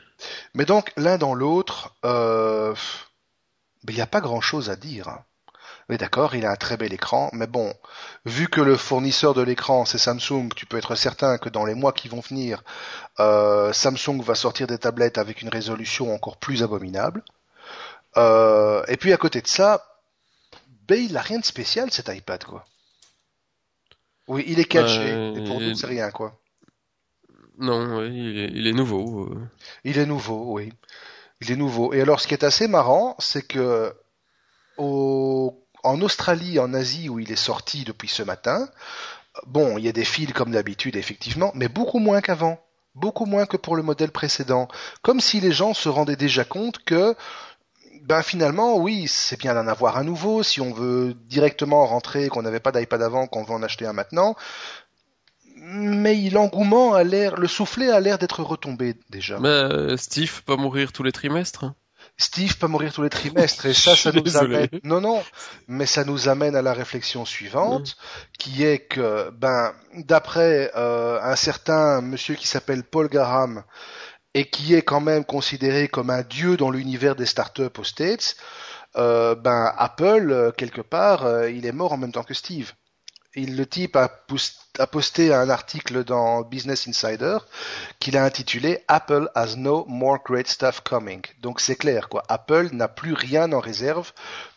Mais 0.55 0.65
donc, 0.65 0.93
l'un 0.97 1.19
dans 1.19 1.35
l'autre, 1.35 1.95
euh... 2.05 2.75
il 3.87 3.95
n'y 3.95 4.01
a 4.01 4.07
pas 4.07 4.23
grand-chose 4.23 4.71
à 4.71 4.77
dire. 4.77 5.19
Oui, 5.89 5.97
d'accord, 5.97 6.35
il 6.35 6.45
a 6.45 6.51
un 6.51 6.57
très 6.57 6.77
bel 6.77 6.93
écran, 6.93 7.31
mais 7.33 7.47
bon, 7.47 7.73
vu 8.27 8.49
que 8.49 8.61
le 8.61 8.77
fournisseur 8.77 9.33
de 9.33 9.41
l'écran 9.41 9.87
c'est 9.87 9.97
Samsung, 9.97 10.51
tu 10.55 10.67
peux 10.67 10.77
être 10.77 10.95
certain 10.95 11.39
que 11.39 11.49
dans 11.49 11.65
les 11.65 11.75
mois 11.75 11.93
qui 11.93 12.09
vont 12.09 12.21
venir, 12.21 12.63
euh, 13.21 13.73
Samsung 13.73 14.21
va 14.23 14.35
sortir 14.35 14.67
des 14.67 14.77
tablettes 14.77 15.17
avec 15.17 15.41
une 15.41 15.49
résolution 15.49 16.13
encore 16.13 16.37
plus 16.37 16.63
abominable. 16.63 17.23
Euh, 18.19 18.83
et 18.89 18.99
puis 18.99 19.15
à 19.15 19.17
côté 19.17 19.41
de 19.41 19.47
ça, 19.47 19.83
ben 20.87 21.03
il 21.03 21.17
a 21.17 21.23
rien 21.23 21.39
de 21.39 21.45
spécial 21.45 21.91
cet 21.91 22.09
iPad 22.09 22.45
quoi. 22.45 22.67
Oui, 24.27 24.45
il 24.47 24.61
est 24.61 24.65
caché, 24.65 25.09
et 25.09 25.45
pour 25.45 25.59
nous 25.59 25.75
c'est 25.75 25.87
rien 25.87 26.11
quoi. 26.11 26.39
Non, 27.59 27.99
oui, 27.99 28.51
il, 28.55 28.67
est, 28.69 28.73
nouveau. 28.73 29.25
Euh. 29.25 29.49
Il 29.83 29.99
est 29.99 30.07
nouveau, 30.07 30.53
oui. 30.53 30.73
Il 31.41 31.51
est 31.51 31.57
nouveau. 31.57 31.93
Et 31.93 32.01
alors, 32.01 32.21
ce 32.21 32.29
qui 32.29 32.35
est 32.35 32.45
assez 32.45 32.69
marrant, 32.69 33.17
c'est 33.19 33.43
que 33.43 33.93
au 34.77 35.61
en 35.85 36.01
Australie, 36.01 36.59
en 36.59 36.75
Asie, 36.75 37.09
où 37.09 37.19
il 37.19 37.33
est 37.33 37.37
sorti 37.37 37.85
depuis 37.85 38.09
ce 38.09 38.23
matin, 38.23 38.69
bon, 39.47 39.79
il 39.79 39.85
y 39.85 39.89
a 39.89 39.93
des 39.93 40.05
fils 40.05 40.33
comme 40.33 40.51
d'habitude, 40.51 40.97
effectivement, 40.97 41.53
mais 41.55 41.69
beaucoup 41.69 41.99
moins 41.99 42.21
qu'avant. 42.21 42.61
Beaucoup 42.95 43.27
moins 43.27 43.47
que 43.47 43.57
pour 43.57 43.77
le 43.77 43.83
modèle 43.83 44.11
précédent. 44.11 44.67
Comme 45.03 45.21
si 45.21 45.41
les 45.41 45.53
gens 45.53 45.73
se 45.73 45.89
rendaient 45.89 46.17
déjà 46.17 46.45
compte 46.45 46.79
que, 46.85 47.15
ben 48.03 48.23
finalement, 48.23 48.77
oui, 48.77 49.07
c'est 49.07 49.39
bien 49.39 49.55
d'en 49.55 49.69
avoir 49.69 49.99
un 49.99 50.05
nouveau, 50.05 50.43
si 50.43 50.61
on 50.61 50.73
veut 50.73 51.15
directement 51.15 51.87
rentrer, 51.87 52.29
qu'on 52.29 52.43
n'avait 52.43 52.61
pas 52.61 52.73
d'iPad 52.73 53.03
avant, 53.03 53.27
qu'on 53.27 53.45
veut 53.45 53.55
en 53.55 53.63
acheter 53.63 53.87
un 53.87 53.93
maintenant. 53.93 54.35
Mais 55.61 56.31
l'engouement 56.31 56.95
a 56.95 57.05
l'air, 57.05 57.37
le 57.37 57.47
soufflet 57.47 57.91
a 57.91 58.01
l'air 58.01 58.19
d'être 58.19 58.43
retombé 58.43 58.95
déjà. 59.11 59.39
Euh, 59.39 59.97
Steve 59.97 60.43
peut 60.45 60.57
mourir 60.57 60.93
tous 60.93 61.03
les 61.03 61.13
trimestres. 61.13 61.67
Steve 62.19 62.59
peut 62.59 62.67
mourir 62.67 62.93
tous 62.93 63.03
les 63.03 63.11
trimestres 63.21 63.67
et 63.67 63.75
ça, 63.75 63.95
ça 63.97 64.13
nous 64.13 64.37
amène. 64.37 64.69
Non, 64.83 65.01
non, 65.01 65.23
mais 65.69 65.87
ça 65.87 66.05
nous 66.05 66.29
amène 66.29 66.57
à 66.57 66.63
la 66.63 66.73
réflexion 66.73 67.25
suivante, 67.25 67.97
qui 68.39 68.65
est 68.65 68.81
que, 68.81 69.31
ben, 69.31 69.73
d'après 69.95 70.71
euh, 70.77 71.21
un 71.23 71.37
certain 71.37 72.01
monsieur 72.01 72.35
qui 72.35 72.47
s'appelle 72.47 72.83
Paul 72.83 73.09
Graham 73.09 73.63
et 74.35 74.51
qui 74.51 74.75
est 74.75 74.83
quand 74.83 75.01
même 75.01 75.25
considéré 75.25 75.89
comme 75.89 76.11
un 76.11 76.23
dieu 76.23 76.57
dans 76.57 76.71
l'univers 76.71 77.17
des 77.17 77.27
startups 77.27 77.79
aux 77.79 77.85
States, 77.85 78.37
euh, 78.97 79.35
ben 79.35 79.73
Apple 79.77 80.31
euh, 80.31 80.51
quelque 80.51 80.81
part, 80.81 81.47
il 81.47 81.67
est 81.67 81.73
mort 81.73 81.93
en 81.93 81.97
même 81.99 82.13
temps 82.13 82.25
que 82.25 82.35
Steve 82.35 82.73
il, 83.35 83.57
le 83.57 83.67
type 83.67 83.97
a, 83.97 84.09
posté 84.87 85.35
un 85.35 85.51
article 85.51 86.05
dans 86.05 86.43
Business 86.43 86.89
Insider 86.89 87.39
qu'il 87.99 88.17
a 88.17 88.25
intitulé 88.25 88.85
Apple 88.89 89.29
has 89.35 89.57
no 89.57 89.85
more 89.87 90.19
great 90.25 90.49
stuff 90.49 90.81
coming. 90.81 91.21
Donc 91.41 91.61
c'est 91.61 91.77
clair 91.77 92.09
quoi. 92.09 92.23
Apple 92.29 92.71
n'a 92.73 92.89
plus 92.89 93.13
rien 93.13 93.53
en 93.53 93.61
réserve 93.61 94.13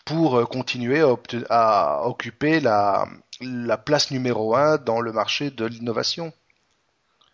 pour 0.06 0.38
euh, 0.38 0.46
continuer 0.46 1.04
à, 1.50 2.08
occuper 2.08 2.60
la, 2.60 3.08
place 3.86 4.12
numéro 4.12 4.56
un 4.56 4.78
dans 4.78 5.02
le 5.02 5.12
marché 5.12 5.52
de 5.52 5.66
l'innovation. 5.66 6.34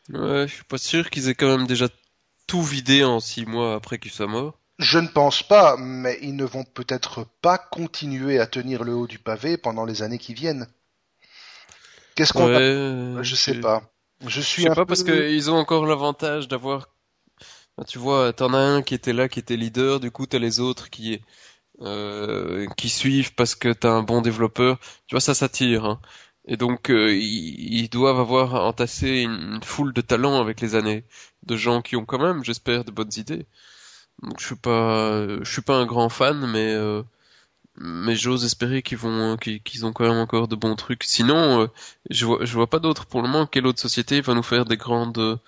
Ouais, 0.10 0.48
je 0.48 0.56
suis 0.56 0.64
pas 0.64 0.78
sûr 0.78 1.10
qu'ils 1.10 1.30
aient 1.30 1.36
quand 1.36 1.58
même 1.58 1.68
déjà 1.68 1.88
tout 2.48 2.64
vidé 2.64 3.04
en 3.04 3.20
six 3.20 3.46
mois 3.46 3.76
après 3.76 4.00
qu'il 4.00 4.12
soit 4.12 4.28
mort. 4.28 4.58
Je 4.80 5.00
ne 5.00 5.08
pense 5.08 5.44
pas, 5.44 5.76
mais 5.78 6.18
ils 6.22 6.36
ne 6.36 6.46
vont 6.46 6.64
peut-être 6.64 7.26
pas 7.42 7.58
continuer 7.58 8.40
à 8.40 8.46
tenir 8.46 8.84
le 8.84 8.94
haut 8.94 9.08
du 9.08 9.20
pavé 9.20 9.58
pendant 9.58 9.86
les 9.86 10.04
années 10.04 10.20
qui 10.20 10.34
viennent. 10.34 10.68
Qu'est-ce 12.18 12.34
qu'on 12.34 12.48
ouais, 12.48 13.24
Je 13.24 13.36
sais 13.36 13.60
pas. 13.60 13.84
Je 14.26 14.42
suis 14.42 14.64
je 14.64 14.70
sais 14.70 14.74
pas 14.76 14.88
parce 14.88 15.04
qu'ils 15.04 15.52
ont 15.52 15.56
encore 15.56 15.86
l'avantage 15.86 16.48
d'avoir. 16.48 16.90
Tu 17.88 18.00
vois, 18.00 18.34
t'en 18.34 18.56
as 18.56 18.58
un 18.58 18.82
qui 18.82 18.96
était 18.96 19.14
là, 19.14 19.30
qui 19.30 19.38
était 19.38 19.56
leader. 19.56 20.00
Du 20.00 20.10
coup, 20.10 20.26
t'as 20.26 20.40
les 20.40 20.60
autres 20.60 20.90
qui 20.90 21.22
euh, 21.82 22.66
qui 22.76 22.90
suivent 22.90 23.36
parce 23.36 23.54
que 23.54 23.72
t'as 23.72 23.92
un 23.92 24.02
bon 24.02 24.22
développeur. 24.22 24.80
Tu 25.06 25.14
vois, 25.14 25.22
ça 25.22 25.36
s'attire. 25.36 25.86
Hein. 25.86 26.02
Et 26.48 26.58
donc, 26.58 26.90
euh, 26.90 27.14
ils, 27.14 27.88
doivent 27.90 28.20
avoir 28.20 28.56
entassé 28.66 29.22
une, 29.22 29.62
foule 29.64 29.94
de 29.94 30.02
talents 30.02 30.42
avec 30.42 30.60
les 30.60 30.74
années, 30.74 31.06
de 31.44 31.56
gens 31.56 31.84
qui 31.84 31.96
ont 31.96 32.06
quand 32.06 32.20
même, 32.20 32.44
j'espère, 32.44 32.84
de 32.84 32.92
bonnes 32.92 33.12
idées. 33.18 33.46
Donc, 34.24 34.40
je 34.40 34.46
suis 34.48 34.56
pas, 34.56 35.28
je 35.44 35.52
suis 35.52 35.62
pas 35.62 35.76
un 35.76 35.86
grand 35.86 36.10
fan, 36.10 36.48
mais 36.52 36.74
euh, 36.74 37.04
mais 37.80 38.16
j'ose 38.16 38.44
espérer 38.44 38.82
qu'ils 38.82 38.98
vont 38.98 39.38
qu'ils 39.38 39.86
ont 39.86 39.94
quand 39.94 40.08
même 40.08 40.18
encore 40.18 40.48
de 40.48 40.56
bons 40.56 40.76
trucs. 40.76 41.04
Sinon, 41.04 41.62
euh, 41.62 41.68
je 42.10 42.26
vois 42.26 42.40
je 42.44 42.54
vois 42.54 42.68
pas 42.68 42.80
d'autre 42.80 43.06
pour 43.06 43.22
le 43.22 43.28
moment. 43.28 43.46
Quelle 43.46 43.68
autre 43.68 43.80
société 43.80 44.22
va 44.22 44.34
nous 44.34 44.44
faire 44.44 44.66
des 44.66 44.78
grandes 44.78 45.40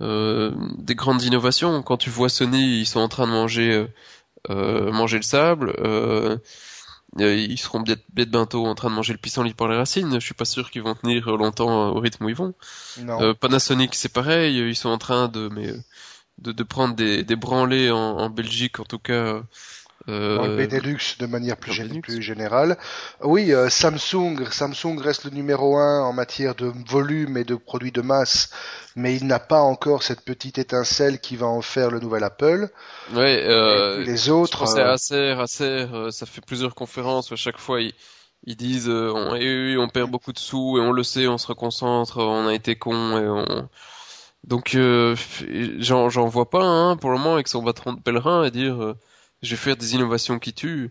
euh, 0.00 0.52
des 0.78 0.94
grandes 0.94 1.22
innovations? 1.22 1.82
Quand 1.82 1.96
tu 1.96 2.10
vois 2.10 2.28
Sony, 2.28 2.80
ils 2.80 2.86
sont 2.86 3.00
en 3.00 3.08
train 3.08 3.26
de 3.26 3.32
manger 3.32 3.72
euh, 3.72 3.86
euh 4.50 4.92
manger 4.92 5.18
le 5.18 5.22
sable. 5.22 5.74
Euh, 5.78 6.38
ils 7.18 7.58
seront 7.58 7.82
peut-être 7.82 8.04
bientôt 8.12 8.66
en 8.66 8.74
train 8.76 8.88
de 8.88 8.94
manger 8.94 9.12
le 9.12 9.18
pissenlit 9.18 9.54
par 9.54 9.68
les 9.68 9.76
racines. 9.76 10.14
Je 10.14 10.24
suis 10.24 10.34
pas 10.34 10.44
sûr 10.44 10.70
qu'ils 10.70 10.82
vont 10.82 10.94
tenir 10.94 11.36
longtemps 11.36 11.90
au 11.90 11.98
rythme 11.98 12.24
où 12.24 12.28
ils 12.28 12.36
vont. 12.36 12.54
Non. 12.98 13.34
Panasonic, 13.34 13.96
c'est 13.96 14.12
pareil. 14.12 14.58
Ils 14.58 14.76
sont 14.76 14.90
en 14.90 14.98
train 14.98 15.26
de 15.26 15.48
mais 15.52 15.72
de, 16.38 16.52
de 16.52 16.62
prendre 16.62 16.94
des, 16.94 17.24
des 17.24 17.36
branlées 17.36 17.90
en, 17.90 17.98
en 17.98 18.30
Belgique, 18.30 18.78
en 18.78 18.84
tout 18.84 19.00
cas. 19.00 19.42
Euh, 20.10 20.36
Dans 20.36 20.46
le 20.46 20.56
Benelux 20.56 21.16
de 21.18 21.26
manière 21.26 21.56
plus, 21.56 21.72
gé- 21.72 22.20
générale. 22.20 22.76
Oui, 23.22 23.52
euh, 23.52 23.68
Samsung, 23.68 24.36
Samsung 24.50 24.98
reste 25.00 25.24
le 25.24 25.30
numéro 25.30 25.76
un 25.78 26.02
en 26.02 26.12
matière 26.12 26.54
de 26.54 26.72
volume 26.88 27.36
et 27.36 27.44
de 27.44 27.54
produits 27.54 27.92
de 27.92 28.00
masse, 28.02 28.50
mais 28.96 29.14
il 29.16 29.26
n'a 29.26 29.38
pas 29.38 29.60
encore 29.60 30.02
cette 30.02 30.22
petite 30.22 30.58
étincelle 30.58 31.20
qui 31.20 31.36
va 31.36 31.46
en 31.46 31.62
faire 31.62 31.90
le 31.90 32.00
nouvel 32.00 32.24
Apple. 32.24 32.68
ouais, 33.14 33.44
euh, 33.46 34.02
les 34.02 34.28
autres, 34.30 34.58
pensais 34.60 34.80
à 34.80 34.88
euh, 34.88 34.94
Acer, 34.94 35.30
Acer, 35.40 35.86
ça 36.10 36.26
fait 36.26 36.40
plusieurs 36.44 36.74
conférences 36.74 37.30
à 37.32 37.36
chaque 37.36 37.58
fois 37.58 37.80
ils, 37.80 37.92
ils 38.44 38.56
disent 38.56 38.88
on, 38.88 39.34
eh 39.34 39.40
oui, 39.40 39.76
on 39.78 39.88
perd 39.88 40.10
beaucoup 40.10 40.32
de 40.32 40.38
sous 40.38 40.78
et 40.78 40.80
on 40.80 40.92
le 40.92 41.02
sait, 41.02 41.28
on 41.28 41.38
se 41.38 41.46
reconcentre, 41.46 42.18
on 42.18 42.46
a 42.48 42.54
été 42.54 42.76
con 42.76 43.18
et 43.18 43.28
on 43.28 43.68
donc 44.42 44.74
j'en 44.74 46.26
vois 46.26 46.48
pas 46.48 46.62
un 46.64 46.96
pour 46.96 47.10
le 47.10 47.18
moment 47.18 47.34
avec 47.34 47.46
son 47.48 47.62
bâton 47.62 47.92
de 47.92 48.00
pèlerin 48.00 48.44
et 48.44 48.50
dire 48.50 48.94
je 49.42 49.50
vais 49.50 49.56
faire 49.56 49.76
des 49.76 49.94
innovations 49.94 50.38
qui 50.38 50.52
tuent. 50.52 50.90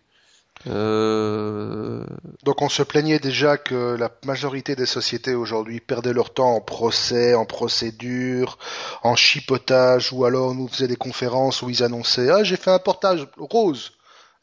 Euh... 0.68 2.04
donc 2.43 2.62
on 2.62 2.68
se 2.68 2.84
plaignait 2.84 3.20
déjà 3.20 3.58
que 3.58 3.95
la 3.95 4.12
majorité 4.26 4.76
des 4.76 4.86
sociétés 4.86 5.34
aujourd'hui 5.34 5.80
perdaient 5.80 6.12
leur 6.12 6.34
temps 6.34 6.56
en 6.56 6.60
procès, 6.60 7.34
en 7.34 7.45
procédure, 7.45 8.58
en 9.04 9.16
chipotage, 9.16 10.12
ou 10.12 10.26
alors 10.26 10.54
nous 10.54 10.68
faisaient 10.68 10.89
des 10.89 10.97
conférences 10.97 11.62
où 11.62 11.70
ils 11.70 11.82
annonçaient 11.82 12.30
ah 12.30 12.43
j'ai 12.43 12.58
fait 12.58 12.72
un 12.72 12.80
portage 12.80 13.26
rose 13.38 13.93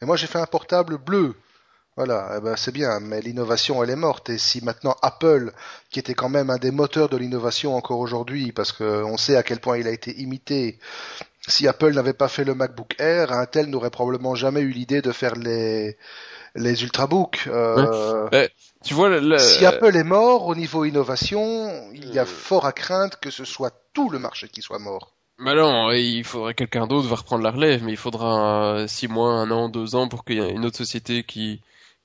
et 0.01 0.07
moi 0.07 0.17
j'ai 0.17 0.27
fait 0.27 0.39
un 0.39 0.47
portable 0.47 0.97
bleu. 0.97 1.35
Voilà, 1.97 2.35
eh 2.37 2.41
ben 2.43 2.57
c'est 2.57 2.73
bien, 2.73 3.01
mais 3.01 3.23
l'innovation 3.23 3.83
elle 3.83 3.89
est 3.89 3.97
morte. 3.97 4.29
Et 4.29 4.37
si 4.37 4.63
maintenant 4.63 4.95
Apple, 5.01 5.53
qui 5.91 5.99
était 5.99 6.13
quand 6.13 6.29
même 6.29 6.51
un 6.51 6.59
des 6.59 6.71
moteurs 6.71 7.09
de 7.09 7.17
l'innovation 7.17 7.75
encore 7.75 8.01
aujourd'hui, 8.01 8.53
parce 8.53 8.73
qu'on 8.73 9.17
sait 9.17 9.37
à 9.37 9.43
quel 9.43 9.61
point 9.61 9.79
il 9.79 9.87
a 9.87 9.93
été 9.93 10.15
imité, 10.21 10.79
si 11.47 11.66
Apple 11.68 11.92
n'avait 11.92 12.12
pas 12.12 12.28
fait 12.28 12.44
le 12.44 12.55
MacBook 12.55 12.94
Air, 12.99 13.32
Intel 13.32 13.66
n'aurait 13.66 13.90
probablement 13.90 14.34
jamais 14.34 14.61
eu 14.61 14.70
l'idée 14.70 15.03
de 15.03 15.12
faire 15.12 15.34
les 15.36 15.97
les 16.55 16.82
ultrabooks. 16.82 17.49
Euh, 17.49 18.49
Tu 18.84 18.94
vois, 18.94 19.09
le- 19.09 19.38
si 19.38 19.66
Apple 19.66 19.94
est 19.97 20.05
mort 20.05 20.47
au 20.47 20.55
niveau 20.55 20.84
innovation, 20.84 21.90
il 21.92 22.12
y 22.14 22.18
a 22.18 22.22
Euh. 22.22 22.26
fort 22.26 22.64
à 22.66 22.72
craindre 22.72 23.18
que 23.20 23.30
ce 23.30 23.44
soit 23.44 23.72
tout 23.92 24.09
le 24.11 24.18
marché 24.18 24.49
qui 24.49 24.62
soit 24.62 24.78
mort. 24.78 25.12
Bah 25.38 25.55
non, 25.55 25.90
il 25.92 26.24
faudrait 26.24 26.55
quelqu'un 26.55 26.86
d'autre 26.86 27.09
va 27.09 27.16
reprendre 27.16 27.44
la 27.44 27.51
relève, 27.51 27.82
mais 27.84 27.92
il 27.92 27.99
faudra 27.99 28.74
euh, 28.76 28.86
six 28.86 29.07
mois, 29.07 29.32
un 29.32 29.51
an, 29.51 29.68
deux 29.68 29.94
ans 29.94 30.09
pour 30.09 30.24
qu'il 30.24 30.36
y 30.36 30.40
ait 30.40 30.51
une 30.51 30.64
autre 30.64 30.78
société 30.78 31.24
qui 31.24 31.61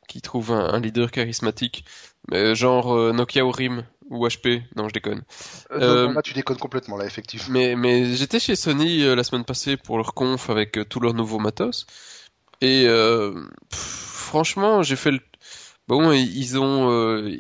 qui 0.10 0.22
trouve 0.22 0.52
un, 0.52 0.74
un 0.74 0.80
leader 0.82 1.12
charismatique, 1.12 1.86
Euh, 2.34 2.54
genre 2.56 2.94
euh, 2.94 3.14
Nokia 3.14 3.44
ou 3.46 3.52
RIM 3.52 3.84
ou 4.12 4.28
HP. 4.28 4.64
Non, 4.76 4.88
je 4.90 4.94
déconne. 4.94 5.24
Euh, 5.72 5.80
Euh, 5.80 6.08
non, 6.08 6.12
là, 6.14 6.22
tu 6.22 6.34
déconnes 6.34 6.58
complètement, 6.58 6.98
là, 6.98 7.06
effectivement. 7.06 7.50
Mais 7.50 7.76
mais 7.76 8.16
j'étais 8.16 8.40
chez 8.40 8.56
Sony 8.56 9.04
euh, 9.04 9.16
la 9.16 9.24
semaine 9.24 9.46
passée 9.46 9.78
pour 9.78 9.98
leur 9.98 10.14
conf 10.14 10.50
avec 10.50 10.78
euh, 10.78 10.86
tous 10.86 11.00
leurs 11.00 11.14
nouveaux 11.14 11.40
matos, 11.40 11.86
et 12.62 12.86
euh, 12.88 13.34
pff, 13.70 13.80
franchement, 13.80 14.84
j'ai 14.84 14.96
fait 14.98 15.12
le 15.12 15.20
bon, 15.88 16.12
ils 16.14 16.60
ont 16.60 16.92
euh, 16.92 17.32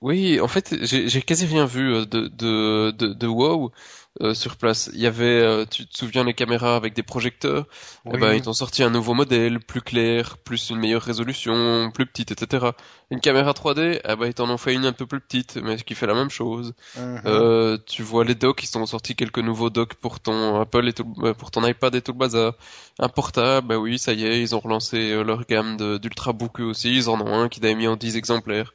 oui, 0.00 0.40
en 0.40 0.46
fait, 0.48 0.76
j'ai 0.84 1.08
j'ai 1.08 1.22
quasi 1.22 1.46
rien 1.46 1.66
vu 1.66 2.06
de 2.06 2.28
de 2.28 2.92
de, 2.92 3.08
de 3.14 3.26
wow 3.26 3.72
euh, 4.20 4.34
sur 4.34 4.56
place. 4.56 4.90
Il 4.94 5.00
y 5.00 5.06
avait, 5.06 5.24
euh, 5.42 5.64
tu 5.70 5.86
te 5.86 5.96
souviens, 5.96 6.24
les 6.24 6.34
caméras 6.34 6.76
avec 6.76 6.94
des 6.94 7.02
projecteurs? 7.02 7.66
Eh 8.06 8.10
Oui. 8.14 8.20
ben, 8.20 8.32
ils 8.34 8.48
ont 8.48 8.52
sorti 8.52 8.82
un 8.82 8.90
nouveau 8.90 9.14
modèle, 9.14 9.60
plus 9.60 9.80
clair, 9.82 10.38
plus 10.38 10.70
une 10.70 10.78
meilleure 10.78 11.02
résolution, 11.02 11.90
plus 11.92 12.06
petite, 12.06 12.30
etc. 12.32 12.66
Une 13.10 13.20
caméra 13.20 13.52
3D, 13.52 14.00
eh 14.04 14.16
ben, 14.16 14.26
ils 14.26 14.34
t'en 14.34 14.50
ont 14.50 14.58
fait 14.58 14.74
une 14.74 14.84
un 14.86 14.92
peu 14.92 15.06
plus 15.06 15.20
petite, 15.20 15.56
mais 15.62 15.76
qui 15.76 15.94
fait 15.94 16.06
la 16.06 16.14
même 16.14 16.30
chose. 16.30 16.74
Mhm. 16.96 17.22
Euh, 17.26 17.78
tu 17.86 18.02
vois 18.02 18.24
les 18.24 18.34
docks, 18.34 18.62
ils 18.62 18.78
ont 18.78 18.86
sorti 18.86 19.14
quelques 19.14 19.38
nouveaux 19.38 19.70
docks 19.70 19.94
pour 19.94 20.20
ton 20.20 20.60
Apple 20.60 20.88
et 20.88 20.92
tout, 20.92 21.06
euh, 21.22 21.34
pour 21.34 21.50
ton 21.50 21.66
iPad 21.66 21.94
et 21.94 22.02
tout 22.02 22.12
le 22.12 22.18
bazar. 22.18 22.54
Un 22.98 23.08
portable, 23.08 23.66
bah 23.68 23.78
oui, 23.78 23.98
ça 23.98 24.12
y 24.12 24.24
est, 24.24 24.40
ils 24.42 24.54
ont 24.54 24.60
relancé 24.60 25.12
euh, 25.12 25.22
leur 25.22 25.44
gamme 25.46 25.76
d'ultrabook 25.98 26.60
eux 26.60 26.64
aussi. 26.64 26.94
Ils 26.94 27.08
en 27.08 27.20
ont 27.20 27.32
un 27.42 27.48
qui 27.48 27.60
avait 27.60 27.74
mis 27.74 27.86
en 27.88 27.96
10 27.96 28.16
exemplaires. 28.16 28.72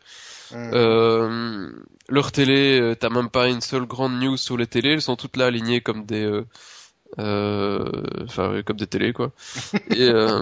Mhm. 0.52 0.72
Euh, 0.74 1.72
leur 2.10 2.32
télé, 2.32 2.80
euh, 2.82 2.96
t'as 2.96 3.10
même 3.10 3.30
pas 3.30 3.50
une 3.50 3.62
seule 3.62 3.86
grande 3.86 4.20
news 4.20 4.38
sur 4.38 4.58
les 4.58 4.68
télés, 4.68 4.92
elles 4.94 5.02
sont 5.02 5.16
toutes 5.16 5.38
là 5.38 5.48
alignées 5.48 5.82
comme 5.82 6.06
des, 6.06 6.24
euh, 6.26 6.46
euh, 7.20 7.92
enfin 8.24 8.62
comme 8.64 8.78
des 8.78 8.88
télés 8.88 9.14
quoi. 9.14 9.32
et, 9.92 10.10
euh, 10.10 10.42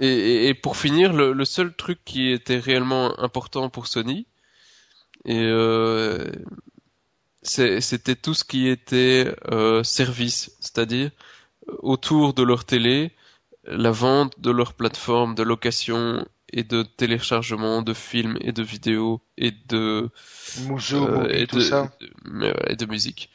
et, 0.00 0.06
et- 0.08 0.48
et 0.48 0.54
pour 0.54 0.76
finir, 0.76 1.12
le, 1.12 1.32
le 1.32 1.44
seul 1.44 1.74
truc 1.74 2.00
qui 2.04 2.30
était 2.30 2.58
réellement 2.58 3.18
important 3.20 3.68
pour 3.70 3.86
Sony, 3.86 4.26
et 5.24 5.38
euh, 5.40 6.30
c'était 7.42 8.14
tout 8.16 8.34
ce 8.34 8.44
qui 8.44 8.68
était 8.68 9.34
euh, 9.50 9.82
service, 9.82 10.56
c'est-à-dire 10.60 11.10
autour 11.80 12.34
de 12.34 12.42
leur 12.42 12.64
télé, 12.64 13.12
la 13.64 13.90
vente 13.92 14.40
de 14.40 14.50
leur 14.50 14.74
plateforme 14.74 15.34
de 15.34 15.42
location 15.44 16.26
et 16.52 16.64
de 16.64 16.82
téléchargement 16.82 17.82
de 17.82 17.94
films 17.94 18.36
et 18.40 18.52
de 18.52 18.62
vidéos 18.62 19.22
et 19.38 19.52
de 19.68 20.10
Muzo, 20.68 21.06
euh, 21.06 21.28
et 21.28 21.46
tout 21.46 21.56
de, 21.56 21.62
ça. 21.62 21.92
ouais, 22.24 22.54
et 22.68 22.76
de 22.76 22.86
musique. 22.86 23.30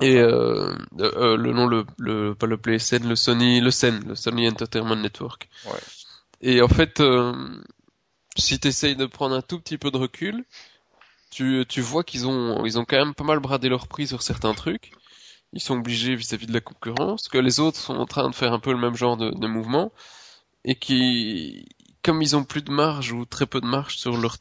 Et 0.00 0.16
euh, 0.16 0.74
euh, 0.98 1.36
le 1.36 1.52
nom 1.52 1.66
le, 1.66 1.84
le 1.98 2.34
pas 2.34 2.46
le 2.46 2.56
PlayStation, 2.56 3.06
le 3.06 3.16
Sony, 3.16 3.60
le 3.60 3.70
SEN, 3.70 4.00
le 4.06 4.14
Sony 4.14 4.48
Entertainment 4.48 4.96
Network. 4.96 5.48
Ouais. 5.66 5.80
Et 6.40 6.62
en 6.62 6.68
fait, 6.68 7.00
euh, 7.00 7.32
si 8.36 8.58
tu 8.58 8.68
essayes 8.68 8.96
de 8.96 9.06
prendre 9.06 9.36
un 9.36 9.42
tout 9.42 9.60
petit 9.60 9.76
peu 9.76 9.90
de 9.90 9.98
recul, 9.98 10.44
tu, 11.30 11.64
tu 11.68 11.80
vois 11.80 12.02
qu'ils 12.02 12.26
ont, 12.26 12.64
ils 12.64 12.78
ont 12.78 12.84
quand 12.84 12.96
même 12.96 13.14
pas 13.14 13.24
mal 13.24 13.40
bradé 13.40 13.68
leur 13.68 13.88
prix 13.88 14.06
sur 14.06 14.22
certains 14.22 14.54
trucs. 14.54 14.92
Ils 15.52 15.60
sont 15.60 15.76
obligés 15.76 16.14
vis-à-vis 16.14 16.46
de 16.46 16.52
la 16.52 16.60
concurrence, 16.60 17.28
que 17.28 17.38
les 17.38 17.60
autres 17.60 17.78
sont 17.78 17.96
en 17.96 18.06
train 18.06 18.30
de 18.30 18.34
faire 18.34 18.52
un 18.52 18.60
peu 18.60 18.72
le 18.72 18.78
même 18.78 18.94
genre 18.94 19.16
de, 19.16 19.30
de 19.30 19.46
mouvement, 19.46 19.92
et 20.64 20.76
qui, 20.76 21.68
comme 22.02 22.22
ils 22.22 22.36
ont 22.36 22.44
plus 22.44 22.62
de 22.62 22.70
marge 22.70 23.12
ou 23.12 23.24
très 23.24 23.46
peu 23.46 23.60
de 23.60 23.66
marge 23.66 23.96
sur 23.96 24.16
leur 24.16 24.36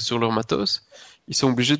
sur 0.00 0.18
leur 0.18 0.32
matos, 0.32 0.82
ils 1.28 1.34
sont 1.34 1.48
obligés 1.50 1.78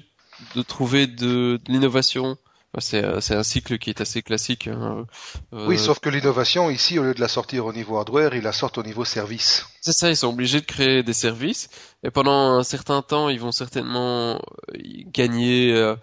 de, 0.54 0.62
trouver 0.62 1.06
de, 1.06 1.60
de 1.64 1.72
l'innovation. 1.72 2.36
C'est 2.78 3.02
un 3.04 3.42
cycle 3.42 3.78
qui 3.78 3.90
est 3.90 4.00
assez 4.00 4.22
classique. 4.22 4.68
hein. 4.68 5.04
Euh, 5.52 5.66
Oui, 5.66 5.76
sauf 5.76 5.98
que 5.98 6.08
l'innovation, 6.08 6.70
ici, 6.70 7.00
au 7.00 7.02
lieu 7.02 7.14
de 7.14 7.20
la 7.20 7.26
sortir 7.26 7.66
au 7.66 7.72
niveau 7.72 7.96
hardware, 7.98 8.32
ils 8.36 8.44
la 8.44 8.52
sortent 8.52 8.78
au 8.78 8.84
niveau 8.84 9.04
service. 9.04 9.66
C'est 9.80 9.92
ça, 9.92 10.08
ils 10.08 10.16
sont 10.16 10.28
obligés 10.28 10.60
de 10.60 10.66
créer 10.66 11.02
des 11.02 11.12
services 11.12 11.68
et 12.04 12.10
pendant 12.12 12.58
un 12.58 12.62
certain 12.62 13.02
temps, 13.02 13.28
ils 13.28 13.40
vont 13.40 13.50
certainement 13.50 14.36
euh, 14.36 14.78
gagner 15.12 15.72
euh, 15.74 15.96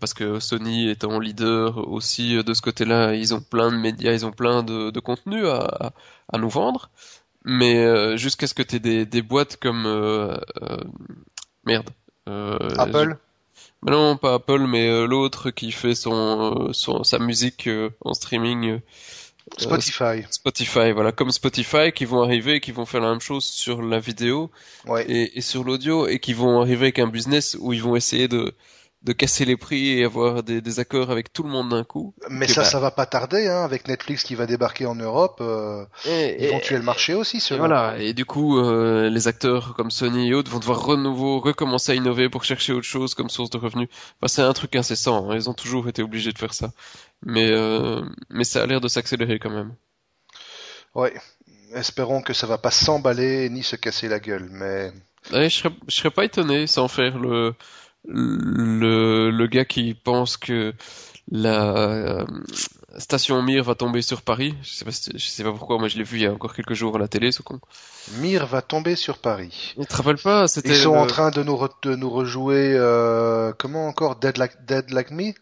parce 0.00 0.14
que 0.14 0.40
Sony 0.40 0.88
étant 0.88 1.20
leader 1.20 1.76
aussi 1.88 2.42
de 2.42 2.54
ce 2.54 2.62
côté-là, 2.62 3.14
ils 3.14 3.34
ont 3.34 3.40
plein 3.42 3.70
de 3.70 3.76
médias, 3.76 4.12
ils 4.12 4.24
ont 4.24 4.32
plein 4.32 4.62
de, 4.62 4.90
de 4.90 5.00
contenu 5.00 5.46
à, 5.46 5.92
à 6.32 6.38
nous 6.38 6.48
vendre. 6.48 6.90
Mais 7.44 7.78
euh, 7.78 8.16
jusqu'à 8.16 8.46
ce 8.46 8.54
que 8.54 8.62
tu 8.62 8.76
aies 8.76 8.80
des, 8.80 9.06
des 9.06 9.22
boîtes 9.22 9.56
comme 9.56 9.86
euh, 9.86 10.36
euh, 10.62 10.76
merde. 11.64 11.88
Euh, 12.28 12.58
Apple, 12.76 13.16
mais 13.82 13.92
non, 13.92 14.16
pas 14.16 14.34
Apple, 14.34 14.66
mais 14.66 15.06
l'autre 15.06 15.50
qui 15.50 15.72
fait 15.72 15.94
son, 15.94 16.68
euh, 16.68 16.72
son 16.72 17.04
sa 17.04 17.18
musique 17.18 17.68
euh, 17.68 17.90
en 18.04 18.12
streaming. 18.12 18.80
Spotify. 19.56 20.26
Spotify, 20.30 20.92
voilà, 20.92 21.10
comme 21.10 21.30
Spotify, 21.30 21.90
qui 21.94 22.04
vont 22.04 22.22
arriver 22.22 22.56
et 22.56 22.60
qui 22.60 22.70
vont 22.70 22.84
faire 22.84 23.00
la 23.00 23.10
même 23.10 23.20
chose 23.20 23.44
sur 23.46 23.80
la 23.80 23.98
vidéo 23.98 24.50
Ouais. 24.86 25.06
et, 25.08 25.38
et 25.38 25.40
sur 25.40 25.64
l'audio 25.64 26.06
et 26.06 26.18
qui 26.18 26.34
vont 26.34 26.60
arriver 26.60 26.86
avec 26.86 26.98
un 26.98 27.06
business 27.06 27.56
où 27.58 27.72
ils 27.72 27.82
vont 27.82 27.96
essayer 27.96 28.28
de, 28.28 28.52
de 29.02 29.12
casser 29.12 29.44
les 29.44 29.56
prix 29.56 29.98
et 29.98 30.04
avoir 30.04 30.42
des, 30.42 30.60
des 30.60 30.80
accords 30.80 31.10
avec 31.12 31.32
tout 31.32 31.44
le 31.44 31.48
monde 31.50 31.68
d'un 31.68 31.84
coup. 31.84 32.14
Mais 32.30 32.48
ça, 32.48 32.62
bah- 32.62 32.66
ça 32.66 32.80
va 32.80 32.90
pas 32.90 33.06
tarder, 33.06 33.46
hein, 33.46 33.62
avec 33.62 33.86
Netflix 33.86 34.24
qui 34.24 34.34
va 34.34 34.46
débarquer 34.46 34.86
en 34.86 34.96
Europe. 34.96 35.38
euh, 35.40 35.84
Et, 36.04 36.44
ils 36.44 36.50
vont 36.50 36.58
tuer 36.58 36.76
le 36.78 36.82
marché 36.82 37.14
aussi, 37.14 37.38
ceux 37.40 37.56
voilà. 37.56 37.96
Et 37.98 38.12
du 38.12 38.24
coup, 38.24 38.58
euh, 38.58 39.08
les 39.08 39.28
acteurs 39.28 39.74
comme 39.76 39.90
Sony 39.92 40.28
et 40.30 40.34
autres 40.34 40.50
vont 40.50 40.58
devoir 40.58 40.84
renouveau 40.84 41.38
recommencer 41.40 41.92
à 41.92 41.94
innover 41.94 42.28
pour 42.28 42.42
chercher 42.44 42.72
autre 42.72 42.86
chose 42.86 43.14
comme 43.14 43.30
source 43.30 43.50
de 43.50 43.58
revenus. 43.58 43.88
Enfin, 44.20 44.28
c'est 44.28 44.42
un 44.42 44.52
truc 44.52 44.74
incessant. 44.74 45.30
hein. 45.30 45.36
Ils 45.36 45.48
ont 45.48 45.54
toujours 45.54 45.88
été 45.88 46.02
obligés 46.02 46.32
de 46.32 46.38
faire 46.38 46.52
ça. 46.54 46.72
Mais, 47.24 47.50
euh, 47.52 48.02
mais 48.30 48.44
ça 48.44 48.62
a 48.62 48.66
l'air 48.66 48.80
de 48.80 48.88
s'accélérer 48.88 49.38
quand 49.38 49.50
même. 49.50 49.74
Ouais. 50.94 51.14
Espérons 51.74 52.22
que 52.22 52.32
ça 52.32 52.46
va 52.46 52.58
pas 52.58 52.70
s'emballer 52.70 53.48
ni 53.50 53.62
se 53.62 53.76
casser 53.76 54.08
la 54.08 54.18
gueule, 54.20 54.48
mais 54.50 54.90
Ouais, 55.32 55.50
je 55.50 55.56
serais, 55.58 55.74
je 55.88 55.94
serais 55.94 56.10
pas 56.10 56.24
étonné 56.24 56.66
sans 56.66 56.88
faire 56.88 57.18
le, 57.18 57.54
le, 58.06 59.30
le 59.30 59.46
gars 59.46 59.64
qui 59.64 59.94
pense 59.94 60.36
que 60.36 60.74
la 61.30 61.76
euh, 61.76 62.26
station 62.98 63.42
Mir 63.42 63.62
va 63.64 63.74
tomber 63.74 64.02
sur 64.02 64.22
Paris. 64.22 64.54
Je 64.62 64.70
sais 64.70 64.84
pas, 64.84 64.90
je 64.90 65.18
sais 65.18 65.44
pas 65.44 65.52
pourquoi, 65.52 65.78
moi 65.78 65.88
je 65.88 65.98
l'ai 65.98 66.04
vu 66.04 66.18
il 66.18 66.22
y 66.22 66.26
a 66.26 66.32
encore 66.32 66.54
quelques 66.54 66.74
jours 66.74 66.96
à 66.96 66.98
la 66.98 67.08
télé, 67.08 67.32
ce 67.32 67.42
con. 67.42 67.60
Mir 68.20 68.46
va 68.46 68.62
tomber 68.62 68.96
sur 68.96 69.18
Paris. 69.18 69.74
Tu 69.78 69.86
te 69.86 69.96
rappelles 69.96 70.16
pas, 70.16 70.48
c'était 70.48 70.70
Ils 70.70 70.76
sont 70.76 70.94
le- 70.94 71.00
en 71.00 71.06
train 71.06 71.30
de 71.30 71.42
nous, 71.42 71.54
re- 71.56 71.70
de 71.82 71.94
nous 71.94 72.08
rejouer, 72.10 72.72
euh, 72.74 73.52
comment 73.58 73.86
encore, 73.86 74.16
Dead 74.16 74.38
Like, 74.38 74.64
Dead 74.66 74.90
Like 74.90 75.10
Me? 75.10 75.32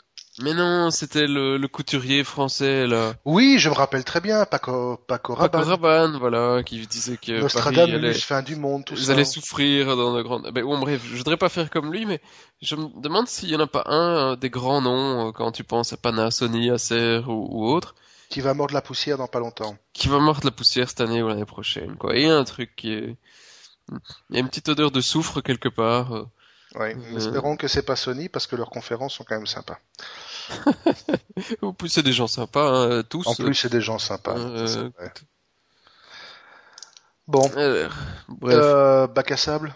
Mais 0.42 0.52
non, 0.52 0.90
c'était 0.90 1.26
le, 1.26 1.56
le 1.56 1.68
couturier 1.68 2.22
français, 2.22 2.86
là. 2.86 3.14
Oui, 3.24 3.58
je 3.58 3.70
me 3.70 3.74
rappelle 3.74 4.04
très 4.04 4.20
bien, 4.20 4.44
Paco, 4.44 4.98
Paco 5.06 5.34
Paco 5.34 5.34
Rabanne, 5.34 5.64
Rabanne, 5.64 6.16
voilà, 6.18 6.62
qui 6.62 6.86
disait 6.86 7.16
que 7.16 7.32
Paris 7.32 7.40
Nostradamus, 7.40 7.94
allait, 7.94 8.12
fin 8.12 8.42
du 8.42 8.54
monde, 8.54 8.84
tout 8.84 8.94
ils 8.96 9.04
ça. 9.06 9.12
allaient 9.12 9.24
souffrir 9.24 9.96
dans 9.96 10.14
de 10.14 10.20
grandes... 10.22 10.50
Ben, 10.52 10.62
bon, 10.62 10.78
bref, 10.78 11.00
je 11.10 11.16
voudrais 11.16 11.38
pas 11.38 11.48
faire 11.48 11.70
comme 11.70 11.90
lui, 11.90 12.04
mais 12.04 12.20
je 12.60 12.76
me 12.76 12.88
demande 13.00 13.28
s'il 13.28 13.48
y 13.48 13.56
en 13.56 13.60
a 13.60 13.66
pas 13.66 13.84
un 13.86 14.32
euh, 14.32 14.36
des 14.36 14.50
grands 14.50 14.82
noms, 14.82 15.28
euh, 15.28 15.32
quand 15.32 15.52
tu 15.52 15.64
penses 15.64 15.94
à 15.94 15.96
Panasonic, 15.96 16.70
Acer 16.70 17.22
ou, 17.26 17.48
ou 17.50 17.70
autre, 17.72 17.94
Qui 18.28 18.42
va 18.42 18.52
mordre 18.52 18.74
la 18.74 18.82
poussière 18.82 19.16
dans 19.16 19.28
pas 19.28 19.38
longtemps. 19.40 19.78
qui 19.94 20.08
va 20.08 20.18
mordre 20.18 20.44
la 20.44 20.50
poussière 20.50 20.90
cette 20.90 21.00
année 21.00 21.22
ou 21.22 21.28
l'année 21.28 21.46
prochaine, 21.46 21.96
quoi. 21.96 22.14
Et 22.14 22.22
il 22.22 22.26
y 22.28 22.30
a 22.30 22.36
un 22.36 22.44
truc 22.44 22.76
qui 22.76 22.92
est... 22.92 23.16
Il 24.30 24.34
y 24.34 24.36
a 24.36 24.40
une 24.40 24.48
petite 24.48 24.68
odeur 24.68 24.90
de 24.90 25.00
soufre 25.00 25.40
quelque 25.42 25.68
part. 25.70 26.14
euh. 26.14 26.24
Ouais, 26.74 26.94
Euh. 27.12 27.16
espérons 27.16 27.56
que 27.56 27.68
c'est 27.68 27.84
pas 27.86 27.96
Sony 27.96 28.28
parce 28.28 28.46
que 28.46 28.56
leurs 28.56 28.68
conférences 28.70 29.14
sont 29.14 29.24
quand 29.24 29.36
même 29.36 29.46
sympas. 29.46 29.78
En 31.62 31.72
plus, 31.72 31.88
c'est 31.88 32.02
des 32.02 32.12
gens 32.12 32.26
sympas, 32.26 32.68
hein, 32.68 33.02
tous. 33.08 33.26
En 33.26 33.34
plus, 33.34 33.54
c'est 33.54 33.70
des 33.72 33.80
gens 33.80 33.98
sympas. 33.98 34.36
Euh. 34.36 34.90
Bon, 37.26 37.50
Euh, 37.56 37.88
bref. 38.28 38.56
euh, 38.58 39.06
bac 39.08 39.32
à 39.32 39.36
sable. 39.36 39.74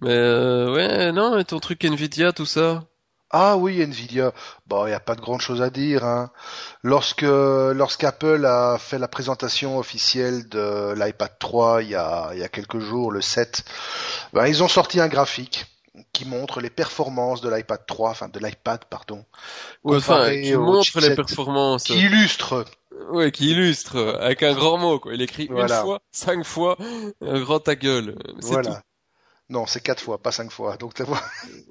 Mais 0.00 0.10
euh, 0.10 0.72
ouais, 0.72 1.12
non, 1.12 1.38
et 1.38 1.44
ton 1.44 1.60
truc 1.60 1.84
Nvidia, 1.84 2.32
tout 2.32 2.46
ça. 2.46 2.84
Ah 3.30 3.56
oui, 3.56 3.80
Nvidia. 3.80 4.32
Bon, 4.66 4.86
il 4.86 4.90
n'y 4.90 4.94
a 4.94 5.00
pas 5.00 5.14
de 5.14 5.20
grande 5.20 5.40
chose 5.40 5.62
à 5.62 5.70
dire. 5.70 6.04
Hein. 6.04 6.30
Lorsque 6.82 7.22
lorsqu'Apple 7.22 8.44
a 8.44 8.76
fait 8.78 8.98
la 8.98 9.08
présentation 9.08 9.78
officielle 9.78 10.48
de 10.48 10.92
l'iPad 10.94 11.32
3 11.38 11.82
il 11.82 11.90
y 11.90 11.94
a 11.96 12.30
il 12.32 12.38
y 12.38 12.44
a 12.44 12.48
quelques 12.48 12.78
jours, 12.80 13.10
le 13.12 13.20
7, 13.20 13.64
ben, 14.32 14.46
ils 14.46 14.62
ont 14.62 14.68
sorti 14.68 15.00
un 15.00 15.08
graphique 15.08 15.66
qui 16.12 16.24
montre 16.24 16.60
les 16.60 16.70
performances 16.70 17.40
de 17.40 17.48
l'iPad 17.48 17.80
3, 17.86 18.10
enfin 18.10 18.28
de 18.28 18.38
l'iPad, 18.40 18.84
pardon, 18.86 19.24
Ouais, 19.84 19.96
enfin, 19.98 20.30
qui 20.30 20.54
montre 20.54 21.00
les 21.00 21.14
performances. 21.14 21.84
qui 21.84 21.98
illustre. 21.98 22.64
Ouais, 23.10 23.30
qui 23.32 23.50
illustre, 23.50 24.16
avec 24.20 24.42
un 24.42 24.54
grand 24.54 24.78
mot, 24.78 24.98
quoi. 24.98 25.14
Il 25.14 25.22
écrit 25.22 25.46
Voilà. 25.50 25.78
une 25.80 25.84
fois, 25.84 26.00
cinq 26.12 26.44
fois, 26.44 26.76
un 27.20 27.40
grand 27.40 27.60
ta 27.60 27.74
gueule. 27.76 28.16
Voilà. 28.42 28.82
Non, 29.50 29.66
c'est 29.66 29.80
quatre 29.82 30.00
fois, 30.02 30.16
pas 30.22 30.32
cinq 30.32 30.50
fois. 30.50 30.76
Donc 30.78 30.94
tu 30.94 31.02
vois. 31.02 31.20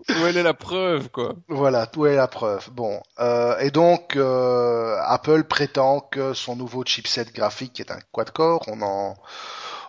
Où 0.09 0.25
elle 0.27 0.37
est 0.37 0.43
la 0.43 0.53
preuve, 0.53 1.09
quoi. 1.09 1.33
Voilà, 1.47 1.87
tout 1.87 2.05
est 2.05 2.15
la 2.15 2.27
preuve. 2.27 2.69
Bon, 2.71 3.01
euh, 3.19 3.57
et 3.59 3.71
donc 3.71 4.15
euh, 4.15 4.95
Apple 5.01 5.43
prétend 5.45 5.99
que 5.99 6.33
son 6.33 6.55
nouveau 6.55 6.83
chipset 6.85 7.25
graphique, 7.33 7.73
qui 7.73 7.81
est 7.81 7.91
un 7.91 7.99
quad-core, 8.11 8.63
on 8.67 8.81
en, 8.83 9.15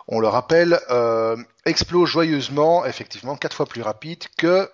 on 0.07 0.19
le 0.19 0.27
rappelle, 0.27 0.79
euh, 0.89 1.35
explose 1.65 2.09
joyeusement, 2.09 2.85
effectivement, 2.85 3.35
quatre 3.35 3.55
fois 3.55 3.65
plus 3.65 3.81
rapide 3.81 4.23
que 4.37 4.69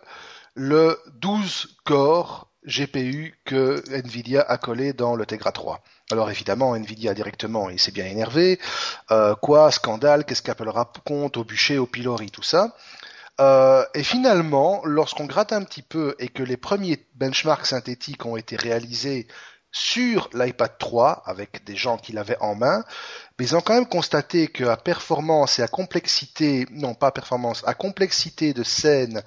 le 0.55 0.99
12 1.21 1.77
core 1.85 2.47
GPU 2.65 3.39
que 3.45 3.83
Nvidia 3.91 4.41
a 4.41 4.57
collé 4.57 4.93
dans 4.93 5.15
le 5.15 5.25
Tegra 5.25 5.51
3. 5.51 5.81
Alors 6.11 6.29
évidemment, 6.29 6.75
Nvidia 6.75 7.13
directement, 7.13 7.69
il 7.69 7.79
s'est 7.79 7.91
bien 7.91 8.05
énervé. 8.05 8.59
Euh, 9.09 9.33
quoi, 9.35 9.71
scandale, 9.71 10.25
qu'est-ce 10.25 10.41
qu'Apple 10.41 10.69
raconte 10.69 11.37
au 11.37 11.43
bûcher, 11.43 11.77
au 11.77 11.87
pilori, 11.87 12.29
tout 12.29 12.43
ça. 12.43 12.75
Euh, 13.39 13.83
et 13.95 14.03
finalement, 14.03 14.81
lorsqu'on 14.83 15.25
gratte 15.25 15.53
un 15.53 15.63
petit 15.63 15.81
peu 15.81 16.15
et 16.19 16.27
que 16.27 16.43
les 16.43 16.57
premiers 16.57 17.07
benchmarks 17.15 17.65
synthétiques 17.65 18.25
ont 18.25 18.37
été 18.37 18.55
réalisés 18.55 19.27
sur 19.71 20.29
l'iPad 20.33 20.77
3 20.77 21.23
avec 21.25 21.63
des 21.63 21.75
gens 21.75 21.97
qui 21.97 22.11
l'avaient 22.11 22.37
en 22.41 22.55
main, 22.55 22.83
mais 23.37 23.45
ils 23.45 23.55
ont 23.55 23.61
quand 23.61 23.73
même 23.73 23.87
constaté 23.87 24.47
que 24.47 24.75
performance 24.75 25.59
et 25.59 25.63
à 25.63 25.67
complexité, 25.67 26.67
non 26.71 26.93
pas 26.93 27.11
performance, 27.11 27.63
à 27.65 27.73
complexité 27.73 28.53
de 28.53 28.63
scène 28.63 29.23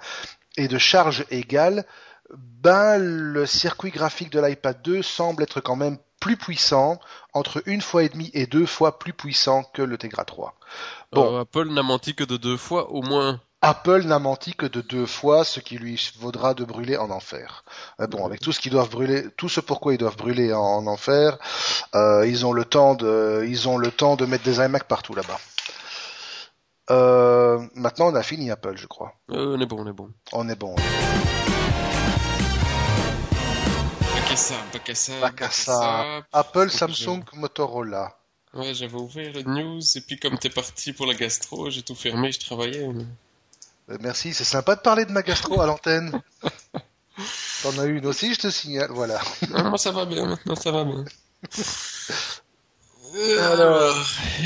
et 0.57 0.69
de 0.69 0.79
charge 0.79 1.25
égale, 1.31 1.85
ben 2.37 2.99
le 2.99 3.47
circuit 3.47 3.91
graphique 3.91 4.31
de 4.31 4.41
l'iPad 4.41 4.81
2 4.83 5.03
semble 5.03 5.43
être 5.43 5.61
quand 5.61 5.77
même 5.77 5.99
plus 6.21 6.37
puissant, 6.39 6.99
entre 7.35 7.63
une 7.67 7.83
fois 7.83 8.03
et 8.03 8.09
demie 8.09 8.31
et 8.33 8.47
deux 8.47 8.65
fois 8.65 8.99
plus 8.99 9.13
puissant 9.13 9.63
que 9.75 9.83
le 9.83 9.99
Tegra 9.99 10.25
3. 10.25 10.55
Bon. 11.13 11.37
Euh, 11.37 11.41
Apple 11.43 11.69
n'a 11.69 11.83
menti 11.83 12.15
que 12.15 12.25
de 12.25 12.39
deux 12.39 12.57
fois, 12.57 12.91
au 12.91 13.03
moins. 13.03 13.41
Apple 13.67 14.03
n'a 14.05 14.19
menti 14.19 14.55
que 14.55 14.67
de 14.67 14.83
deux 14.83 15.07
fois, 15.07 15.43
ce 15.45 15.59
qui 15.59 15.79
lui 15.79 16.13
vaudra 16.19 16.53
de 16.53 16.65
brûler 16.65 16.97
en 16.99 17.11
enfer. 17.11 17.65
Euh, 18.01 18.07
bon, 18.07 18.27
avec 18.27 18.41
tout 18.41 18.53
ce 18.53 18.61
qu'ils 18.61 18.73
doivent 18.73 18.91
brûler, 18.91 19.25
tout 19.39 19.49
ce 19.49 19.61
pourquoi 19.61 19.95
ils 19.95 19.99
doivent 19.99 20.17
brûler 20.17 20.53
en, 20.53 20.61
en 20.61 20.87
enfer, 20.87 21.39
euh, 21.95 22.27
ils 22.27 22.45
ont 22.45 22.53
le 22.53 22.65
temps 22.67 22.95
de, 22.95 23.45
ils 23.49 23.67
ont 23.69 23.79
le 23.79 23.91
temps 23.91 24.17
de 24.17 24.27
mettre 24.27 24.45
des 24.45 24.59
iMac 24.59 24.85
partout 24.85 25.15
là-bas. 25.15 25.39
Euh, 26.91 27.59
maintenant, 27.75 28.09
on 28.13 28.15
a 28.15 28.23
fini 28.23 28.51
Apple, 28.51 28.77
je 28.77 28.87
crois. 28.87 29.15
Euh, 29.31 29.57
on 29.57 29.61
est 29.61 29.67
bon, 29.67 29.79
on 29.83 29.87
est 29.89 29.93
bon. 29.93 30.11
On 30.33 30.49
est 30.51 30.57
bon. 30.59 30.75
Pas 35.21 35.31
qu'à 35.31 35.49
ça. 35.49 36.23
Apple, 36.33 36.69
Samsung, 36.71 37.23
Motorola. 37.35 38.15
Ouais, 38.53 38.75
j'avais 38.75 38.95
ouvert 38.95 39.33
le 39.33 39.43
news, 39.43 39.81
et 39.97 40.01
puis 40.03 40.19
comme 40.19 40.39
t'es 40.39 40.51
parti 40.51 40.93
pour 40.93 41.07
la 41.07 41.15
gastro, 41.15 41.71
j'ai 41.71 41.83
tout 41.83 41.95
fermé, 41.95 42.31
je 42.31 42.39
travaillais. 42.41 42.87
mais- 42.89 43.07
Euh, 43.91 43.99
Merci, 44.01 44.33
c'est 44.35 44.45
sympa 44.45 44.77
de 44.77 44.81
parler 44.81 45.05
de 45.05 45.13
ma 45.13 45.23
gastro 45.23 45.61
à 45.61 45.67
l'antenne. 45.67 46.21
T'en 47.63 47.79
as 47.79 47.85
une 47.85 48.07
aussi, 48.07 48.35
je 48.35 48.41
te 48.41 48.51
signale. 48.51 48.91
Voilà. 48.91 49.21
Non, 49.51 49.71
moi 49.71 49.79
ça 49.79 49.91
va 49.93 50.05
bien, 50.05 50.27
maintenant 50.27 50.57
ça 50.57 50.71
va 50.71 50.85
bien. 50.85 51.05
Alors, 53.41 53.95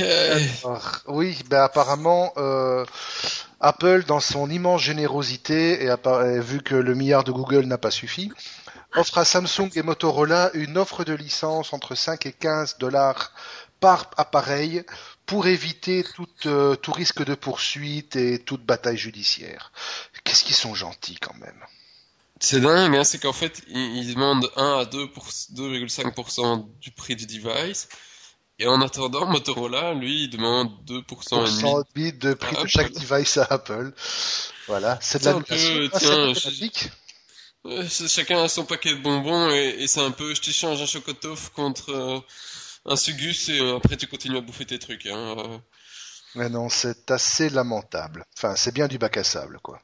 euh, 0.01 0.39
Alors, 0.64 1.03
oui, 1.07 1.39
ben 1.49 1.62
apparemment, 1.62 2.32
euh, 2.36 2.84
Apple, 3.61 4.05
dans 4.05 4.20
son 4.20 4.51
immense 4.51 4.82
générosité, 4.82 5.84
et, 5.84 5.86
et 5.86 6.41
vu 6.41 6.62
que 6.62 6.74
le 6.74 6.95
milliard 6.95 7.24
de 7.24 7.32
Google 7.32 7.64
n'a 7.64 7.78
pas 7.78 7.91
suffi, 7.91 8.30
offre 8.95 9.18
à 9.18 9.24
Samsung 9.24 9.70
et 9.74 9.82
Motorola 9.82 10.51
une 10.53 10.76
offre 10.76 11.05
de 11.05 11.14
licence 11.14 11.72
entre 11.72 11.95
5 11.95 12.26
et 12.26 12.32
15 12.32 12.76
dollars 12.78 13.32
par 13.80 14.11
appareil 14.16 14.84
pour 15.29 15.47
éviter 15.47 16.05
tout, 16.14 16.26
euh, 16.47 16.74
tout 16.74 16.91
risque 16.93 17.24
de 17.24 17.35
poursuite 17.37 18.16
et 18.16 18.41
toute 18.41 18.64
bataille 18.64 18.97
judiciaire. 18.99 19.70
Qu'est-ce 20.24 20.43
qu'ils 20.43 20.57
sont 20.57 20.74
gentils 20.74 21.18
quand 21.20 21.37
même. 21.37 21.61
C'est 22.41 22.61
dingue, 22.61 22.97
hein, 22.97 23.05
c'est 23.05 23.18
qu'en 23.18 23.33
fait, 23.33 23.62
ils, 23.68 23.97
ils 23.99 24.14
demandent 24.14 24.51
1 24.57 24.79
à 24.81 24.85
2 24.85 25.11
pour- 25.11 25.29
2,5% 25.55 26.68
du 26.81 26.91
prix 26.91 27.14
du 27.16 27.26
device. 27.26 27.89
Et 28.61 28.66
en 28.66 28.81
attendant, 28.81 29.26
Motorola, 29.26 29.95
lui, 29.95 30.24
il 30.24 30.31
demande 30.31 30.70
2% 30.85 31.29
Pour 31.29 31.43
et 31.47 31.51
demi. 31.51 31.61
100 31.61 31.83
bits 31.95 32.12
de 32.12 32.35
prix 32.35 32.57
Ah, 32.59 32.62
de 32.64 32.68
chaque 32.68 32.87
Apple. 32.87 33.01
device 33.01 33.37
à 33.37 33.45
Apple. 33.51 33.93
Voilà, 34.66 34.99
c'est 35.01 35.20
de 35.22 35.26
l'annulation. 35.26 35.74
peu, 35.74 35.91
Ah, 35.93 35.99
tiens, 35.99 36.35
c'est- 37.89 38.09
chacun 38.09 38.43
a 38.45 38.49
son 38.49 38.64
paquet 38.64 38.95
de 38.95 39.01
bonbons 39.01 39.51
et, 39.51 39.76
et 39.81 39.87
c'est 39.87 40.01
un 40.01 40.11
peu, 40.11 40.35
je 40.35 40.41
t'échange 40.41 40.81
un 40.81 40.87
chocotoff 40.87 41.51
contre 41.51 41.91
euh, 41.93 42.20
un 42.89 42.97
sugus 42.97 43.49
et 43.49 43.61
euh, 43.61 43.76
après 43.76 43.97
tu 43.97 44.07
continues 44.07 44.39
à 44.39 44.41
bouffer 44.41 44.64
tes 44.64 44.78
trucs. 44.78 45.07
Hein. 45.07 45.36
euh. 45.39 45.59
Mais 46.34 46.49
non, 46.49 46.68
c'est 46.68 47.11
assez 47.11 47.49
lamentable. 47.49 48.24
Enfin, 48.36 48.55
c'est 48.57 48.72
bien 48.72 48.86
du 48.89 48.99
bac 48.99 49.16
à 49.16 49.24
sable, 49.24 49.59
quoi. 49.62 49.80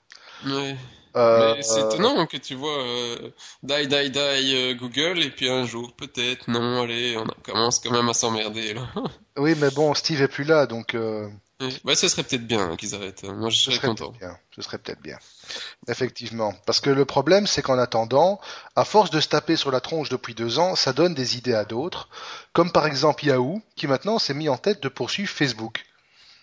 Ouais. 0.47 0.77
Euh, 1.17 1.55
Mais 1.55 1.63
c'est 1.63 1.81
étonnant 1.81 2.27
que 2.27 2.37
tu 2.37 2.55
vois 2.57 2.83
euh, 2.83 3.31
die 3.63 3.87
die 3.87 4.11
die 4.11 4.75
Google 4.75 5.21
et 5.23 5.31
puis 5.31 5.49
un 5.49 5.65
jour 5.65 5.95
peut-être 5.95 6.49
non 6.49 6.83
allez 6.83 7.17
on 7.17 7.25
commence 7.45 7.79
quand 7.79 7.93
même 7.93 8.09
à 8.09 8.15
s'emmerder 8.15 8.75
là. 8.75 8.83
Oui, 9.37 9.55
mais 9.61 9.71
bon, 9.71 9.95
Steve 9.95 10.23
est 10.23 10.29
plus 10.29 10.43
là, 10.43 10.67
donc 10.67 10.97
Ouais. 11.61 11.69
bah 11.85 11.95
ce 11.95 12.09
serait 12.09 12.25
peut-être 12.25 12.47
bien 12.47 12.77
qu'ils 12.77 12.95
arrêtent. 12.95 13.23
Moi 13.25 13.49
je 13.49 13.57
ce 13.57 13.65
serais 13.71 13.77
serait 13.77 13.89
content. 13.89 14.11
bien. 14.11 14.37
Ce 14.55 14.63
serait 14.63 14.79
peut-être 14.79 15.01
bien. 15.01 15.19
Effectivement. 15.89 16.53
Parce 16.67 16.81
que 16.81 16.91
le 16.91 17.05
problème, 17.05 17.47
c'est 17.47 17.63
qu'en 17.63 17.79
attendant, 17.79 18.41
à 18.77 18.85
force 18.85 19.11
de 19.11 19.21
se 19.21 19.29
taper 19.29 19.57
sur 19.57 19.71
la 19.71 19.81
tronche 19.81 20.09
depuis 20.09 20.35
deux 20.35 20.59
ans, 20.59 20.75
ça 20.75 20.93
donne 20.93 21.15
des 21.15 21.37
idées 21.37 21.55
à 21.55 21.65
d'autres. 21.65 22.09
Comme 22.53 22.73
par 22.73 22.87
exemple 22.87 23.25
Yahoo, 23.25 23.63
qui 23.77 23.87
maintenant 23.87 24.19
s'est 24.19 24.35
mis 24.35 24.49
en 24.49 24.57
tête 24.57 24.83
de 24.83 24.89
poursuivre 24.89 25.31
Facebook. 25.31 25.85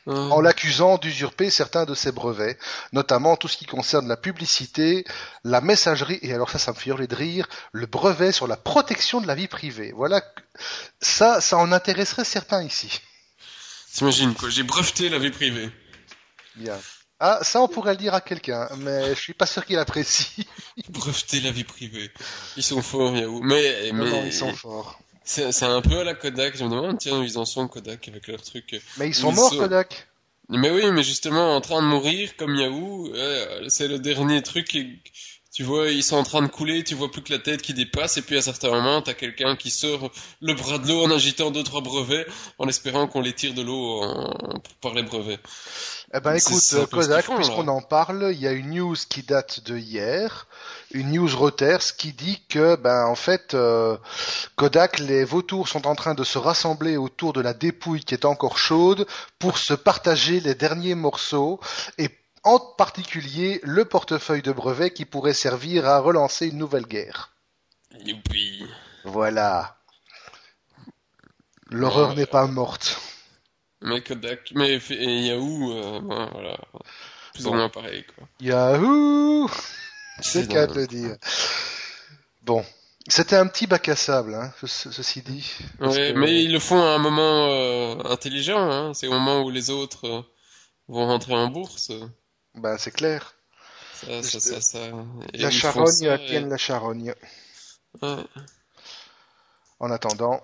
Ouais. 0.08 0.16
en 0.16 0.42
l'accusant 0.42 0.98
d'usurper 0.98 1.52
certains 1.52 1.86
de 1.86 1.94
ses 1.94 2.12
brevets, 2.12 2.58
notamment 2.92 3.36
tout 3.38 3.48
ce 3.48 3.56
qui 3.56 3.68
concerne 3.68 4.08
la 4.08 4.18
publicité, 4.18 5.06
la 5.44 5.62
messagerie, 5.62 6.18
et 6.24 6.34
alors 6.34 6.50
ça, 6.50 6.58
ça 6.58 6.72
me 6.72 6.76
fait 6.76 6.90
hurler 6.90 7.06
de 7.06 7.16
rire, 7.16 7.48
le 7.72 7.86
brevet 7.86 8.32
sur 8.32 8.48
la 8.48 8.58
protection 8.58 9.22
de 9.22 9.28
la 9.28 9.36
vie 9.36 9.48
privée. 9.48 9.92
Voilà, 9.96 10.24
ça, 11.02 11.40
ça 11.40 11.58
en 11.60 11.72
intéresserait 11.72 12.24
certains 12.26 12.64
ici. 12.64 13.00
T'imagines 13.94 14.34
quoi 14.34 14.50
J'ai 14.50 14.64
breveté 14.64 15.10
la 15.10 15.20
vie 15.20 15.32
privée. 15.32 15.70
Bien. 16.56 16.80
Ah, 17.20 17.40
ça, 17.44 17.62
on 17.62 17.68
pourrait 17.68 17.92
le 17.92 17.98
dire 17.98 18.14
à 18.16 18.22
quelqu'un, 18.22 18.68
mais 18.78 19.14
je 19.14 19.20
suis 19.20 19.34
pas 19.34 19.46
sûr 19.46 19.64
qu'il 19.66 19.78
apprécie. 19.78 20.48
breveter 20.90 21.40
la 21.42 21.52
vie 21.52 21.64
privée. 21.64 22.10
Ils 22.58 22.64
sont 22.64 22.82
forts 22.82 23.16
Yahoo. 23.16 23.42
Mais 23.42 23.92
mais 23.94 24.10
non, 24.10 24.24
ils 24.26 24.34
sont 24.34 24.54
forts. 24.54 25.00
c'est 25.24 25.64
un 25.64 25.82
peu 25.82 26.00
à 26.00 26.04
la 26.04 26.16
Kodak. 26.16 26.58
Je 26.58 26.64
me 26.64 26.70
demande 26.70 26.98
tiens 26.98 27.20
où 27.20 27.24
ils 27.24 27.38
en 27.38 27.46
sont 27.46 27.68
Kodak 27.68 28.08
avec 28.08 28.28
leur 28.28 28.42
truc. 28.42 28.82
Mais 28.98 29.10
ils 29.10 29.14
sont 29.16 29.30
Ils 29.32 29.36
morts, 29.36 29.50
sont- 29.52 29.58
Kodak. 29.60 30.08
Mais 30.50 30.70
oui, 30.72 30.92
mais 30.92 31.04
justement, 31.04 31.56
en 31.56 31.62
train 31.62 31.82
de 31.82 31.88
mourir 31.88 32.36
comme 32.38 32.56
Yahoo, 32.56 33.14
euh, 33.14 33.70
c'est 33.70 33.88
le 33.88 34.00
dernier 34.00 34.42
truc 34.42 34.76
Tu 35.54 35.64
vois, 35.64 35.90
ils 35.90 36.02
sont 36.04 36.16
en 36.16 36.24
train 36.24 36.42
de 36.42 36.48
couler, 36.48 36.82
tu 36.86 36.96
vois 36.96 37.12
plus 37.12 37.22
que 37.22 37.34
la 37.34 37.40
tête 37.40 37.62
qui 37.62 37.74
dépasse, 37.74 38.16
et 38.16 38.22
puis 38.22 38.38
à 38.38 38.42
certains 38.42 38.70
moments, 38.70 39.02
t'as 39.02 39.14
quelqu'un 39.14 39.58
qui 39.58 39.70
sort 39.70 40.10
le 40.40 40.54
bras 40.54 40.78
de 40.78 40.88
l'eau 40.88 41.04
en 41.04 41.12
agitant 41.12 41.52
deux 41.52 41.64
trois 41.64 41.82
brevets, 41.82 42.26
en 42.58 42.70
espérant 42.70 43.06
qu'on 43.08 43.20
les 43.20 43.34
tire 43.34 43.54
de 43.54 43.62
l'eau 43.62 44.02
en- 44.02 44.34
par 44.80 44.94
les 44.94 45.04
brevets. 45.04 45.40
Eh 46.14 46.20
ben 46.22 46.36
écoute, 46.36 46.62
Kodak, 46.90 47.26
puisqu'on 47.36 47.68
en 47.68 47.82
parle, 47.82 48.32
il 48.34 48.40
y 48.40 48.48
a 48.48 48.52
une 48.54 48.72
news 48.72 48.96
qui 49.10 49.24
date 49.24 49.62
de 49.66 49.78
hier, 49.78 50.48
une 50.94 51.12
news 51.12 51.30
Reuters 51.38 51.96
qui 51.98 52.14
dit 52.14 52.42
que, 52.48 52.76
ben 52.78 53.06
en 53.06 53.16
fait, 53.16 53.54
euh, 53.54 53.98
Kodak, 54.56 55.00
les 55.00 55.26
vautours 55.26 55.68
sont 55.68 55.86
en 55.86 55.96
train 55.96 56.14
de 56.14 56.24
se 56.24 56.38
rassembler 56.38 56.96
autour 56.96 57.34
de 57.34 57.42
la 57.42 57.54
dépouille 57.54 58.04
qui 58.06 58.14
est 58.14 58.26
encore 58.26 58.58
chaude 58.58 59.06
pour 59.38 59.58
se 59.58 59.74
partager 59.74 60.40
les 60.40 60.56
derniers 60.56 60.96
morceaux 60.96 61.60
et 61.98 62.10
en 62.44 62.60
particulier 62.60 63.60
le 63.64 63.86
portefeuille 63.86 64.42
de 64.42 64.52
brevets 64.52 64.94
qui 64.94 65.06
pourrait 65.06 65.34
servir 65.34 65.88
à 65.88 66.00
relancer 66.00 66.48
une 66.48 66.58
nouvelle 66.58 66.86
guerre. 66.86 67.36
Youpi. 68.06 68.64
Voilà. 69.04 69.78
L'horreur 71.70 72.16
n'est 72.16 72.26
pas 72.26 72.48
morte. 72.48 73.00
Mais 73.82 74.02
Kodak, 74.02 74.52
mais 74.56 74.80
et 74.90 75.28
Yahoo, 75.28 75.72
euh, 75.74 76.00
bon, 76.02 76.30
voilà. 76.32 76.58
Plus 77.34 77.46
ou 77.48 77.50
Bon. 77.50 77.56
moins 77.56 77.70
pareil, 77.70 78.06
quoi. 78.16 78.28
Yahoo 78.40 79.50
C'est 80.22 80.42
le 80.42 80.48
cas 80.48 80.68
de 80.68 80.74
dans- 80.74 80.80
le 80.82 80.88
dire. 80.88 81.16
Bon, 82.44 82.64
c'était 83.08 83.38
un 83.38 83.48
petit 83.48 83.66
bac 83.68 83.88
à 83.90 83.96
sable, 83.96 84.36
hein, 84.36 84.54
ce- 84.66 84.92
ceci 84.92 85.22
dit. 85.22 85.50
Ouais, 85.80 86.14
que- 86.14 86.20
mais 86.20 86.44
ils 86.44 86.52
le 86.52 86.60
font 86.60 86.82
à 86.84 86.90
un 86.90 86.98
moment 87.00 87.48
euh, 87.52 87.96
intelligent, 88.12 88.60
hein. 88.60 88.94
C'est 88.94 89.08
au 89.08 89.12
moment 89.14 89.42
où 89.42 89.50
les 89.50 89.70
autres 89.70 90.06
euh, 90.08 90.22
vont 90.88 91.08
rentrer 91.08 91.34
en 91.34 91.48
bourse. 91.48 91.92
Ben, 92.56 92.78
c'est 92.78 92.92
clair. 92.92 93.34
Ça, 93.94 94.24
ça, 94.24 94.40
ça, 94.40 94.62
ça. 94.62 94.80
La 95.34 95.52
charogne 95.52 96.18
tienne 96.28 96.48
et- 96.48 96.50
la 96.50 96.58
charogne. 96.58 97.14
Ouais. 98.02 98.16
En 99.80 99.92
attendant, 99.92 100.42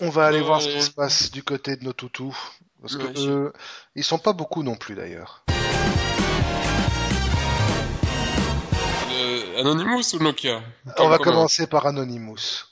on 0.00 0.10
va 0.10 0.26
aller 0.26 0.38
Ouais, 0.40 0.44
voir 0.46 0.60
ce 0.62 0.68
qui 0.68 0.82
se 0.82 0.90
passe 0.90 1.30
du 1.30 1.42
côté 1.42 1.76
de 1.76 1.84
nos 1.84 1.92
toutous. 1.92 2.36
Parce 2.80 2.96
que 2.96 3.18
eux, 3.28 3.52
ils 3.94 4.04
sont 4.04 4.18
pas 4.18 4.32
beaucoup 4.32 4.62
non 4.62 4.76
plus 4.76 4.94
d'ailleurs. 4.94 5.44
Euh, 9.12 9.60
Anonymous 9.60 10.14
ou 10.14 10.18
Nokia? 10.22 10.62
On 10.86 11.08
va 11.08 11.18
Comment 11.18 11.18
commencer 11.18 11.66
par 11.66 11.86
Anonymous. 11.86 12.66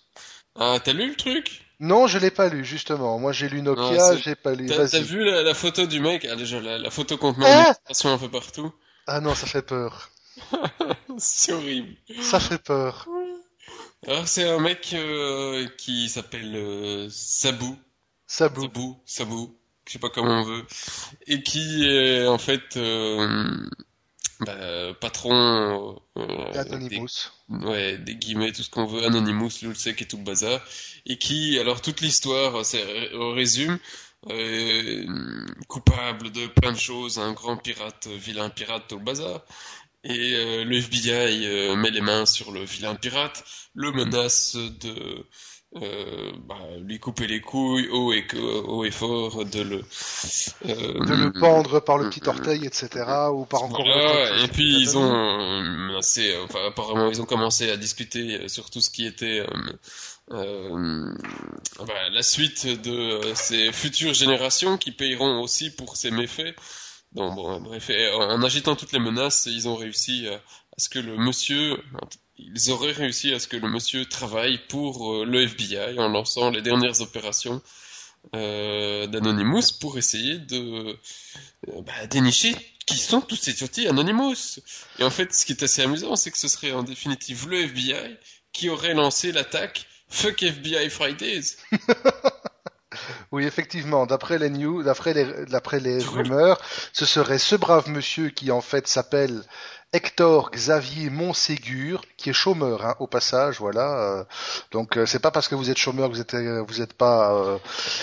Ah, 0.58 0.78
t'as 0.82 0.92
lu 0.92 1.10
le 1.10 1.16
truc? 1.16 1.64
Non, 1.80 2.06
je 2.06 2.18
l'ai 2.18 2.30
pas 2.30 2.48
lu 2.48 2.64
justement. 2.64 3.18
Moi, 3.18 3.32
j'ai 3.32 3.48
lu 3.48 3.62
Nokia, 3.62 4.16
j'ai 4.16 4.34
pas 4.34 4.54
lu. 4.54 4.66
T'as 4.66 5.00
vu 5.00 5.24
la, 5.24 5.42
la 5.42 5.54
photo 5.54 5.86
du 5.86 6.00
mec? 6.00 6.26
Ah, 6.30 6.36
déjà, 6.36 6.60
la, 6.60 6.78
la 6.78 6.90
photo 6.90 7.16
met 7.36 7.46
Ah 7.46 7.74
un 8.04 8.18
peu 8.18 8.30
partout. 8.30 8.72
Ah 9.06 9.20
non, 9.20 9.34
ça 9.34 9.46
fait 9.46 9.62
peur. 9.62 10.10
C'est 11.18 11.52
horrible. 11.52 11.94
Ça 12.20 12.40
fait 12.40 12.58
peur. 12.58 13.08
Alors, 14.06 14.28
c'est 14.28 14.48
un 14.48 14.60
mec 14.60 14.90
euh, 14.94 15.66
qui 15.76 16.08
s'appelle 16.08 16.54
euh, 16.54 17.08
Sabou. 17.10 17.76
Sabou. 18.26 18.62
Sabou, 18.62 19.00
Sabou, 19.06 19.58
je 19.86 19.92
sais 19.94 19.98
pas 19.98 20.10
comment 20.10 20.40
on 20.40 20.44
veut, 20.44 20.64
et 21.26 21.42
qui 21.42 21.88
est 21.88 22.26
en 22.26 22.36
fait 22.38 22.76
euh, 22.76 23.66
bah, 24.40 24.54
patron 25.00 25.98
euh, 26.16 26.52
Anonymous. 26.54 27.06
des, 27.06 27.37
ouais, 27.48 27.98
des 27.98 28.14
guillemets, 28.16 28.52
tout 28.52 28.62
ce 28.62 28.70
qu'on 28.70 28.86
veut, 28.86 29.04
Anonymous, 29.04 29.50
Lulsec 29.62 30.00
et 30.02 30.06
tout 30.06 30.18
le 30.18 30.24
bazar, 30.24 30.60
et 31.06 31.18
qui, 31.18 31.58
alors 31.58 31.80
toute 31.82 32.00
l'histoire, 32.00 32.64
c'est 32.64 33.12
au 33.14 33.32
résume, 33.32 33.78
euh, 34.30 35.06
coupable 35.68 36.30
de 36.32 36.46
plein 36.48 36.72
de 36.72 36.78
choses, 36.78 37.18
un 37.18 37.32
grand 37.32 37.56
pirate, 37.56 38.08
vilain 38.08 38.50
pirate, 38.50 38.84
tout 38.88 38.98
le 38.98 39.04
bazar. 39.04 39.44
Et 40.04 40.34
euh, 40.36 40.64
le 40.64 40.76
FBI 40.76 41.46
euh, 41.46 41.76
met 41.76 41.90
les 41.90 42.00
mains 42.00 42.26
sur 42.26 42.52
le 42.52 42.64
vilain 42.64 42.94
pirate, 42.94 43.44
le 43.74 43.92
menace 43.92 44.56
de 44.56 45.26
euh, 45.76 46.32
bah, 46.46 46.56
lui 46.80 46.98
couper 46.98 47.26
les 47.26 47.40
couilles 47.40 47.88
haut 47.90 48.12
et, 48.12 48.26
haut 48.34 48.84
et 48.84 48.90
fort, 48.90 49.44
de 49.44 49.60
le... 49.60 49.76
euh, 50.66 51.04
De 51.04 51.14
le 51.14 51.32
pendre 51.32 51.80
par 51.80 51.98
le 51.98 52.08
petit 52.08 52.26
orteil, 52.26 52.64
etc. 52.64 53.04
Ou 53.32 53.44
par 53.44 53.64
encore 53.64 53.84
voilà, 53.84 54.32
autre 54.32 54.44
et 54.44 54.48
puis 54.48 54.80
ils 54.80 54.96
ont 54.96 55.12
euh, 55.12 55.62
menacé, 55.62 56.34
enfin 56.44 56.60
apparemment 56.68 57.10
ils 57.10 57.20
ont 57.20 57.26
commencé 57.26 57.70
à 57.70 57.76
discuter 57.76 58.40
euh, 58.40 58.48
sur 58.48 58.70
tout 58.70 58.80
ce 58.80 58.88
qui 58.90 59.04
était 59.06 59.40
euh, 59.40 59.46
euh, 60.30 61.14
bah, 61.86 62.08
la 62.12 62.22
suite 62.22 62.66
de 62.66 62.90
euh, 62.90 63.34
ces 63.34 63.70
futures 63.72 64.14
générations 64.14 64.78
qui 64.78 64.92
paieront 64.92 65.42
aussi 65.42 65.70
pour 65.70 65.96
ces 65.96 66.10
méfaits. 66.10 66.54
Donc 67.12 67.34
bon, 67.36 67.60
bref, 67.60 67.90
en 68.14 68.42
agitant 68.42 68.76
toutes 68.76 68.92
les 68.92 68.98
menaces, 68.98 69.46
ils 69.50 69.68
ont 69.68 69.76
réussi 69.76 70.28
à, 70.28 70.34
à 70.34 70.40
ce 70.78 70.88
que 70.88 70.98
le 70.98 71.16
monsieur, 71.16 71.76
ils 72.54 72.70
auraient 72.70 72.92
réussi 72.92 73.32
à 73.34 73.38
ce 73.38 73.48
que 73.48 73.56
le 73.56 73.68
monsieur 73.68 74.04
travaille 74.06 74.58
pour 74.68 75.12
euh, 75.12 75.24
le 75.24 75.42
FBI 75.42 75.98
en 75.98 76.08
lançant 76.08 76.50
les 76.50 76.62
dernières 76.62 77.00
opérations 77.00 77.62
euh, 78.34 79.06
d'Anonymous 79.06 79.72
pour 79.80 79.98
essayer 79.98 80.38
de 80.38 80.58
euh, 80.58 81.82
bah, 81.82 82.06
dénicher 82.08 82.54
qui 82.86 82.98
sont 82.98 83.20
tous 83.20 83.36
ces 83.36 83.54
tiotis 83.54 83.86
Anonymous. 83.86 84.60
Et 84.98 85.04
en 85.04 85.10
fait, 85.10 85.34
ce 85.34 85.44
qui 85.44 85.52
est 85.52 85.62
assez 85.62 85.82
amusant, 85.82 86.16
c'est 86.16 86.30
que 86.30 86.38
ce 86.38 86.48
serait 86.48 86.72
en 86.72 86.82
définitive 86.82 87.48
le 87.48 87.64
FBI 87.64 88.16
qui 88.52 88.70
aurait 88.70 88.94
lancé 88.94 89.32
l'attaque 89.32 89.86
Fuck 90.08 90.42
FBI 90.42 90.88
Fridays. 90.88 91.56
Oui, 93.30 93.44
effectivement, 93.44 94.06
d'après 94.06 94.38
les 94.38 94.48
news, 94.48 94.82
d'après 94.82 95.12
les, 95.12 95.44
d'après 95.46 95.80
les 95.80 96.02
rumeurs, 96.02 96.58
ce 96.92 97.04
serait 97.04 97.38
ce 97.38 97.56
brave 97.56 97.88
monsieur 97.90 98.30
qui 98.30 98.50
en 98.50 98.62
fait 98.62 98.88
s'appelle 98.88 99.42
Hector 99.92 100.50
Xavier 100.50 101.08
Montségur, 101.10 102.02
qui 102.16 102.30
est 102.30 102.34
chômeur, 102.34 102.84
hein, 102.84 102.94
au 102.98 103.06
passage, 103.06 103.58
voilà. 103.58 103.98
euh, 103.98 104.24
donc 104.70 104.96
euh, 104.98 105.06
c'est 105.06 105.18
pas 105.18 105.30
parce 105.30 105.48
que 105.48 105.54
vous 105.54 105.70
êtes 105.70 105.78
chômeur 105.78 106.08
que 106.08 106.14
vous 106.14 106.20
êtes, 106.20 106.34
euh, 106.34 106.62
vous 106.66 106.82
êtes 106.82 106.92
pas 106.92 107.32
euh, 107.34 107.58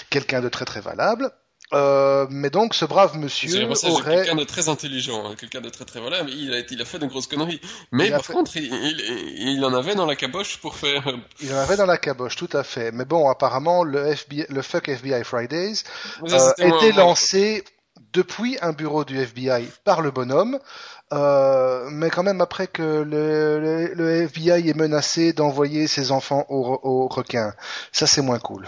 quelqu'un 0.09 0.41
de 0.41 0.49
très 0.49 0.65
très 0.65 0.81
valable. 0.81 1.31
Euh, 1.73 2.27
mais 2.29 2.51
donc 2.51 2.75
ce 2.75 2.85
brave 2.85 3.17
monsieur 3.17 3.67
aurait, 3.89 4.17
quelqu'un 4.17 4.35
de 4.35 4.43
très 4.43 4.69
intelligent, 4.69 5.25
hein, 5.25 5.35
quelqu'un 5.35 5.61
de 5.61 5.69
très 5.69 5.83
très 5.83 5.99
mais 5.99 6.31
il 6.31 6.53
a, 6.53 6.59
il 6.69 6.79
a 6.81 6.85
fait 6.85 6.99
de 6.99 7.07
grosses 7.07 7.25
conneries. 7.25 7.59
Mais 7.91 8.05
Il 8.05 8.11
par 8.11 8.23
fait- 8.23 8.33
contre, 8.33 8.55
il, 8.55 8.65
il, 8.65 9.49
il 9.57 9.65
en 9.65 9.73
avait 9.73 9.95
dans 9.95 10.05
la 10.05 10.15
caboche 10.15 10.57
pour 10.57 10.75
faire. 10.75 11.03
il 11.41 11.51
en 11.51 11.57
avait 11.57 11.75
dans 11.75 11.87
la 11.87 11.97
caboche, 11.97 12.35
tout 12.35 12.49
à 12.53 12.63
fait. 12.63 12.91
Mais 12.91 13.03
bon, 13.05 13.27
apparemment 13.29 13.83
le 13.83 14.05
FBI, 14.09 14.45
le 14.49 14.61
fuck 14.61 14.89
FBI 14.89 15.23
Fridays 15.23 15.77
ça, 16.27 16.53
euh, 16.59 16.67
était 16.67 16.91
lancé 16.91 17.63
depuis 18.13 18.57
un 18.61 18.71
bureau 18.71 19.03
du 19.03 19.17
FBI 19.19 19.67
par 19.83 20.01
le 20.01 20.11
bonhomme, 20.11 20.59
euh, 21.13 21.87
mais 21.91 22.09
quand 22.09 22.23
même 22.23 22.41
après 22.41 22.67
que 22.67 22.81
le, 22.81 23.59
le- 23.59 23.93
le 23.93 24.27
FBI 24.27 24.69
est 24.69 24.73
menacé 24.75 25.33
d'envoyer 25.33 25.87
ses 25.87 26.11
enfants 26.11 26.45
au, 26.49 26.63
re- 26.63 26.79
au 26.83 27.07
requin. 27.07 27.53
Ça, 27.91 28.07
c'est 28.07 28.21
moins 28.21 28.39
cool. 28.39 28.67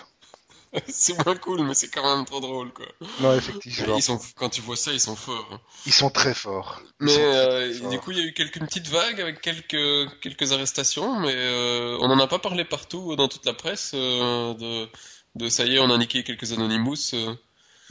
c'est 0.89 1.13
moins 1.25 1.35
cool, 1.37 1.63
mais 1.63 1.73
c'est 1.73 1.87
quand 1.87 2.15
même 2.15 2.25
trop 2.25 2.39
drôle, 2.41 2.71
quoi. 2.73 2.85
Non, 3.21 3.33
effectivement. 3.33 3.95
Ils 3.95 4.03
sont, 4.03 4.19
quand 4.35 4.49
tu 4.49 4.61
vois 4.61 4.75
ça, 4.75 4.91
ils 4.91 4.99
sont 4.99 5.15
forts. 5.15 5.47
hein. 5.51 5.59
Ils 5.85 5.93
sont 5.93 6.09
très 6.09 6.33
forts. 6.33 6.81
Ils 7.01 7.05
Mais 7.05 7.13
très, 7.13 7.21
euh, 7.23 7.73
forts. 7.73 7.89
du 7.89 7.99
coup, 7.99 8.11
il 8.11 8.17
y 8.19 8.21
a 8.21 8.25
eu 8.25 8.33
quelques 8.33 8.59
petites 8.59 8.87
vagues 8.89 9.19
avec 9.21 9.41
quelques 9.41 10.11
quelques 10.21 10.51
arrestations, 10.51 11.19
mais 11.19 11.33
euh, 11.33 11.97
on 12.01 12.07
n'en 12.09 12.19
a 12.19 12.27
pas 12.27 12.39
parlé 12.39 12.65
partout 12.65 13.15
dans 13.15 13.27
toute 13.29 13.45
la 13.45 13.53
presse 13.53 13.91
euh, 13.95 14.53
de 14.55 14.87
de 15.35 15.49
ça 15.49 15.65
y 15.65 15.75
est, 15.75 15.79
on 15.79 15.89
a 15.91 15.97
niqué 15.97 16.23
quelques 16.23 16.51
Anonymous. 16.51 17.13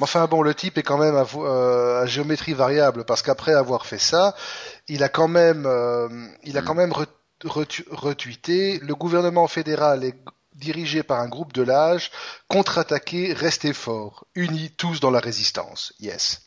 Enfin 0.01 0.27
bon, 0.27 0.43
le 0.43 0.55
type 0.55 0.77
est 0.79 0.83
quand 0.83 0.99
même 0.99 1.17
à, 1.17 1.25
euh, 1.37 2.03
à 2.03 2.07
géométrie 2.07 2.53
variable 2.53 3.05
parce 3.05 3.23
qu'après 3.23 3.55
avoir 3.55 3.87
fait 3.87 3.99
ça, 3.99 4.35
il 4.89 5.03
a 5.03 5.09
quand 5.09 5.29
même, 5.29 5.65
euh, 5.67 6.09
il 6.45 6.59
a 6.59 6.63
quand 6.63 6.75
même 6.75 6.91
re- 6.93 7.07
retu- 7.45 7.87
retweeté 7.91 8.79
le 8.81 8.95
gouvernement 8.95 9.47
fédéral 9.49 10.05
est 10.05 10.15
dirigé 10.55 11.03
par 11.03 11.21
un 11.21 11.29
groupe 11.29 11.53
de 11.53 11.63
l'âge, 11.63 12.11
contre-attaquer, 12.49 13.33
restez 13.33 13.73
forts, 13.73 14.27
unis 14.35 14.71
tous 14.77 15.01
dans 15.01 15.11
la 15.11 15.21
résistance. 15.21 15.93
Yes. 16.01 16.43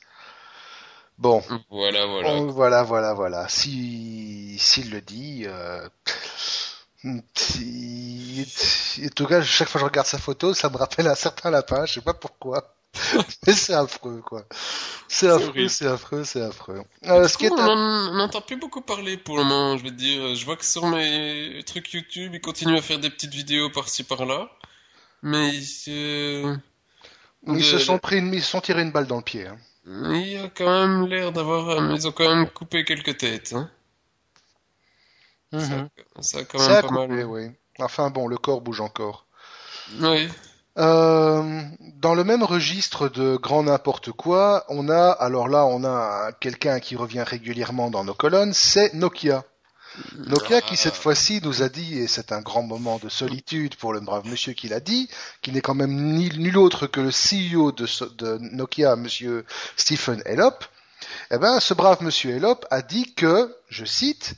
Bon, 1.18 1.44
Voilà, 1.70 2.06
voilà. 2.06 2.30
on- 2.30 2.48
voilà, 2.48 2.84
voilà, 2.84 3.14
voilà. 3.14 3.48
Si 3.50 4.58
s'il 4.60 4.92
le 4.92 5.02
dit. 5.02 5.44
Euh... 5.48 5.88
En 7.06 7.20
tout 9.16 9.26
cas, 9.26 9.42
chaque 9.42 9.68
fois 9.70 9.80
que 9.80 9.86
je 9.86 9.90
regarde 9.90 10.08
sa 10.08 10.18
photo, 10.18 10.54
ça 10.54 10.70
me 10.70 10.78
rappelle 10.78 11.08
un 11.08 11.16
certain 11.16 11.50
lapin, 11.50 11.86
je 11.86 11.94
sais 11.94 12.02
pas 12.02 12.14
pourquoi. 12.14 12.76
Mais 13.48 13.54
c'est 13.54 13.74
affreux, 13.74 14.22
quoi. 14.26 14.46
C'est 15.08 15.30
affreux, 15.30 15.68
c'est 15.68 15.88
affreux, 15.88 16.24
c'est 16.24 16.42
affreux. 16.42 16.82
Euh, 17.06 17.28
ce 17.28 17.44
est 17.44 17.52
on 17.52 18.14
n'entend 18.16 18.42
plus 18.42 18.58
beaucoup 18.58 18.82
parler 18.82 19.18
pour 19.18 19.38
le 19.38 19.44
moment, 19.44 19.78
je 19.78 19.84
vais 19.84 19.90
te 19.92 19.96
dire. 19.96 20.36
Je 20.36 20.46
vois 20.46 20.56
que 20.58 20.66
sur 20.66 20.86
mes 20.88 21.62
trucs 21.66 21.92
YouTube, 21.94 22.34
ils 22.36 22.42
continuent 22.42 22.78
à 22.78 22.82
faire 22.82 23.00
des 23.00 23.10
petites 23.10 23.34
vidéos 23.34 23.70
par-ci 23.70 24.04
par-là. 24.04 24.50
Mais. 25.22 25.50
Ils 27.48 27.64
se 27.64 27.78
sont 27.80 28.00
pris 28.00 28.18
une... 28.20 28.34
ils 28.34 28.42
se 28.44 28.52
sont 28.52 28.62
tirés 28.62 28.82
une 28.84 28.92
balle 28.92 29.08
dans 29.08 29.18
le 29.18 29.24
pied. 29.24 29.46
hein. 29.48 29.58
Il 29.86 30.38
a 30.38 30.50
quand 30.50 30.88
même 30.88 31.08
l'air 31.08 31.32
d'avoir... 31.32 31.70
euh, 31.70 31.94
Ils 31.96 32.08
ont 32.08 32.12
quand 32.12 32.34
même 32.34 32.50
coupé 32.50 32.86
quelques 32.86 33.18
têtes. 33.18 33.54
Hein. 33.54 33.70
Ça, 35.58 35.90
ça 36.22 36.40
a 36.40 36.44
quand 36.46 36.58
Ça 36.58 36.70
même 36.70 36.78
a 36.78 36.84
pas 36.84 36.88
coupé, 36.88 37.08
mal. 37.16 37.26
oui. 37.26 37.52
Enfin 37.80 38.10
bon, 38.10 38.28
le 38.28 38.38
corps 38.38 38.62
bouge 38.62 38.82
encore. 38.82 39.28
Oui. 40.00 40.30
Euh, 40.80 41.62
dans 41.98 42.16
le 42.16 42.24
même 42.24 42.44
registre 42.44 43.10
de 43.10 43.36
grand 43.36 43.64
n'importe 43.64 44.12
quoi, 44.12 44.64
on 44.70 44.88
a, 44.88 45.10
alors 45.12 45.50
là, 45.50 45.66
on 45.66 45.84
a 45.84 46.32
quelqu'un 46.40 46.80
qui 46.80 46.96
revient 46.96 47.24
régulièrement 47.24 47.90
dans 47.90 48.06
nos 48.06 48.14
colonnes, 48.14 48.54
c'est 48.54 48.94
Nokia. 48.94 49.44
Nokia 50.16 50.62
qui 50.62 50.76
Ah. 50.76 50.78
cette 50.78 50.96
fois-ci 50.96 51.42
nous 51.44 51.62
a 51.64 51.68
dit, 51.68 52.00
et 52.00 52.08
c'est 52.08 52.32
un 52.32 52.40
grand 52.42 52.64
moment 52.64 52.98
de 53.04 53.10
solitude 53.10 53.76
pour 53.76 53.92
le 53.92 54.00
brave 54.00 54.26
monsieur 54.28 54.54
qui 54.54 54.70
l'a 54.70 54.80
dit, 54.80 55.10
qui 55.42 55.52
n'est 55.52 55.62
quand 55.62 55.76
même 55.76 56.14
ni, 56.14 56.30
nul 56.38 56.58
autre 56.58 56.88
que 56.88 57.02
le 57.02 57.10
CEO 57.12 57.74
de, 57.74 57.86
de 58.16 58.38
Nokia, 58.38 58.96
monsieur 58.96 59.46
Stephen 59.76 60.22
Elop, 60.26 60.64
eh 61.32 61.38
ben, 61.38 61.60
ce 61.60 61.74
brave 61.74 62.02
monsieur 62.02 62.32
Elop 62.32 62.66
a 62.72 62.82
dit 62.82 63.14
que, 63.16 63.54
je 63.70 63.84
cite, 63.84 64.36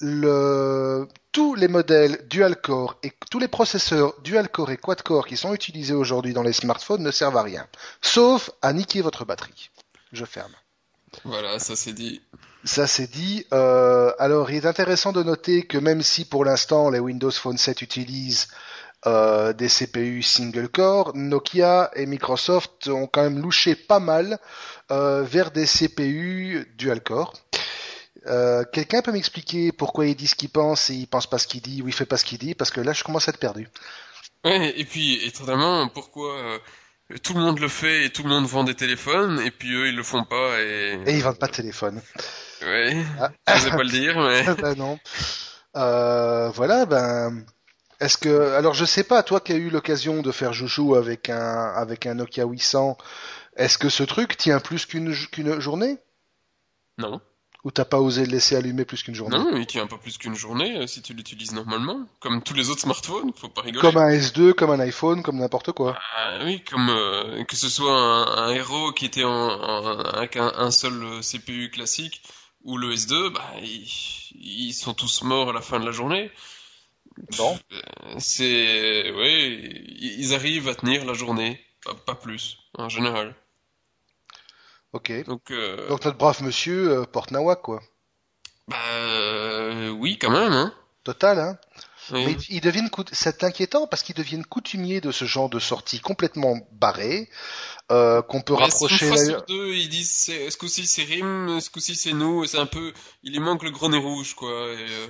le, 0.00 1.06
tous 1.32 1.54
les 1.54 1.68
modèles 1.68 2.26
dual-core 2.28 2.98
et 3.02 3.12
tous 3.30 3.38
les 3.38 3.48
processeurs 3.48 4.14
dual-core 4.22 4.70
et 4.70 4.76
quad-core 4.76 5.26
qui 5.26 5.36
sont 5.36 5.54
utilisés 5.54 5.94
aujourd'hui 5.94 6.32
dans 6.32 6.42
les 6.42 6.52
smartphones 6.52 7.02
ne 7.02 7.10
servent 7.10 7.36
à 7.36 7.42
rien, 7.42 7.66
sauf 8.00 8.50
à 8.62 8.72
niquer 8.72 9.02
votre 9.02 9.24
batterie. 9.24 9.70
Je 10.12 10.24
ferme. 10.24 10.52
Voilà, 11.24 11.58
ça 11.58 11.76
c'est 11.76 11.92
dit. 11.92 12.22
Ça 12.64 12.86
c'est 12.86 13.10
dit. 13.10 13.46
Euh, 13.52 14.12
alors, 14.18 14.50
il 14.50 14.56
est 14.56 14.66
intéressant 14.66 15.12
de 15.12 15.22
noter 15.22 15.66
que 15.66 15.78
même 15.78 16.02
si 16.02 16.24
pour 16.24 16.44
l'instant 16.44 16.90
les 16.90 16.98
Windows 16.98 17.30
Phone 17.30 17.58
7 17.58 17.82
utilisent 17.82 18.48
euh, 19.06 19.52
des 19.52 19.68
CPU 19.68 20.22
single 20.22 20.68
core, 20.68 21.12
Nokia 21.14 21.90
et 21.94 22.06
Microsoft 22.06 22.88
ont 22.88 23.06
quand 23.06 23.22
même 23.22 23.40
louché 23.40 23.74
pas 23.74 24.00
mal 24.00 24.38
euh, 24.90 25.22
vers 25.22 25.50
des 25.50 25.66
CPU 25.66 26.66
dual 26.76 27.02
core. 27.02 27.32
Euh, 28.26 28.64
Quelqu'un 28.72 29.02
peut 29.02 29.12
m'expliquer 29.12 29.72
pourquoi 29.72 30.06
il 30.06 30.14
dit 30.14 30.26
ce 30.26 30.34
qu'il 30.34 30.50
pense 30.50 30.90
et 30.90 30.94
il 30.94 31.06
pense 31.06 31.26
pas 31.26 31.38
ce 31.38 31.46
qu'il 31.46 31.62
dit 31.62 31.82
ou 31.82 31.88
il 31.88 31.94
fait 31.94 32.06
pas 32.06 32.16
ce 32.16 32.24
qu'il 32.24 32.38
dit? 32.38 32.54
Parce 32.54 32.70
que 32.70 32.80
là, 32.80 32.92
je 32.92 33.02
commence 33.04 33.28
à 33.28 33.30
être 33.30 33.38
perdu. 33.38 33.68
Ouais, 34.44 34.78
et 34.78 34.84
puis 34.84 35.24
étonnamment, 35.26 35.88
pourquoi 35.88 36.34
euh, 36.38 36.58
tout 37.22 37.34
le 37.34 37.40
monde 37.40 37.58
le 37.58 37.68
fait 37.68 38.04
et 38.04 38.10
tout 38.10 38.22
le 38.22 38.28
monde 38.30 38.46
vend 38.46 38.64
des 38.64 38.74
téléphones 38.74 39.40
et 39.40 39.50
puis 39.50 39.74
eux 39.74 39.88
ils 39.88 39.96
le 39.96 40.02
font 40.02 40.24
pas 40.24 40.60
et, 40.60 40.98
Et 41.06 41.16
ils 41.16 41.22
vendent 41.22 41.38
pas 41.38 41.46
de 41.48 41.52
téléphone. 41.52 42.00
ouais, 42.62 42.96
Ah. 43.20 43.30
je 43.56 43.60
sais 43.60 43.70
pas 43.70 43.82
le 43.82 43.90
dire 43.90 44.18
mais 44.18 44.42
ben 44.62 44.74
non. 44.76 44.98
Euh, 45.76 46.48
voilà, 46.50 46.86
ben. 46.86 47.44
Est-ce 48.00 48.16
que, 48.16 48.54
alors 48.54 48.72
je 48.72 48.86
sais 48.86 49.04
pas, 49.04 49.22
toi 49.22 49.40
qui 49.40 49.52
as 49.52 49.56
eu 49.56 49.68
l'occasion 49.68 50.22
de 50.22 50.32
faire 50.32 50.54
joujou 50.54 50.94
avec 50.94 51.28
un 51.28 51.72
avec 51.74 52.06
un 52.06 52.14
Nokia 52.14 52.46
800, 52.46 52.96
est-ce 53.56 53.76
que 53.76 53.90
ce 53.90 54.02
truc 54.04 54.38
tient 54.38 54.58
plus 54.58 54.86
qu'une 54.86 55.14
qu'une 55.30 55.60
journée? 55.60 55.98
Non, 56.96 57.20
ou 57.64 57.70
t'as 57.70 57.84
pas 57.84 58.00
osé 58.00 58.24
le 58.24 58.32
laisser 58.32 58.56
allumer 58.56 58.84
plus 58.84 59.02
qu'une 59.02 59.14
journée 59.14 59.36
non, 59.36 59.56
il 59.56 59.66
tient 59.66 59.86
pas 59.86 59.98
plus 59.98 60.16
qu'une 60.18 60.34
journée 60.34 60.78
euh, 60.78 60.86
si 60.86 61.02
tu 61.02 61.12
l'utilises 61.14 61.52
normalement, 61.52 62.06
comme 62.20 62.42
tous 62.42 62.54
les 62.54 62.70
autres 62.70 62.80
smartphones, 62.80 63.32
faut 63.36 63.48
pas 63.48 63.60
rigoler. 63.62 63.80
Comme 63.82 63.98
un 63.98 64.10
S2, 64.10 64.52
comme 64.54 64.70
un 64.70 64.80
iPhone, 64.80 65.22
comme 65.22 65.38
n'importe 65.38 65.72
quoi. 65.72 65.98
Ah 66.16 66.38
oui, 66.44 66.62
comme 66.64 66.88
euh, 66.88 67.44
que 67.44 67.56
ce 67.56 67.68
soit 67.68 67.92
un, 67.96 68.44
un 68.48 68.50
héros 68.54 68.92
qui 68.92 69.04
était 69.06 69.24
en, 69.24 69.30
en- 69.30 69.98
avec 70.00 70.36
un, 70.36 70.52
un 70.56 70.70
seul 70.70 70.94
euh, 71.02 71.20
CPU 71.20 71.70
classique 71.70 72.22
ou 72.64 72.76
le 72.78 72.94
S2, 72.94 73.30
bah 73.32 73.42
ils, 73.62 73.86
ils 74.34 74.72
sont 74.74 74.94
tous 74.94 75.22
morts 75.22 75.50
à 75.50 75.52
la 75.52 75.60
fin 75.60 75.78
de 75.80 75.84
la 75.86 75.92
journée. 75.92 76.30
Bon. 77.36 77.58
Euh, 77.72 77.80
C'est 78.18 79.12
ouais, 79.12 79.50
ils 79.98 80.20
ils 80.20 80.34
arrivent 80.34 80.68
à 80.68 80.74
tenir 80.74 81.04
la 81.04 81.12
journée, 81.14 81.60
pas, 81.84 81.94
pas 81.94 82.14
plus 82.14 82.58
en 82.78 82.88
général. 82.88 83.34
Ok. 84.92 85.12
Donc 85.24 85.50
euh, 85.50 85.88
Donc 85.88 86.04
notre 86.04 86.18
brave 86.18 86.42
monsieur 86.42 86.90
euh, 86.90 87.04
porte 87.04 87.30
Nawak 87.30 87.62
quoi. 87.62 87.80
bah 88.68 88.76
euh, 88.92 89.90
oui 89.90 90.18
quand 90.18 90.30
même 90.30 90.52
hein. 90.52 90.74
Total, 91.04 91.38
hein. 91.38 91.58
Oui. 92.12 92.24
Mais 92.26 92.36
ils 92.48 92.60
deviennent 92.60 92.90
c'est 93.12 93.44
inquiétant 93.44 93.86
parce 93.86 94.02
qu'ils 94.02 94.14
deviennent 94.16 94.44
coutumiers 94.44 95.00
de 95.00 95.12
ce 95.12 95.24
genre 95.24 95.48
de 95.48 95.58
sortie 95.58 96.00
complètement 96.00 96.58
barrée, 96.72 97.28
euh, 97.92 98.22
qu'on 98.22 98.40
peut 98.40 98.54
rapprocher. 98.54 99.06
une 99.06 99.14
fois 99.14 99.24
sur 99.24 99.42
deux, 99.46 99.74
ils 99.74 99.88
disent 99.88 100.10
ce 100.12 100.56
coup-ci 100.56 100.86
c'est 100.86 101.04
Rim, 101.04 101.60
ce 101.60 101.70
coup-ci 101.70 101.94
c'est 101.96 102.12
nous, 102.12 102.44
c'est 102.46 102.58
un 102.58 102.66
peu, 102.66 102.92
il 103.22 103.32
lui 103.32 103.40
manque 103.40 103.62
le 103.62 103.70
gros 103.70 103.88
nez 103.88 103.98
rouge 103.98 104.34
quoi. 104.34 104.50
Et, 104.50 104.86
euh, 104.90 105.06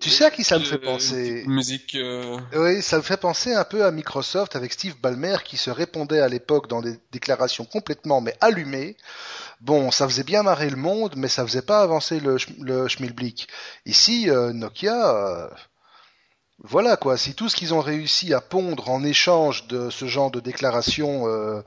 Tu 0.00 0.10
sais 0.10 0.24
à 0.24 0.30
qui 0.30 0.44
ça 0.44 0.58
me 0.58 0.64
fait 0.64 0.78
penser 0.78 1.44
musique. 1.46 1.94
euh, 1.94 2.38
Oui, 2.54 2.82
ça 2.82 2.96
me 2.98 3.02
fait 3.02 3.16
penser 3.16 3.54
un 3.54 3.64
peu 3.64 3.84
à 3.84 3.90
Microsoft 3.90 4.56
avec 4.56 4.72
Steve 4.72 4.96
Ballmer 5.00 5.36
qui 5.44 5.56
se 5.56 5.70
répondait 5.70 6.20
à 6.20 6.28
l'époque 6.28 6.68
dans 6.68 6.82
des 6.82 6.98
déclarations 7.12 7.64
complètement 7.64 8.20
mais 8.20 8.36
allumées. 8.40 8.96
Bon, 9.60 9.92
ça 9.92 10.08
faisait 10.08 10.24
bien 10.24 10.42
marrer 10.42 10.70
le 10.70 10.76
monde, 10.76 11.14
mais 11.16 11.28
ça 11.28 11.46
faisait 11.46 11.62
pas 11.62 11.82
avancer 11.82 12.18
le, 12.18 12.36
le 12.58 12.88
schmilblick. 12.88 13.46
Ici, 13.86 14.28
euh, 14.28 14.52
Nokia, 14.52 15.14
euh, 15.16 15.48
voilà 16.64 16.96
quoi. 16.96 17.16
Si 17.16 17.34
tout 17.34 17.48
ce 17.48 17.56
qu'ils 17.56 17.74
ont 17.74 17.80
réussi 17.80 18.32
à 18.32 18.40
pondre 18.40 18.88
en 18.88 19.02
échange 19.02 19.66
de 19.66 19.90
ce 19.90 20.06
genre 20.06 20.30
de 20.30 20.38
déclarations 20.38 21.26
euh, 21.26 21.60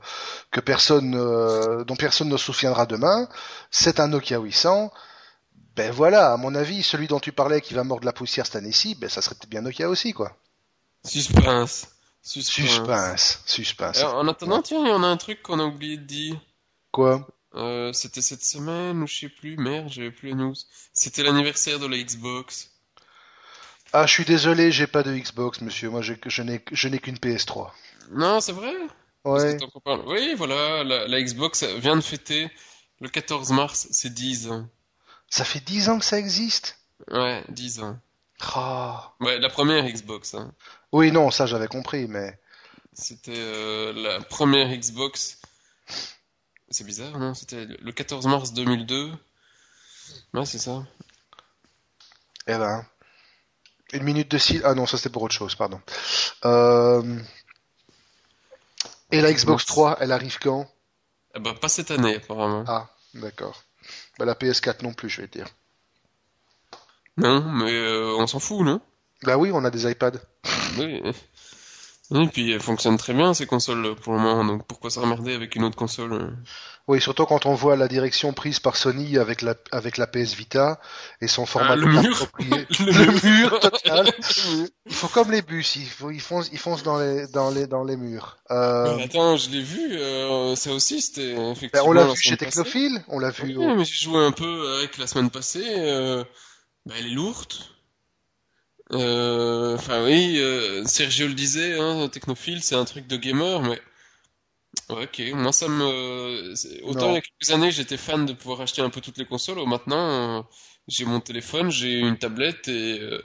que 0.50 0.60
personne, 0.60 1.14
euh, 1.14 1.84
dont 1.84 1.96
personne 1.96 2.30
ne 2.30 2.36
se 2.38 2.52
souviendra 2.52 2.86
demain, 2.86 3.28
c'est 3.70 4.00
un 4.00 4.08
Nokia 4.08 4.38
800. 4.38 4.90
Ben 5.76 5.92
voilà, 5.92 6.32
à 6.32 6.36
mon 6.38 6.54
avis, 6.54 6.82
celui 6.82 7.06
dont 7.06 7.20
tu 7.20 7.32
parlais 7.32 7.60
qui 7.60 7.74
va 7.74 7.84
mordre 7.84 8.06
la 8.06 8.14
poussière 8.14 8.46
cette 8.46 8.56
année-ci, 8.56 8.94
ben 8.94 9.10
ça 9.10 9.20
serait 9.20 9.34
peut-être 9.34 9.50
bien 9.50 9.60
Nokia 9.60 9.90
aussi 9.90 10.14
quoi. 10.14 10.34
Suspense. 11.04 11.88
Suspense. 12.22 12.54
Suspense, 12.54 13.42
suspense. 13.46 13.98
Alors, 13.98 14.16
en 14.16 14.26
attendant, 14.26 14.62
tiens, 14.62 14.82
il 14.82 14.88
y 14.88 14.92
en 14.92 15.04
a 15.04 15.06
un 15.06 15.16
truc 15.16 15.42
qu'on 15.42 15.60
a 15.60 15.64
oublié 15.64 15.98
de 15.98 16.04
dire. 16.04 16.40
Quoi? 16.90 17.28
Euh, 17.54 17.92
c'était 17.92 18.22
cette 18.22 18.42
semaine 18.42 19.02
ou 19.02 19.06
je 19.06 19.20
sais 19.20 19.28
plus, 19.28 19.56
merde, 19.56 19.88
j'avais 19.90 20.10
plus 20.10 20.30
la 20.30 20.36
news. 20.36 20.54
C'était 20.92 21.22
l'anniversaire 21.22 21.78
de 21.78 21.86
la 21.86 21.98
Xbox. 21.98 22.70
Ah, 23.92 24.06
je 24.06 24.12
suis 24.12 24.24
désolé, 24.24 24.70
j'ai 24.72 24.86
pas 24.86 25.02
de 25.02 25.16
Xbox, 25.16 25.60
monsieur. 25.60 25.88
Moi, 25.90 26.02
je 26.02 26.12
n'ai 26.42 26.62
je 26.72 26.88
n'ai 26.88 26.98
qu'une 26.98 27.16
PS3. 27.18 27.70
Non, 28.10 28.40
c'est 28.40 28.52
vrai? 28.52 28.72
Ouais. 29.24 29.56
copain- 29.72 30.02
Oui, 30.06 30.34
voilà, 30.36 30.84
la, 30.84 31.08
la 31.08 31.22
Xbox 31.22 31.64
vient 31.64 31.96
de 31.96 32.00
fêter 32.00 32.50
le 33.00 33.08
14 33.08 33.50
mars, 33.52 33.88
c'est 33.90 34.12
10 34.12 34.48
ans. 34.50 34.68
Ça 35.28 35.44
fait 35.44 35.60
10 35.60 35.88
ans 35.88 35.98
que 35.98 36.04
ça 36.04 36.18
existe? 36.18 36.78
Ouais, 37.10 37.42
10 37.48 37.80
ans. 37.80 37.98
Ah. 38.40 39.14
Ouais, 39.20 39.38
la 39.38 39.48
première 39.48 39.84
Xbox, 39.84 40.34
hein. 40.34 40.52
Oui, 40.92 41.10
non, 41.10 41.30
ça 41.30 41.46
j'avais 41.46 41.66
compris, 41.68 42.06
mais 42.06 42.38
C'était 42.92 43.32
euh, 43.34 43.92
la 43.94 44.20
première 44.20 44.68
Xbox. 44.76 45.40
C'est 46.70 46.84
bizarre, 46.84 47.18
non? 47.18 47.34
C'était 47.34 47.64
le 47.66 47.92
14 47.92 48.26
mars 48.26 48.52
2002. 48.52 49.12
Ouais, 50.34 50.44
c'est 50.46 50.58
ça. 50.58 50.84
eh 52.46 52.56
ben, 52.58 52.84
une 53.96 54.04
minute 54.04 54.30
de 54.30 54.38
silence. 54.38 54.64
Ah 54.66 54.74
non, 54.74 54.86
ça 54.86 54.96
c'était 54.96 55.10
pour 55.10 55.22
autre 55.22 55.34
chose, 55.34 55.54
pardon. 55.54 55.80
Euh... 56.44 57.18
Et 59.12 59.20
la 59.20 59.32
Xbox 59.32 59.66
3, 59.66 59.98
elle 60.00 60.12
arrive 60.12 60.38
quand? 60.38 60.68
Ah 61.34 61.38
bah, 61.38 61.54
pas 61.60 61.68
cette 61.68 61.90
année, 61.90 62.16
apparemment. 62.16 62.64
Ah, 62.66 62.88
d'accord. 63.14 63.62
Bah, 64.18 64.24
la 64.24 64.34
PS4 64.34 64.82
non 64.82 64.92
plus, 64.92 65.08
je 65.08 65.20
vais 65.20 65.28
dire. 65.28 65.46
Non, 67.16 67.40
mais 67.40 67.72
euh, 67.72 68.14
on 68.18 68.26
s'en 68.26 68.40
fout, 68.40 68.64
non? 68.64 68.80
Bah 69.22 69.38
oui, 69.38 69.50
on 69.52 69.64
a 69.64 69.70
des 69.70 69.90
iPads. 69.90 70.20
Oui. 70.78 71.02
Et 72.14 72.28
puis, 72.28 72.52
elles 72.52 72.60
fonctionnent 72.60 72.98
très 72.98 73.12
bien, 73.14 73.34
ces 73.34 73.46
consoles, 73.46 73.96
pour 73.96 74.12
le 74.12 74.20
moment, 74.20 74.44
donc 74.44 74.66
pourquoi 74.66 74.90
s'emmerder 74.90 75.34
avec 75.34 75.56
une 75.56 75.64
autre 75.64 75.74
console? 75.76 76.12
euh? 76.12 76.30
Oui, 76.86 77.00
surtout 77.00 77.26
quand 77.26 77.46
on 77.46 77.54
voit 77.54 77.74
la 77.74 77.88
direction 77.88 78.32
prise 78.32 78.60
par 78.60 78.76
Sony 78.76 79.18
avec 79.18 79.42
la 79.42 79.56
avec 79.72 79.96
la 79.96 80.06
PS 80.06 80.34
Vita 80.34 80.80
et 81.20 81.26
son 81.26 81.44
format 81.44 81.72
Ah, 81.72 81.76
le 81.76 81.86
mur. 81.88 82.12
approprié. 82.22 82.64
Le 82.78 82.92
Le 83.06 83.40
mur. 83.40 83.58
total. 83.60 84.12
Il 84.86 84.94
faut 84.94 85.08
comme 85.08 85.32
les 85.32 85.42
bus, 85.42 85.74
ils, 85.74 85.86
font- 85.88 86.10
ils 86.10 86.20
foncent, 86.20 86.48
ils 86.52 86.60
foncent 86.60 86.84
dans 86.84 86.96
les, 87.00 87.26
dans 87.26 87.50
les, 87.50 87.66
dans 87.66 87.82
les 87.82 87.96
murs. 87.96 88.36
Euh, 88.52 88.94
Mais 88.98 89.02
attends, 89.02 89.36
je 89.36 89.50
l'ai 89.50 89.62
vu, 89.62 89.96
euh, 89.96 90.54
ça 90.54 90.70
aussi, 90.72 91.00
c'était 91.02 91.34
ben, 91.34 91.50
effectivement 91.50 91.88
on 91.88 91.92
l'a 91.92 92.04
vu 92.06 92.14
chez. 92.20 92.36
Technophile, 92.36 93.02
on 93.08 93.18
l'a 93.18 93.30
vu. 93.30 93.56
Oui, 93.56 93.56
au- 93.56 93.74
mais 93.74 93.84
j'ai 93.84 94.04
joué 94.04 94.24
un 94.24 94.30
peu 94.30 94.76
avec 94.78 94.96
la 94.98 95.08
semaine 95.08 95.30
passée. 95.30 95.64
Euh, 95.66 96.22
bah, 96.84 96.94
elle 97.00 97.06
est 97.06 97.10
lourde. 97.14 97.52
Euh, 98.92 99.74
Enfin 99.76 100.04
oui, 100.04 100.38
euh, 100.38 100.84
Sergio 100.86 101.26
le 101.28 101.34
disait, 101.34 101.78
hein, 101.78 102.08
Technophile, 102.08 102.62
c'est 102.62 102.74
un 102.74 102.84
truc 102.84 103.06
de 103.06 103.16
gamer, 103.16 103.60
mais 103.62 103.80
ok, 104.88 105.22
moi 105.34 105.52
ça 105.52 105.68
me, 105.68 106.52
autant 106.84 107.08
Non. 107.08 107.10
il 107.10 107.14
y 107.14 107.16
a 107.18 107.20
quelques 107.20 107.50
années 107.50 107.70
j'étais 107.70 107.96
fan 107.96 108.26
de 108.26 108.32
pouvoir 108.32 108.60
acheter 108.60 108.82
un 108.82 108.90
peu 108.90 109.00
toutes 109.00 109.18
les 109.18 109.26
consoles, 109.26 109.58
oh, 109.58 109.66
maintenant 109.66 110.38
euh, 110.40 110.42
j'ai 110.88 111.04
mon 111.04 111.20
téléphone, 111.20 111.70
j'ai 111.70 111.98
une 111.98 112.18
tablette 112.18 112.68
et 112.68 113.00
euh, 113.00 113.22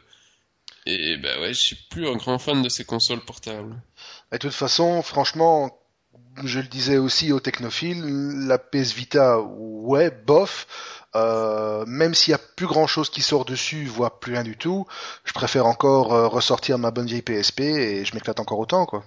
et 0.86 1.18
bah 1.18 1.40
ouais, 1.42 1.54
je 1.54 1.62
suis 1.62 1.78
plus 1.90 2.08
un 2.08 2.16
grand 2.18 2.40
fan 2.40 2.62
de 2.64 2.70
ces 2.70 2.86
consoles 2.86 3.22
portables. 3.26 3.82
Et 4.32 4.36
de 4.36 4.40
toute 4.40 4.54
façon, 4.54 5.02
franchement, 5.04 5.80
je 6.44 6.60
le 6.60 6.68
disais 6.68 6.98
aussi 6.98 7.32
aux 7.32 7.40
Technophiles, 7.40 8.04
la 8.48 8.60
PS 8.60 8.94
Vita, 8.94 9.42
ouais, 9.42 10.12
bof. 10.12 11.01
Euh, 11.16 11.84
même 11.88 12.14
s'il 12.14 12.32
y 12.32 12.36
a 12.36 12.38
plus 12.38 12.68
grand 12.68 12.88
chose 12.88 13.10
qui 13.10 13.22
sort 13.22 13.44
dessus, 13.46 13.86
voire 13.86 14.20
plus 14.20 14.34
rien 14.34 14.44
du 14.44 14.58
tout, 14.58 14.86
je 15.26 15.34
préfère 15.34 15.66
encore 15.66 16.14
euh, 16.14 16.28
ressortir 16.28 16.78
ma 16.78 16.92
bonne 16.92 17.06
vieille 17.08 17.22
PSP 17.22 17.60
et 17.62 18.06
je 18.06 18.14
m'éclate 18.16 18.40
encore 18.40 18.60
autant, 18.60 18.86
quoi. 18.86 19.04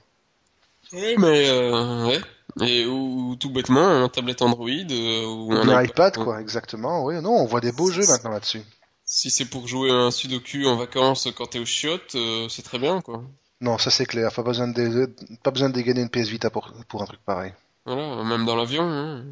Oui, 0.92 1.14
mais 1.18 1.48
euh, 1.48 2.06
ouais. 2.06 2.20
Et 2.66 2.86
ou, 2.86 3.34
tout 3.40 3.50
bêtement 3.50 3.88
un 3.88 4.08
tablette 4.08 4.42
Android 4.42 4.68
euh, 4.68 5.26
ou 5.26 5.52
Un, 5.52 5.68
un 5.68 5.82
iPad, 5.82 6.16
quoi, 6.18 6.40
exactement. 6.40 7.04
Oui, 7.04 7.20
non, 7.22 7.30
on 7.32 7.46
voit 7.46 7.60
des 7.60 7.72
beaux 7.72 7.90
jeux 7.90 8.06
maintenant 8.06 8.30
là-dessus. 8.30 8.62
Si 9.06 9.30
c'est 9.30 9.46
pour 9.46 9.66
jouer 9.66 9.90
à 9.90 9.94
un 9.94 10.10
sudoku 10.10 10.66
en 10.66 10.76
vacances 10.76 11.28
quand 11.36 11.46
t'es 11.46 11.58
au 11.58 11.64
chiottes, 11.64 12.14
euh, 12.14 12.48
c'est 12.48 12.62
très 12.62 12.78
bien, 12.78 13.00
quoi. 13.00 13.22
Non, 13.60 13.78
ça 13.78 13.90
c'est 13.90 14.06
clair. 14.06 14.30
Pas 14.32 14.42
besoin 14.42 14.68
de, 14.68 15.06
dé- 15.06 15.14
pas 15.42 15.50
besoin 15.50 15.68
de 15.70 15.74
dégainer 15.74 16.02
une 16.02 16.10
PS 16.10 16.28
Vita 16.28 16.50
pour, 16.50 16.70
pour 16.88 17.02
un 17.02 17.06
truc 17.06 17.20
pareil. 17.24 17.52
Voilà, 17.86 18.22
même 18.24 18.44
dans 18.44 18.56
l'avion. 18.56 18.82
Hein. 18.84 19.24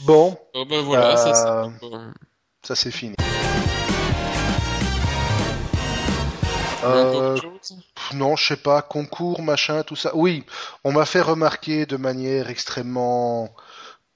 Euh, 0.00 0.04
bon. 0.06 0.38
Ça, 2.62 2.74
c'est 2.74 2.90
fini. 2.90 3.14
Euh, 6.84 7.36
non, 8.14 8.36
je 8.36 8.46
sais 8.46 8.56
pas, 8.56 8.82
concours, 8.82 9.42
machin, 9.42 9.82
tout 9.82 9.96
ça. 9.96 10.14
Oui, 10.14 10.44
on 10.84 10.92
m'a 10.92 11.04
fait 11.04 11.20
remarquer 11.20 11.86
de 11.86 11.96
manière 11.96 12.48
extrêmement 12.48 13.48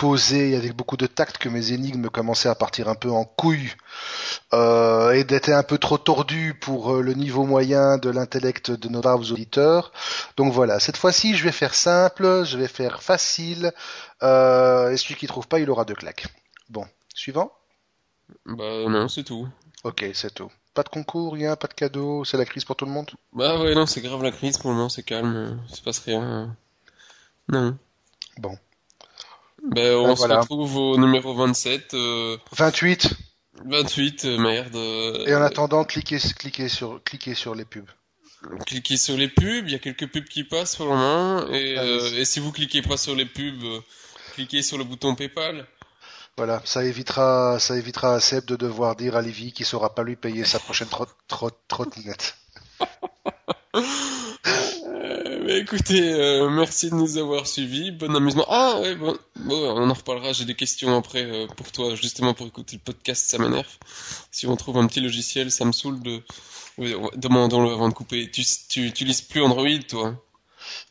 posée, 0.01 0.57
avec 0.57 0.75
beaucoup 0.75 0.97
de 0.97 1.07
tact, 1.07 1.37
que 1.37 1.51
mes 1.51 1.73
énigmes 1.73 2.09
commençaient 2.09 2.49
à 2.49 2.55
partir 2.55 2.89
un 2.89 2.95
peu 2.95 3.11
en 3.11 3.27
couille 3.27 3.71
euh, 4.55 5.11
et 5.11 5.25
d'être 5.25 5.51
un 5.51 5.63
peu 5.63 5.77
trop 5.77 5.99
tordues 5.99 6.55
pour 6.59 6.95
euh, 6.95 7.03
le 7.03 7.13
niveau 7.13 7.45
moyen 7.45 7.99
de 7.99 8.09
l'intellect 8.09 8.71
de 8.71 8.89
nos 8.89 9.03
braves 9.03 9.31
auditeurs. 9.31 9.93
Donc 10.39 10.55
voilà, 10.55 10.81
cette 10.81 10.97
fois-ci, 10.97 11.35
je 11.37 11.45
vais 11.45 11.53
faire 11.53 11.75
simple, 11.75 12.45
je 12.47 12.57
vais 12.57 12.67
faire 12.67 13.03
facile, 13.03 13.73
euh, 14.23 14.91
et 14.91 14.97
celui 14.97 15.17
qui 15.17 15.27
trouve 15.27 15.47
pas, 15.47 15.61
il 15.61 15.69
aura 15.69 15.85
deux 15.85 15.95
claques. 15.95 16.29
Bon, 16.71 16.87
suivant 17.15 17.53
Bah 18.47 18.89
non, 18.89 19.07
c'est 19.07 19.25
tout. 19.25 19.47
Ok, 19.85 20.03
c'est 20.15 20.33
tout. 20.33 20.51
Pas 20.73 20.83
de 20.83 20.89
concours, 20.89 21.35
rien, 21.35 21.57
pas 21.57 21.69
de 21.69 21.75
cadeau, 21.75 22.25
c'est 22.25 22.39
la 22.39 22.47
crise 22.47 22.65
pour 22.65 22.77
tout 22.77 22.87
le 22.87 22.91
monde? 22.91 23.11
Bah 23.35 23.61
ouais, 23.61 23.75
non, 23.75 23.85
c'est 23.85 24.01
grave 24.01 24.23
la 24.23 24.33
crise 24.33 24.57
pour 24.57 24.71
le 24.71 24.77
moment, 24.77 24.89
c'est 24.89 25.03
calme, 25.03 25.61
il 25.69 25.77
se 25.77 25.83
passe 25.83 25.99
rien. 25.99 26.57
Non. 27.49 27.77
Bon. 28.39 28.57
Bah 29.63 29.81
on 29.99 30.05
Ben 30.09 30.17
se 30.17 30.19
voilà. 30.19 30.41
retrouve 30.41 30.77
au 30.77 30.97
numéro 30.99 31.35
27, 31.35 31.95
euh, 31.95 32.37
28. 32.53 33.11
28, 33.65 34.25
euh, 34.25 34.39
merde. 34.39 34.75
euh, 34.77 35.27
Et 35.27 35.35
en 35.35 35.43
attendant, 35.43 35.85
cliquez, 35.85 36.19
cliquez 36.39 36.69
sur, 36.69 37.03
cliquez 37.05 37.35
sur 37.35 37.55
les 37.55 37.65
pubs. 37.65 37.89
cliquez 38.67 38.97
sur 38.97 39.17
les 39.17 39.29
pubs, 39.29 39.67
il 39.67 39.73
y 39.73 39.75
a 39.75 39.79
quelques 39.79 40.09
pubs 40.11 40.25
qui 40.25 40.45
passent 40.45 40.77
pour 40.77 40.87
le 40.87 40.93
moment, 40.93 41.47
et, 41.49 41.77
Allez. 41.77 41.91
euh, 41.91 42.21
et 42.21 42.25
si 42.25 42.41
vous 42.41 42.53
cliquez 42.53 42.83
pas 42.83 42.97
sur 42.97 43.15
les 43.15 43.27
pubs, 43.27 43.83
cliquez 44.35 44.63
sur 44.63 44.79
le 44.79 44.85
bouton 44.85 45.15
PayPal. 45.15 45.67
Voilà, 46.37 46.63
ça 46.65 46.85
évitera, 46.85 47.59
ça 47.61 47.77
évitera 47.77 48.15
à 48.15 48.21
Seb 48.21 48.47
de 48.47 48.57
devoir 48.57 48.97
dire 48.97 49.15
à 49.17 49.21
Livy 49.23 49.53
qu'il 49.53 49.67
saura 49.67 49.95
pas 49.95 50.03
lui 50.03 50.17
payer 50.17 50.45
sa 50.45 50.59
prochaine 50.59 50.89
trot, 50.89 51.07
trot, 51.29 51.51
mais 55.51 55.59
écoutez, 55.59 56.13
euh, 56.13 56.49
merci 56.49 56.91
de 56.91 56.95
nous 56.95 57.19
avoir 57.19 57.45
suivis, 57.45 57.91
bon 57.91 58.15
amusement. 58.15 58.45
Ah 58.49 58.79
ouais, 58.81 58.95
bon, 58.95 59.19
bon, 59.35 59.57
on 59.57 59.91
en 59.91 59.93
reparlera, 59.93 60.33
j'ai 60.33 60.45
des 60.45 60.55
questions 60.55 60.97
après 60.97 61.25
euh, 61.25 61.49
pour 61.57 61.73
toi, 61.73 61.97
justement 61.97 62.35
pour 62.35 62.47
écouter 62.47 62.77
le 62.77 62.83
podcast, 62.93 63.29
ça 63.29 63.37
m'énerve. 63.39 63.67
Si 64.31 64.47
on 64.47 64.55
trouve 64.55 64.79
un 64.79 64.87
petit 64.87 65.01
logiciel, 65.01 65.51
ça 65.51 65.65
me 65.65 65.73
saoule 65.73 66.01
de... 66.03 66.23
Demandons-le 67.17 67.73
avant 67.73 67.89
de 67.89 67.95
couper. 67.95 68.31
Tu, 68.31 68.45
tu 68.69 68.87
utilises 68.87 69.23
plus 69.23 69.43
Android, 69.43 69.67
toi 69.89 70.15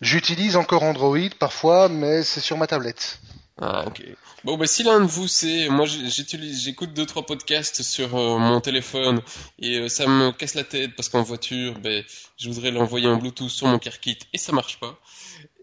J'utilise 0.02 0.58
encore 0.58 0.84
Android 0.84 1.30
parfois, 1.40 1.88
mais 1.88 2.24
c'est 2.24 2.42
sur 2.42 2.58
ma 2.58 2.68
tablette. 2.68 3.22
Ah 3.62 3.84
ok. 3.88 4.04
Bon 4.46 4.58
bah 4.58 4.68
si 4.68 4.84
l'un 4.84 5.02
de 5.02 5.06
vous 5.06 5.28
c'est, 5.28 5.68
moi 5.70 5.86
j'utilise, 5.86 6.64
j'écoute 6.64 6.94
deux 6.94 7.06
trois 7.06 7.26
podcasts 7.26 7.82
sur 7.84 8.16
euh, 8.16 8.38
mon 8.38 8.62
téléphone 8.62 9.22
et 9.60 9.80
euh, 9.80 9.90
ça 9.90 10.08
me 10.08 10.32
casse 10.32 10.56
la 10.56 10.64
tête 10.64 10.96
parce 10.96 11.10
qu'en 11.10 11.24
voiture, 11.24 11.78
ben 11.80 12.04
je 12.38 12.50
voudrais 12.50 12.72
l'envoyer 12.72 13.08
en 13.08 13.18
Bluetooth 13.18 13.50
sur 13.50 13.68
mon 13.68 13.78
car 13.78 14.00
kit 14.00 14.18
et 14.32 14.38
ça 14.38 14.54
marche 14.54 14.80
pas. 14.80 14.98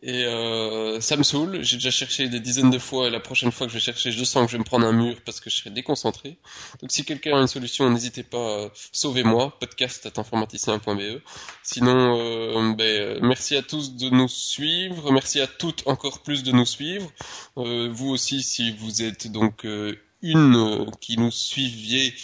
Et 0.02 0.24
euh, 0.24 1.00
ça 1.00 1.16
me 1.16 1.22
saoule. 1.22 1.62
J'ai 1.62 1.76
déjà 1.76 1.90
cherché 1.90 2.28
des 2.28 2.38
dizaines 2.40 2.70
de 2.70 2.78
fois 2.78 3.08
et 3.08 3.10
la 3.10 3.20
prochaine 3.20 3.50
fois 3.50 3.66
que 3.66 3.72
je 3.72 3.78
vais 3.78 3.84
chercher, 3.84 4.12
je 4.12 4.24
sens 4.24 4.44
que 4.44 4.52
je 4.52 4.56
vais 4.56 4.60
me 4.60 4.64
prendre 4.64 4.86
un 4.86 4.92
mur 4.92 5.16
parce 5.24 5.40
que 5.40 5.48
je 5.48 5.56
serai 5.56 5.70
déconcentré. 5.70 6.36
Donc 6.80 6.92
si 6.92 7.04
quelqu'un 7.04 7.36
a 7.36 7.40
une 7.40 7.46
solution, 7.46 7.88
n'hésitez 7.90 8.22
pas, 8.22 8.36
euh, 8.36 8.68
sauvez-moi. 8.92 9.58
Podcast@informaticien.be. 9.58 11.22
Sinon, 11.62 12.18
euh, 12.20 12.74
ben, 12.74 12.84
euh, 12.84 13.18
merci 13.22 13.56
à 13.56 13.62
tous 13.62 13.96
de 13.96 14.10
nous 14.10 14.28
suivre. 14.28 15.10
Merci 15.12 15.40
à 15.40 15.46
toutes 15.46 15.82
encore 15.86 16.22
plus 16.22 16.42
de 16.42 16.52
nous 16.52 16.66
suivre. 16.66 17.10
Euh, 17.56 17.88
vous 17.90 18.10
aussi, 18.10 18.42
si 18.42 18.72
vous 18.72 19.02
êtes 19.02 19.32
donc 19.32 19.66
une 20.22 20.90
qui 21.00 21.16
nous 21.16 21.30
suiviez, 21.30 22.14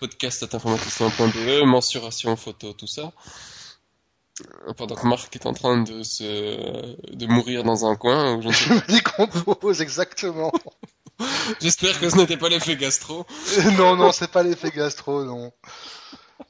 podcast.informaticien.be, 0.00 1.64
mensuration, 1.64 2.36
photo, 2.36 2.72
tout 2.72 2.86
ça. 2.86 3.12
Pendant 4.76 4.96
que 4.96 5.06
Marc 5.06 5.34
est 5.36 5.46
en 5.46 5.52
train 5.52 5.82
de 5.82 6.02
se 6.02 6.24
de 7.14 7.26
mourir 7.26 7.62
dans 7.62 7.86
un 7.86 7.94
coin, 7.94 8.40
je 8.40 8.50
Je 8.50 8.72
me 8.74 8.80
décompose 8.88 9.80
exactement. 9.80 10.52
J'espère 11.60 11.98
que 12.00 12.08
ce 12.10 12.16
n'était 12.16 12.36
pas 12.36 12.48
l'effet 12.48 12.76
gastro. 12.76 13.24
non, 13.78 13.94
non, 13.96 14.10
c'est 14.10 14.30
pas 14.30 14.42
l'effet 14.42 14.70
gastro, 14.70 15.24
non. 15.24 15.52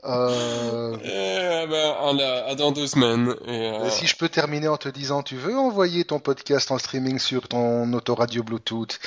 Euh, 0.05 0.97
ben, 0.97 1.95
à, 2.09 2.13
la- 2.15 2.47
à 2.47 2.55
dans 2.55 2.73
deux 2.73 2.87
semaines. 2.87 3.35
Et, 3.47 3.51
euh, 3.69 3.91
si 3.91 4.07
je 4.07 4.17
peux 4.17 4.31
terminer 4.31 4.69
en 4.69 4.79
te 4.79 4.89
disant, 4.89 5.23
tu 5.23 5.37
veux 5.37 5.57
envoyer 5.57 6.05
ton 6.05 6.21
podcast 6.21 6.71
en 6.71 6.79
streaming 6.79 7.19
sur 7.19 7.49
ton 7.49 7.93
autoradio 7.93 8.43
Bluetooth? 8.43 8.99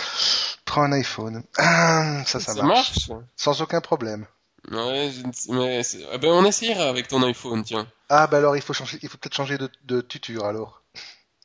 Prends 0.65 0.84
un 0.84 0.91
iPhone. 0.91 1.43
Ah, 1.57 2.23
ça, 2.25 2.39
ça, 2.39 2.53
ça 2.53 2.63
marche. 2.63 3.09
marche? 3.09 3.21
Sans 3.36 3.61
aucun 3.61 3.82
problème. 3.82 4.28
Ouais, 4.72 5.11
mais 5.49 5.82
eh 6.11 6.18
ben, 6.18 6.30
on 6.30 6.43
essayera 6.45 6.89
avec 6.89 7.07
ton 7.07 7.24
iPhone, 7.24 7.63
tiens. 7.63 7.88
Ah, 8.09 8.28
bah 8.28 8.38
alors 8.38 8.55
il 8.57 8.61
faut 8.61 8.74
changer, 8.74 8.99
il 9.01 9.09
faut 9.09 9.18
peut-être 9.18 9.36
changer 9.36 9.57
de, 9.57 9.70
de 9.86 10.01
tuture 10.01 10.45
alors. 10.45 10.84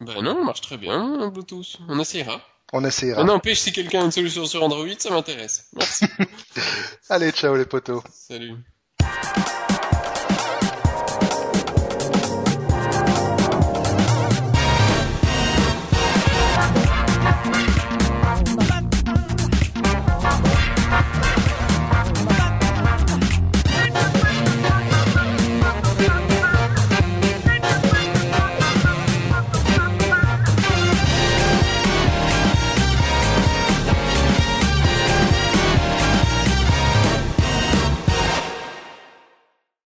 Ben 0.00 0.20
non, 0.22 0.38
on 0.40 0.44
marche 0.44 0.60
très 0.60 0.76
bien, 0.76 1.28
Bluetooth. 1.28 1.78
On 1.88 1.98
essayera. 2.00 2.40
On 2.72 2.84
essaiera. 2.84 3.22
Mais 3.22 3.28
n'empêche, 3.28 3.60
si 3.60 3.72
quelqu'un 3.72 4.00
a 4.00 4.04
une 4.06 4.10
solution 4.10 4.46
sur 4.46 4.62
Android, 4.62 4.86
ça 4.98 5.10
m'intéresse. 5.10 5.68
Merci. 5.74 6.06
Allez, 7.10 7.30
ciao 7.30 7.54
les 7.54 7.66
potos. 7.66 8.02
Salut. 8.10 8.56